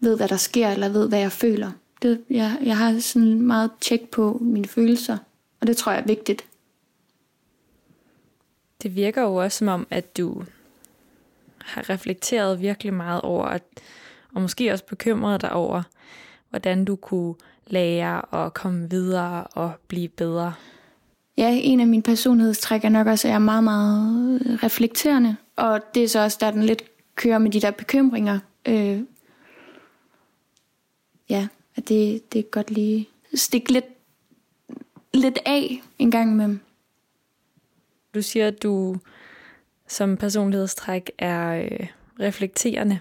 ved, 0.00 0.16
hvad 0.16 0.28
der 0.28 0.36
sker, 0.36 0.68
eller 0.68 0.88
ved, 0.88 1.08
hvad 1.08 1.18
jeg 1.18 1.32
føler. 1.32 1.70
Det, 2.02 2.24
jeg, 2.30 2.58
jeg 2.62 2.76
har 2.76 2.98
sådan 2.98 3.40
meget 3.40 3.70
tjek 3.80 4.10
på 4.10 4.38
mine 4.40 4.68
følelser, 4.68 5.18
og 5.60 5.66
det 5.66 5.76
tror 5.76 5.92
jeg 5.92 6.00
er 6.00 6.06
vigtigt. 6.06 6.46
Det 8.82 8.94
virker 8.94 9.22
jo 9.22 9.34
også 9.34 9.58
som 9.58 9.68
om, 9.68 9.86
at 9.90 10.16
du 10.16 10.44
har 11.58 11.90
reflekteret 11.90 12.60
virkelig 12.60 12.94
meget 12.94 13.20
over, 13.20 13.46
at, 13.46 13.62
og 14.34 14.42
måske 14.42 14.72
også 14.72 14.84
bekymret 14.84 15.40
dig 15.40 15.52
over, 15.52 15.82
hvordan 16.50 16.84
du 16.84 16.96
kunne 16.96 17.34
lære 17.66 18.44
at 18.44 18.54
komme 18.54 18.90
videre 18.90 19.44
og 19.44 19.72
blive 19.88 20.08
bedre. 20.08 20.54
Ja, 21.36 21.50
en 21.62 21.80
af 21.80 21.86
mine 21.86 22.02
personlighedstræk 22.02 22.84
er 22.84 22.88
nok 22.88 23.06
også, 23.06 23.28
at 23.28 23.30
jeg 23.30 23.34
er 23.34 23.38
meget, 23.38 23.64
meget 23.64 24.40
reflekterende. 24.62 25.36
Og 25.56 25.80
det 25.94 26.04
er 26.04 26.08
så 26.08 26.20
også, 26.20 26.38
der 26.40 26.50
den 26.50 26.62
lidt 26.62 26.82
kører 27.14 27.38
med 27.38 27.50
de 27.50 27.60
der 27.60 27.70
bekymringer. 27.70 28.38
Øh, 28.68 29.00
ja, 31.28 31.48
at 31.76 31.88
det, 31.88 32.32
det 32.32 32.38
er 32.38 32.42
godt 32.42 32.70
lige 32.70 33.08
stikke 33.34 33.72
lidt, 33.72 33.84
lidt 35.14 35.38
af 35.46 35.82
en 35.98 36.10
gang 36.10 36.32
imellem. 36.32 36.60
Du 38.14 38.22
siger, 38.22 38.46
at 38.46 38.62
du 38.62 38.96
som 39.88 40.16
personlighedstræk 40.16 41.10
er 41.18 41.62
øh, 41.62 41.86
reflekterende, 42.20 42.98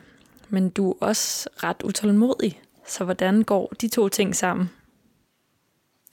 men 0.50 0.70
du 0.70 0.92
er 0.92 0.96
også 1.00 1.50
ret 1.64 1.84
utålmodig. 1.84 2.62
Så 2.88 3.04
hvordan 3.04 3.44
går 3.44 3.74
de 3.82 3.88
to 3.88 4.10
ting 4.10 4.36
sammen? 4.36 4.70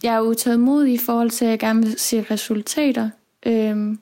Jeg 0.03 0.15
er 0.15 0.21
utålmodig 0.21 0.95
i 0.95 0.99
forhold 0.99 1.31
til, 1.31 1.45
at 1.45 1.51
jeg 1.51 1.59
gerne 1.59 1.83
vil 1.83 1.99
se 1.99 2.27
resultater. 2.31 3.11
Øhm, 3.47 3.99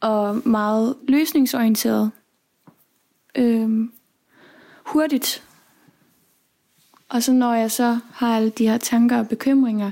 og 0.00 0.48
meget 0.48 0.96
løsningsorienteret. 1.08 2.10
Øhm, 3.34 3.92
hurtigt. 4.86 5.44
Og 7.08 7.22
så 7.22 7.32
når 7.32 7.54
jeg 7.54 7.70
så 7.70 7.98
har 8.12 8.36
alle 8.36 8.50
de 8.50 8.68
her 8.68 8.78
tanker 8.78 9.18
og 9.18 9.28
bekymringer, 9.28 9.90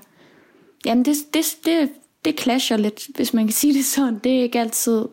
jamen 0.85 1.05
det, 1.05 1.17
det, 1.35 1.45
det, 1.65 1.91
det 2.25 2.41
clasher 2.41 2.77
lidt, 2.77 3.07
hvis 3.17 3.35
man 3.35 3.47
kan 3.47 3.53
sige 3.55 3.75
det 3.75 3.85
sådan. 3.85 4.19
Det 4.19 4.39
er 4.39 4.43
ikke 4.43 4.61
altid... 4.61 5.05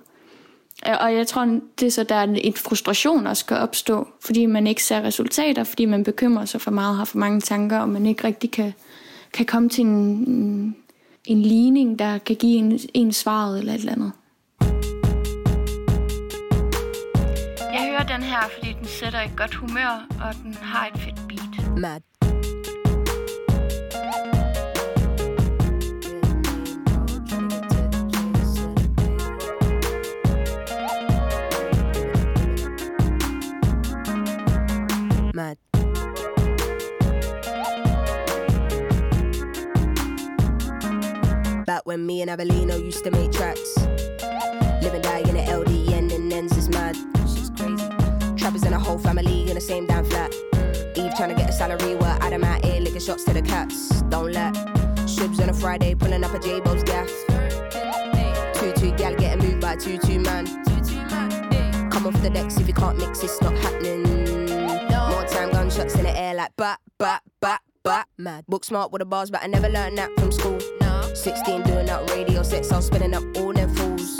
Og 0.86 1.16
jeg 1.16 1.28
tror, 1.28 1.60
det 1.80 1.86
er 1.86 1.92
så, 1.92 2.04
der 2.04 2.16
er 2.16 2.24
en 2.24 2.54
frustration 2.54 3.28
også 3.28 3.40
skal 3.40 3.58
opstå, 3.58 4.08
fordi 4.26 4.46
man 4.46 4.68
ikke 4.68 4.84
ser 4.84 5.02
resultater, 5.02 5.64
fordi 5.64 5.86
man 5.86 6.04
bekymrer 6.04 6.46
sig 6.46 6.62
for 6.62 6.72
meget, 6.72 6.98
har 6.98 7.06
for 7.06 7.18
mange 7.18 7.42
tanker, 7.42 7.80
og 7.80 7.90
man 7.90 8.06
ikke 8.06 8.24
rigtig 8.24 8.52
kan, 8.52 8.74
kan 9.34 9.46
komme 9.46 9.70
til 9.70 9.82
en, 9.82 9.90
en, 9.90 10.76
en 11.26 11.42
ligning, 11.42 12.00
der 12.00 12.18
kan 12.18 12.36
give 12.36 12.58
en, 12.58 12.80
en 12.94 13.14
svaret 13.14 13.60
eller 13.60 13.74
et 13.74 13.80
eller 13.80 13.92
andet. 13.92 14.12
Jeg 17.74 17.90
hører 17.90 18.18
den 18.18 18.24
her, 18.24 18.42
fordi 18.54 18.76
den 18.80 18.88
sætter 18.88 19.20
et 19.20 19.32
godt 19.38 19.56
humør, 19.56 20.08
og 20.10 20.36
den 20.44 20.54
har 20.54 20.88
et 20.88 21.00
fedt 21.00 21.28
beat. 21.28 21.78
Mad. 21.78 22.15
Me 41.98 42.22
and 42.22 42.30
Avelino 42.30 42.84
used 42.84 43.04
to 43.06 43.12
make 43.12 43.32
tracks. 43.32 43.78
Live 43.78 44.94
and 44.94 45.04
die 45.04 45.20
in 45.20 45.36
the 45.36 45.46
LDN 45.48 46.14
and 46.14 46.34
ends 46.34 46.58
is 46.58 46.68
mad. 46.68 46.98
She's 47.22 47.50
crazy. 47.52 47.88
Trappers 48.36 48.64
and 48.64 48.76
a 48.76 48.80
whole 48.80 49.00
family 49.00 49.48
in 49.48 49.56
the 49.56 49.62
same 49.62 49.86
damn 49.88 50.04
flat. 50.04 50.34
Eve 50.96 51.16
trying 51.16 51.30
to 51.30 51.36
get 51.36 51.50
a 51.50 51.54
salary 51.54 51.96
while 51.96 52.18
Adam 52.22 52.44
out 52.44 52.64
here 52.66 52.82
licking 52.82 53.00
shots 53.00 53.24
to 53.24 53.34
the 53.34 53.42
cats. 53.42 54.02
Don't 54.04 54.34
let 54.34 54.54
Shibs 55.06 55.42
on 55.42 55.50
a 55.50 55.54
Friday 55.54 55.96
pulling 55.96 56.24
up 56.24 56.34
a 56.34 56.40
J-Bo's 56.40 56.84
gas. 56.84 57.12
Two 58.60 58.74
two 58.74 58.92
gal 58.98 59.16
getting 59.16 59.48
moved 59.48 59.62
by 59.62 59.78
two 59.78 59.98
two 59.98 60.20
man. 60.20 60.46
Come 61.92 62.08
off 62.08 62.22
the 62.22 62.30
decks 62.30 62.58
if 62.58 62.68
you 62.68 62.74
can't 62.74 62.98
mix, 62.98 63.24
it's 63.24 63.42
not 63.42 63.54
happening. 63.54 64.04
More 65.10 65.26
time 65.26 65.52
gunshots 65.52 65.96
in 65.96 66.04
the 66.04 66.14
air 66.18 66.36
like 66.36 66.56
bat 66.58 66.80
bat 66.98 67.22
bat 67.40 67.62
bat. 67.84 68.08
Mad. 68.18 68.46
Book 68.48 68.66
smart 68.66 68.92
with 68.92 69.00
the 69.00 69.06
bars, 69.06 69.32
but 69.32 69.44
I 69.44 69.48
never 69.48 69.70
learned 69.70 69.98
that 69.98 70.12
from 70.20 70.32
school. 70.32 70.60
16 71.26 71.64
doing 71.64 71.90
up 71.90 72.08
radio 72.12 72.44
sets, 72.44 72.72
I 72.72 72.76
was 72.76 72.86
spinning 72.86 73.16
up 73.16 73.24
all 73.38 73.52
them 73.52 73.74
fools. 73.74 74.16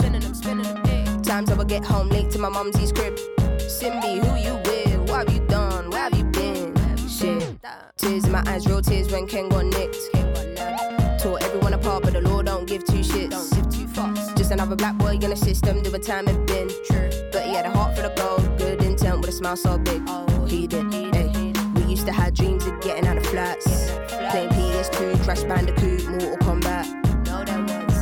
Times 1.22 1.48
I 1.48 1.54
would 1.54 1.68
get 1.68 1.84
home 1.84 2.08
late 2.08 2.32
to 2.32 2.38
my 2.40 2.48
mumsy's 2.48 2.90
crib. 2.90 3.14
Simbi, 3.58 4.18
who 4.18 4.34
you 4.34 4.56
with? 4.64 5.08
What 5.08 5.28
have 5.28 5.32
you 5.32 5.46
done? 5.46 5.88
Where 5.90 6.00
have 6.00 6.18
you 6.18 6.24
been? 6.24 6.74
Shit. 7.06 7.58
Tears 7.96 8.24
in 8.24 8.32
my 8.32 8.42
eyes, 8.48 8.66
real 8.66 8.82
tears 8.82 9.12
when 9.12 9.28
Ken 9.28 9.48
got 9.48 9.66
nicked. 9.66 9.98
Tore 11.22 11.38
everyone 11.44 11.74
apart, 11.74 12.02
but 12.02 12.12
the 12.12 12.22
law 12.22 12.42
don't 12.42 12.66
give 12.66 12.84
two 12.84 13.04
shits. 13.04 13.30
Don't 13.30 13.54
give 13.54 13.70
two 13.70 13.86
fucks. 13.86 14.36
Just 14.36 14.50
another 14.50 14.74
black 14.74 14.96
boy 14.96 15.14
in 15.14 15.30
the 15.30 15.36
system, 15.36 15.84
do 15.84 15.94
a 15.94 16.00
time 16.00 16.26
and 16.26 16.44
bin. 16.48 16.68
True. 16.90 17.08
But 17.30 17.44
he 17.44 17.54
had 17.54 17.66
a 17.66 17.70
heart 17.70 17.94
for 17.94 18.02
the 18.02 18.12
gold, 18.16 18.58
good 18.58 18.82
intent 18.82 19.20
with 19.20 19.28
a 19.28 19.32
smile 19.32 19.56
so 19.56 19.78
big. 19.78 20.02
Oh, 20.08 20.44
he 20.46 20.66
did. 20.66 20.92
Hey. 20.92 21.52
We 21.76 21.82
used 21.84 22.06
to 22.06 22.12
have 22.12 22.34
dreams 22.34 22.66
of 22.66 22.80
getting 22.80 23.06
out 23.06 23.16
of 23.16 23.26
flats. 23.26 23.92
Playing 24.32 24.50
PS2, 24.86 25.24
Crash 25.24 25.42
Bandicoot, 25.42 26.08
Mortal 26.08 26.36
Kombat. 26.38 26.86
No, 27.26 27.44
there 27.44 27.60
was. 27.62 27.96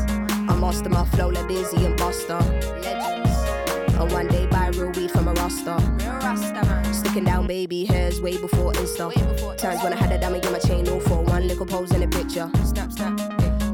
I 0.51 0.57
master 0.57 0.89
my 0.89 1.05
flow 1.07 1.28
like 1.28 1.49
Dizzy 1.49 1.85
and 1.85 1.97
Buster. 1.97 2.39
Legends. 2.39 3.95
And 3.95 4.12
one 4.12 4.28
day 4.28 4.47
buy 4.47 4.68
real 4.68 4.91
weed 4.93 5.11
from 5.11 5.28
a 5.28 5.32
Rasta. 5.35 5.78
Sticking 6.93 7.24
down 7.24 7.47
baby 7.47 7.85
hairs 7.85 8.20
way 8.20 8.37
before 8.37 8.72
Insta. 8.72 9.12
Times 9.57 9.82
when 9.82 9.93
I 9.93 9.97
had 9.97 10.12
a 10.12 10.18
dummy 10.18 10.41
in 10.41 10.53
my 10.53 10.59
chain, 10.59 10.89
all 10.89 11.01
for 11.01 11.22
one 11.22 11.49
little 11.49 11.66
pose 11.66 11.93
in 11.93 12.03
a 12.03 12.09
picture. 12.09 12.51
Snap, 12.64 12.93
snap. 12.93 13.18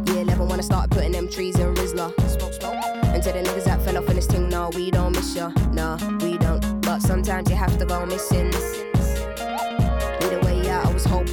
Year 0.08 0.22
11 0.22 0.48
when 0.48 0.58
I 0.58 0.62
started 0.62 0.90
putting 0.90 1.12
them 1.12 1.28
trees 1.28 1.58
in 1.58 1.74
Rizla. 1.74 2.12
Smoke, 2.28 2.52
smoke. 2.52 2.74
And 3.04 3.22
to 3.22 3.32
the 3.32 3.42
niggas 3.42 3.64
that 3.64 3.82
fell 3.82 3.98
off 3.98 4.08
in 4.08 4.16
this 4.16 4.26
thing, 4.26 4.48
nah, 4.48 4.68
we 4.70 4.90
don't 4.90 5.12
miss 5.12 5.34
ya. 5.34 5.48
Nah, 5.72 5.96
we 6.18 6.38
don't. 6.38 6.80
But 6.82 7.00
sometimes 7.00 7.50
you 7.50 7.56
have 7.56 7.76
to 7.78 7.84
go 7.84 8.04
missing. 8.06 8.52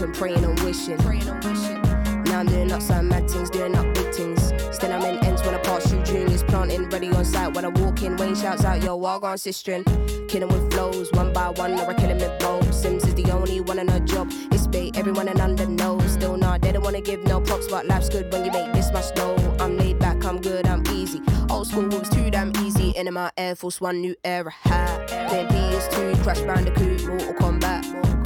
Out, 0.07 0.21
I 0.21 0.63
was 0.63 0.87
hoping, 0.87 0.97
praying 0.97 1.27
and 1.27 1.43
wishing. 1.43 1.81
Now 2.25 2.39
I'm 2.39 2.45
doing 2.45 2.71
up 2.71 2.81
some 2.81 3.07
mad 3.07 3.29
things, 3.29 3.49
doing 3.49 3.75
up 3.75 3.93
big 3.93 4.13
things. 4.13 4.53
Still 4.71 4.91
I'm 4.91 5.03
in 5.03 5.23
ends 5.25 5.41
when 5.43 5.55
I 5.55 5.57
pass 5.59 5.89
through 5.89 6.03
juniors, 6.03 6.43
planting 6.43 6.89
ready 6.89 7.09
on 7.09 7.25
site. 7.25 7.53
When 7.53 7.65
I 7.65 7.69
walk 7.69 8.03
in, 8.03 8.15
Wayne 8.17 8.35
shouts 8.35 8.65
out, 8.65 8.83
yo, 8.83 8.95
walk 8.95 9.23
on 9.23 9.37
sistering. 9.37 9.83
Killing 10.27 10.49
with 10.49 10.71
flows, 10.71 11.11
one 11.13 11.33
by 11.33 11.49
one, 11.51 11.73
or 11.73 11.89
I 11.89 11.93
kill 11.93 12.09
him 12.09 12.17
with 12.17 12.39
bows. 12.39 12.81
Sims 12.81 13.05
is 13.05 13.15
the 13.15 13.31
only 13.31 13.61
one 13.61 13.79
on 13.79 13.87
her 13.87 13.99
job. 13.99 14.27
It's 14.51 14.67
bait, 14.67 14.97
everyone 14.97 15.27
in 15.27 15.39
under 15.39 15.65
knows. 15.65 16.11
Still 16.11 16.37
not, 16.37 16.61
they 16.61 16.71
don't 16.71 16.83
wanna 16.83 17.01
give 17.01 17.23
no 17.23 17.39
props, 17.41 17.67
but 17.69 17.85
life's 17.87 18.09
good 18.09 18.31
when 18.31 18.45
you 18.45 18.51
make 18.51 18.73
this 18.73 18.91
much 18.91 19.13
dough. 19.15 19.35
I'm 19.59 19.77
laid 19.77 19.99
back, 19.99 20.23
I'm 20.25 20.39
good, 20.41 20.67
I'm 20.67 20.85
easy. 20.87 21.21
Old 21.49 21.67
school 21.67 21.87
was 21.87 22.09
too 22.09 22.29
damn 22.29 22.51
easy. 22.57 22.89
In 22.91 23.13
my 23.13 23.31
Air 23.37 23.55
Force 23.55 23.79
One, 23.79 24.01
new 24.01 24.15
era 24.23 24.51
hat. 24.51 25.07
Then 25.07 25.47
PS2, 25.47 26.21
Crash 26.23 26.41
Bandicoot, 26.41 27.07
Mortal 27.07 27.33
Kombat. 27.33 28.16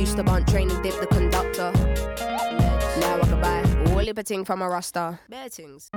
Used 0.00 0.16
to 0.16 0.24
bunt 0.24 0.48
training, 0.48 0.80
dip 0.82 0.98
the 0.98 1.06
conductor. 1.06 1.70
Now 3.00 3.20
I 3.20 3.26
can 3.28 3.40
buy 3.40 3.92
all 3.92 4.02
liberting 4.02 4.46
from 4.46 4.62
a 4.62 4.68
Rasta. 4.68 5.18
Bare 5.28 5.50
things. 5.50 5.90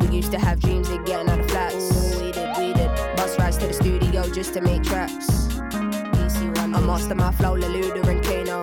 We 0.00 0.16
used 0.18 0.30
to 0.32 0.38
have 0.38 0.60
dreams 0.60 0.90
of 0.90 1.06
getting 1.06 1.30
out 1.30 1.40
of 1.40 1.50
flats. 1.50 1.74
Ooh, 1.74 2.24
we 2.24 2.32
did, 2.32 2.56
we 2.58 2.74
did. 2.74 2.90
Bus 3.16 3.38
rides 3.38 3.56
to 3.56 3.66
the 3.66 3.72
studio 3.72 4.28
just 4.34 4.52
to 4.54 4.60
make 4.60 4.82
tracks. 4.82 5.48
I 5.72 6.80
master 6.86 7.14
my 7.14 7.32
flow, 7.32 7.56
Leluda 7.56 8.06
and 8.08 8.22
Kano. 8.22 8.60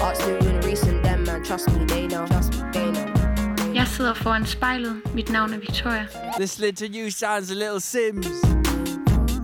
Arts 0.00 0.24
new 0.26 0.36
and 0.36 0.64
recent, 0.64 1.02
them 1.02 1.24
man, 1.24 1.42
trust 1.42 1.68
me, 1.72 1.84
they 1.86 2.06
know. 2.06 2.24
Trust 2.28 2.52
me, 2.54 2.62
they 2.72 2.92
know. 2.92 3.74
Jeg 3.74 3.86
sidder 3.86 4.14
foran 4.14 4.46
spejlet. 4.46 5.14
Mit 5.14 5.30
navn 5.30 5.52
er 5.52 5.58
Victoria. 5.58 6.06
Listening 6.38 6.74
to 6.76 6.86
you 6.86 7.10
sounds 7.10 7.50
a 7.50 7.54
little 7.54 7.80
Sims. 7.80 8.28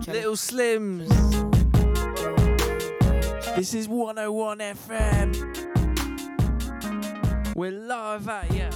Little 0.07 0.37
Slims. 0.37 1.42
This 3.57 3.75
is 3.75 3.87
101 3.87 4.59
FM. 4.61 5.33
We're 7.55 7.71
live 7.71 8.27
at 8.29 8.51
ya. 8.55 8.71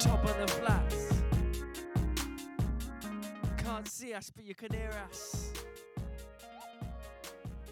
Top 0.00 0.24
of 0.24 0.34
the 0.40 0.46
flats. 0.46 1.12
Can't 3.58 3.86
see 3.86 4.14
us, 4.14 4.30
but 4.30 4.46
you 4.46 4.54
can 4.54 4.72
hear 4.72 4.90
us. 5.08 5.52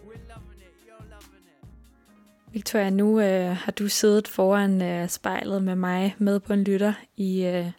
We're 0.04 0.20
loving 0.28 0.60
it. 0.60 0.74
You're 0.86 1.06
loving 1.10 1.44
it. 1.46 1.68
Victoria, 2.52 2.90
nu 2.90 3.20
øh, 3.20 3.56
har 3.56 3.72
du 3.72 3.88
siddet 3.88 4.28
foran 4.28 4.82
øh, 4.82 5.08
spejlet 5.08 5.62
med 5.62 5.74
mig 5.74 6.14
med 6.18 6.40
på 6.40 6.52
en 6.52 6.64
lytter 6.64 6.92
i 7.16 7.44
øh, 7.44 7.70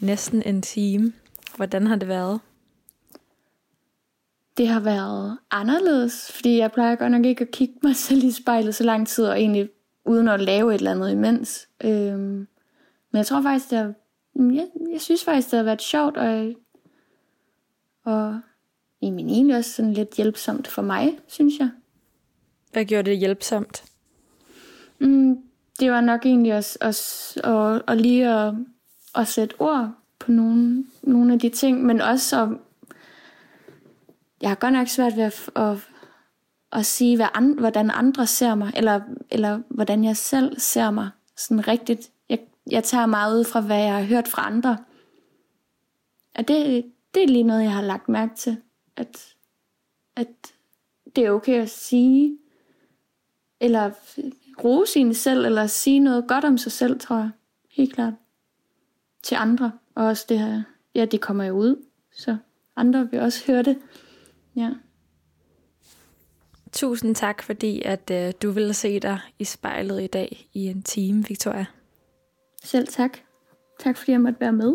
næsten 0.00 0.42
en 0.42 0.62
time. 0.62 1.12
Hvordan 1.56 1.86
har 1.86 1.96
det 1.96 2.08
været? 2.08 2.40
Det 4.58 4.68
har 4.68 4.80
været 4.80 5.38
anderledes, 5.50 6.32
fordi 6.32 6.58
jeg 6.58 6.72
plejer 6.72 6.96
godt 6.96 7.12
nok 7.12 7.24
ikke 7.24 7.42
at 7.42 7.50
kigge 7.50 7.74
mig 7.82 7.96
selv 8.06 8.24
i 8.24 8.30
spejlet 8.30 8.74
så 8.74 8.84
lang 8.84 9.08
tid, 9.08 9.24
og 9.24 9.40
egentlig 9.40 9.70
uden 10.04 10.28
at 10.28 10.40
lave 10.40 10.74
et 10.74 10.78
eller 10.78 10.90
andet 10.90 11.10
imens. 11.10 11.68
Øhm, 11.84 12.48
men 13.10 13.18
jeg 13.18 13.26
tror 13.26 13.42
faktisk, 13.42 13.70
det 13.70 13.78
har, 13.78 13.94
jeg, 14.36 14.66
jeg 14.92 15.00
synes 15.00 15.24
faktisk, 15.24 15.50
det 15.50 15.56
har 15.56 15.64
været 15.64 15.82
sjovt, 15.82 16.16
og, 16.16 16.54
og 18.04 18.40
egentlig 19.02 19.34
egentlig 19.34 19.56
også 19.56 19.72
sådan 19.72 19.92
lidt 19.92 20.14
hjælpsomt 20.16 20.68
for 20.68 20.82
mig, 20.82 21.18
synes 21.26 21.58
jeg. 21.58 21.70
Hvad 22.72 22.84
gjorde 22.84 23.10
det 23.10 23.18
hjælpsomt? 23.18 23.84
Mm, 24.98 25.36
det 25.80 25.90
var 25.90 26.00
nok 26.00 26.26
egentlig 26.26 26.54
også, 26.54 26.78
også 26.80 27.40
og, 27.44 27.82
og 27.86 27.96
lige 27.96 28.28
at, 28.28 28.54
at 29.14 29.28
sætte 29.28 29.60
ord 29.60 29.90
på 30.18 30.32
nogle, 30.32 30.84
nogle 31.02 31.32
af 31.32 31.38
de 31.38 31.48
ting, 31.48 31.84
men 31.84 32.00
også 32.00 32.42
at, 32.42 32.48
jeg 34.40 34.50
har 34.50 34.54
godt 34.54 34.72
nok 34.72 34.88
svært 34.88 35.16
ved 35.16 35.22
at, 35.22 35.50
at, 35.56 35.88
at 36.72 36.86
sige, 36.86 37.16
hvad 37.16 37.26
and, 37.34 37.58
hvordan 37.58 37.90
andre 37.90 38.26
ser 38.26 38.54
mig, 38.54 38.72
eller, 38.76 39.00
eller 39.30 39.62
hvordan 39.68 40.04
jeg 40.04 40.16
selv 40.16 40.60
ser 40.60 40.90
mig 40.90 41.10
sådan 41.36 41.68
rigtigt. 41.68 42.10
Jeg, 42.28 42.38
jeg 42.70 42.84
tager 42.84 43.06
meget 43.06 43.38
ud 43.38 43.44
fra, 43.44 43.60
hvad 43.60 43.82
jeg 43.82 43.94
har 43.94 44.02
hørt 44.02 44.28
fra 44.28 44.46
andre. 44.46 44.78
Og 46.34 46.48
det, 46.48 46.84
det 47.14 47.22
er 47.22 47.28
lige 47.28 47.42
noget, 47.42 47.62
jeg 47.62 47.72
har 47.72 47.82
lagt 47.82 48.08
mærke 48.08 48.34
til, 48.36 48.56
at, 48.96 49.34
at 50.16 50.28
det 51.16 51.26
er 51.26 51.30
okay 51.30 51.62
at 51.62 51.70
sige, 51.70 52.38
eller 53.60 53.90
rose 54.64 54.98
en 54.98 55.14
selv, 55.14 55.46
eller 55.46 55.66
sige 55.66 55.98
noget 55.98 56.28
godt 56.28 56.44
om 56.44 56.58
sig 56.58 56.72
selv, 56.72 57.00
tror 57.00 57.16
jeg. 57.16 57.30
Helt 57.70 57.94
klart. 57.94 58.14
Til 59.22 59.34
andre. 59.34 59.72
Og 59.94 60.06
også 60.06 60.26
det 60.28 60.38
her, 60.38 60.62
ja, 60.94 61.04
det 61.04 61.20
kommer 61.20 61.44
jo 61.44 61.54
ud, 61.54 61.84
så 62.12 62.36
andre 62.76 63.10
vil 63.10 63.20
også 63.20 63.46
høre 63.46 63.62
det. 63.62 63.78
Ja. 64.58 64.70
Tusind 66.72 67.14
tak, 67.14 67.42
fordi 67.42 67.82
at 67.82 68.10
øh, 68.10 68.32
du 68.42 68.50
ville 68.50 68.74
se 68.74 69.00
dig 69.00 69.20
i 69.38 69.44
spejlet 69.44 70.02
i 70.02 70.06
dag 70.06 70.48
i 70.54 70.66
en 70.66 70.82
time, 70.82 71.24
Victoria. 71.28 71.66
Selv 72.64 72.88
tak. 72.88 73.18
Tak 73.80 73.96
fordi 73.96 74.12
jeg 74.12 74.20
måtte 74.20 74.40
være 74.40 74.52
med. 74.52 74.74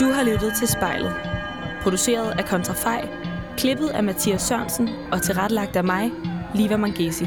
Du 0.00 0.12
har 0.12 0.24
lyttet 0.32 0.52
til 0.58 0.68
spejlet. 0.68 1.12
Produceret 1.82 2.38
af 2.38 2.44
Kontrafej, 2.44 3.08
klippet 3.56 3.88
af 3.88 4.04
Mathias 4.04 4.42
Sørensen 4.42 4.88
og 5.12 5.22
tilrettelagt 5.22 5.76
af 5.76 5.84
mig, 5.84 6.10
Liva 6.54 6.76
Mangesi. 6.76 7.26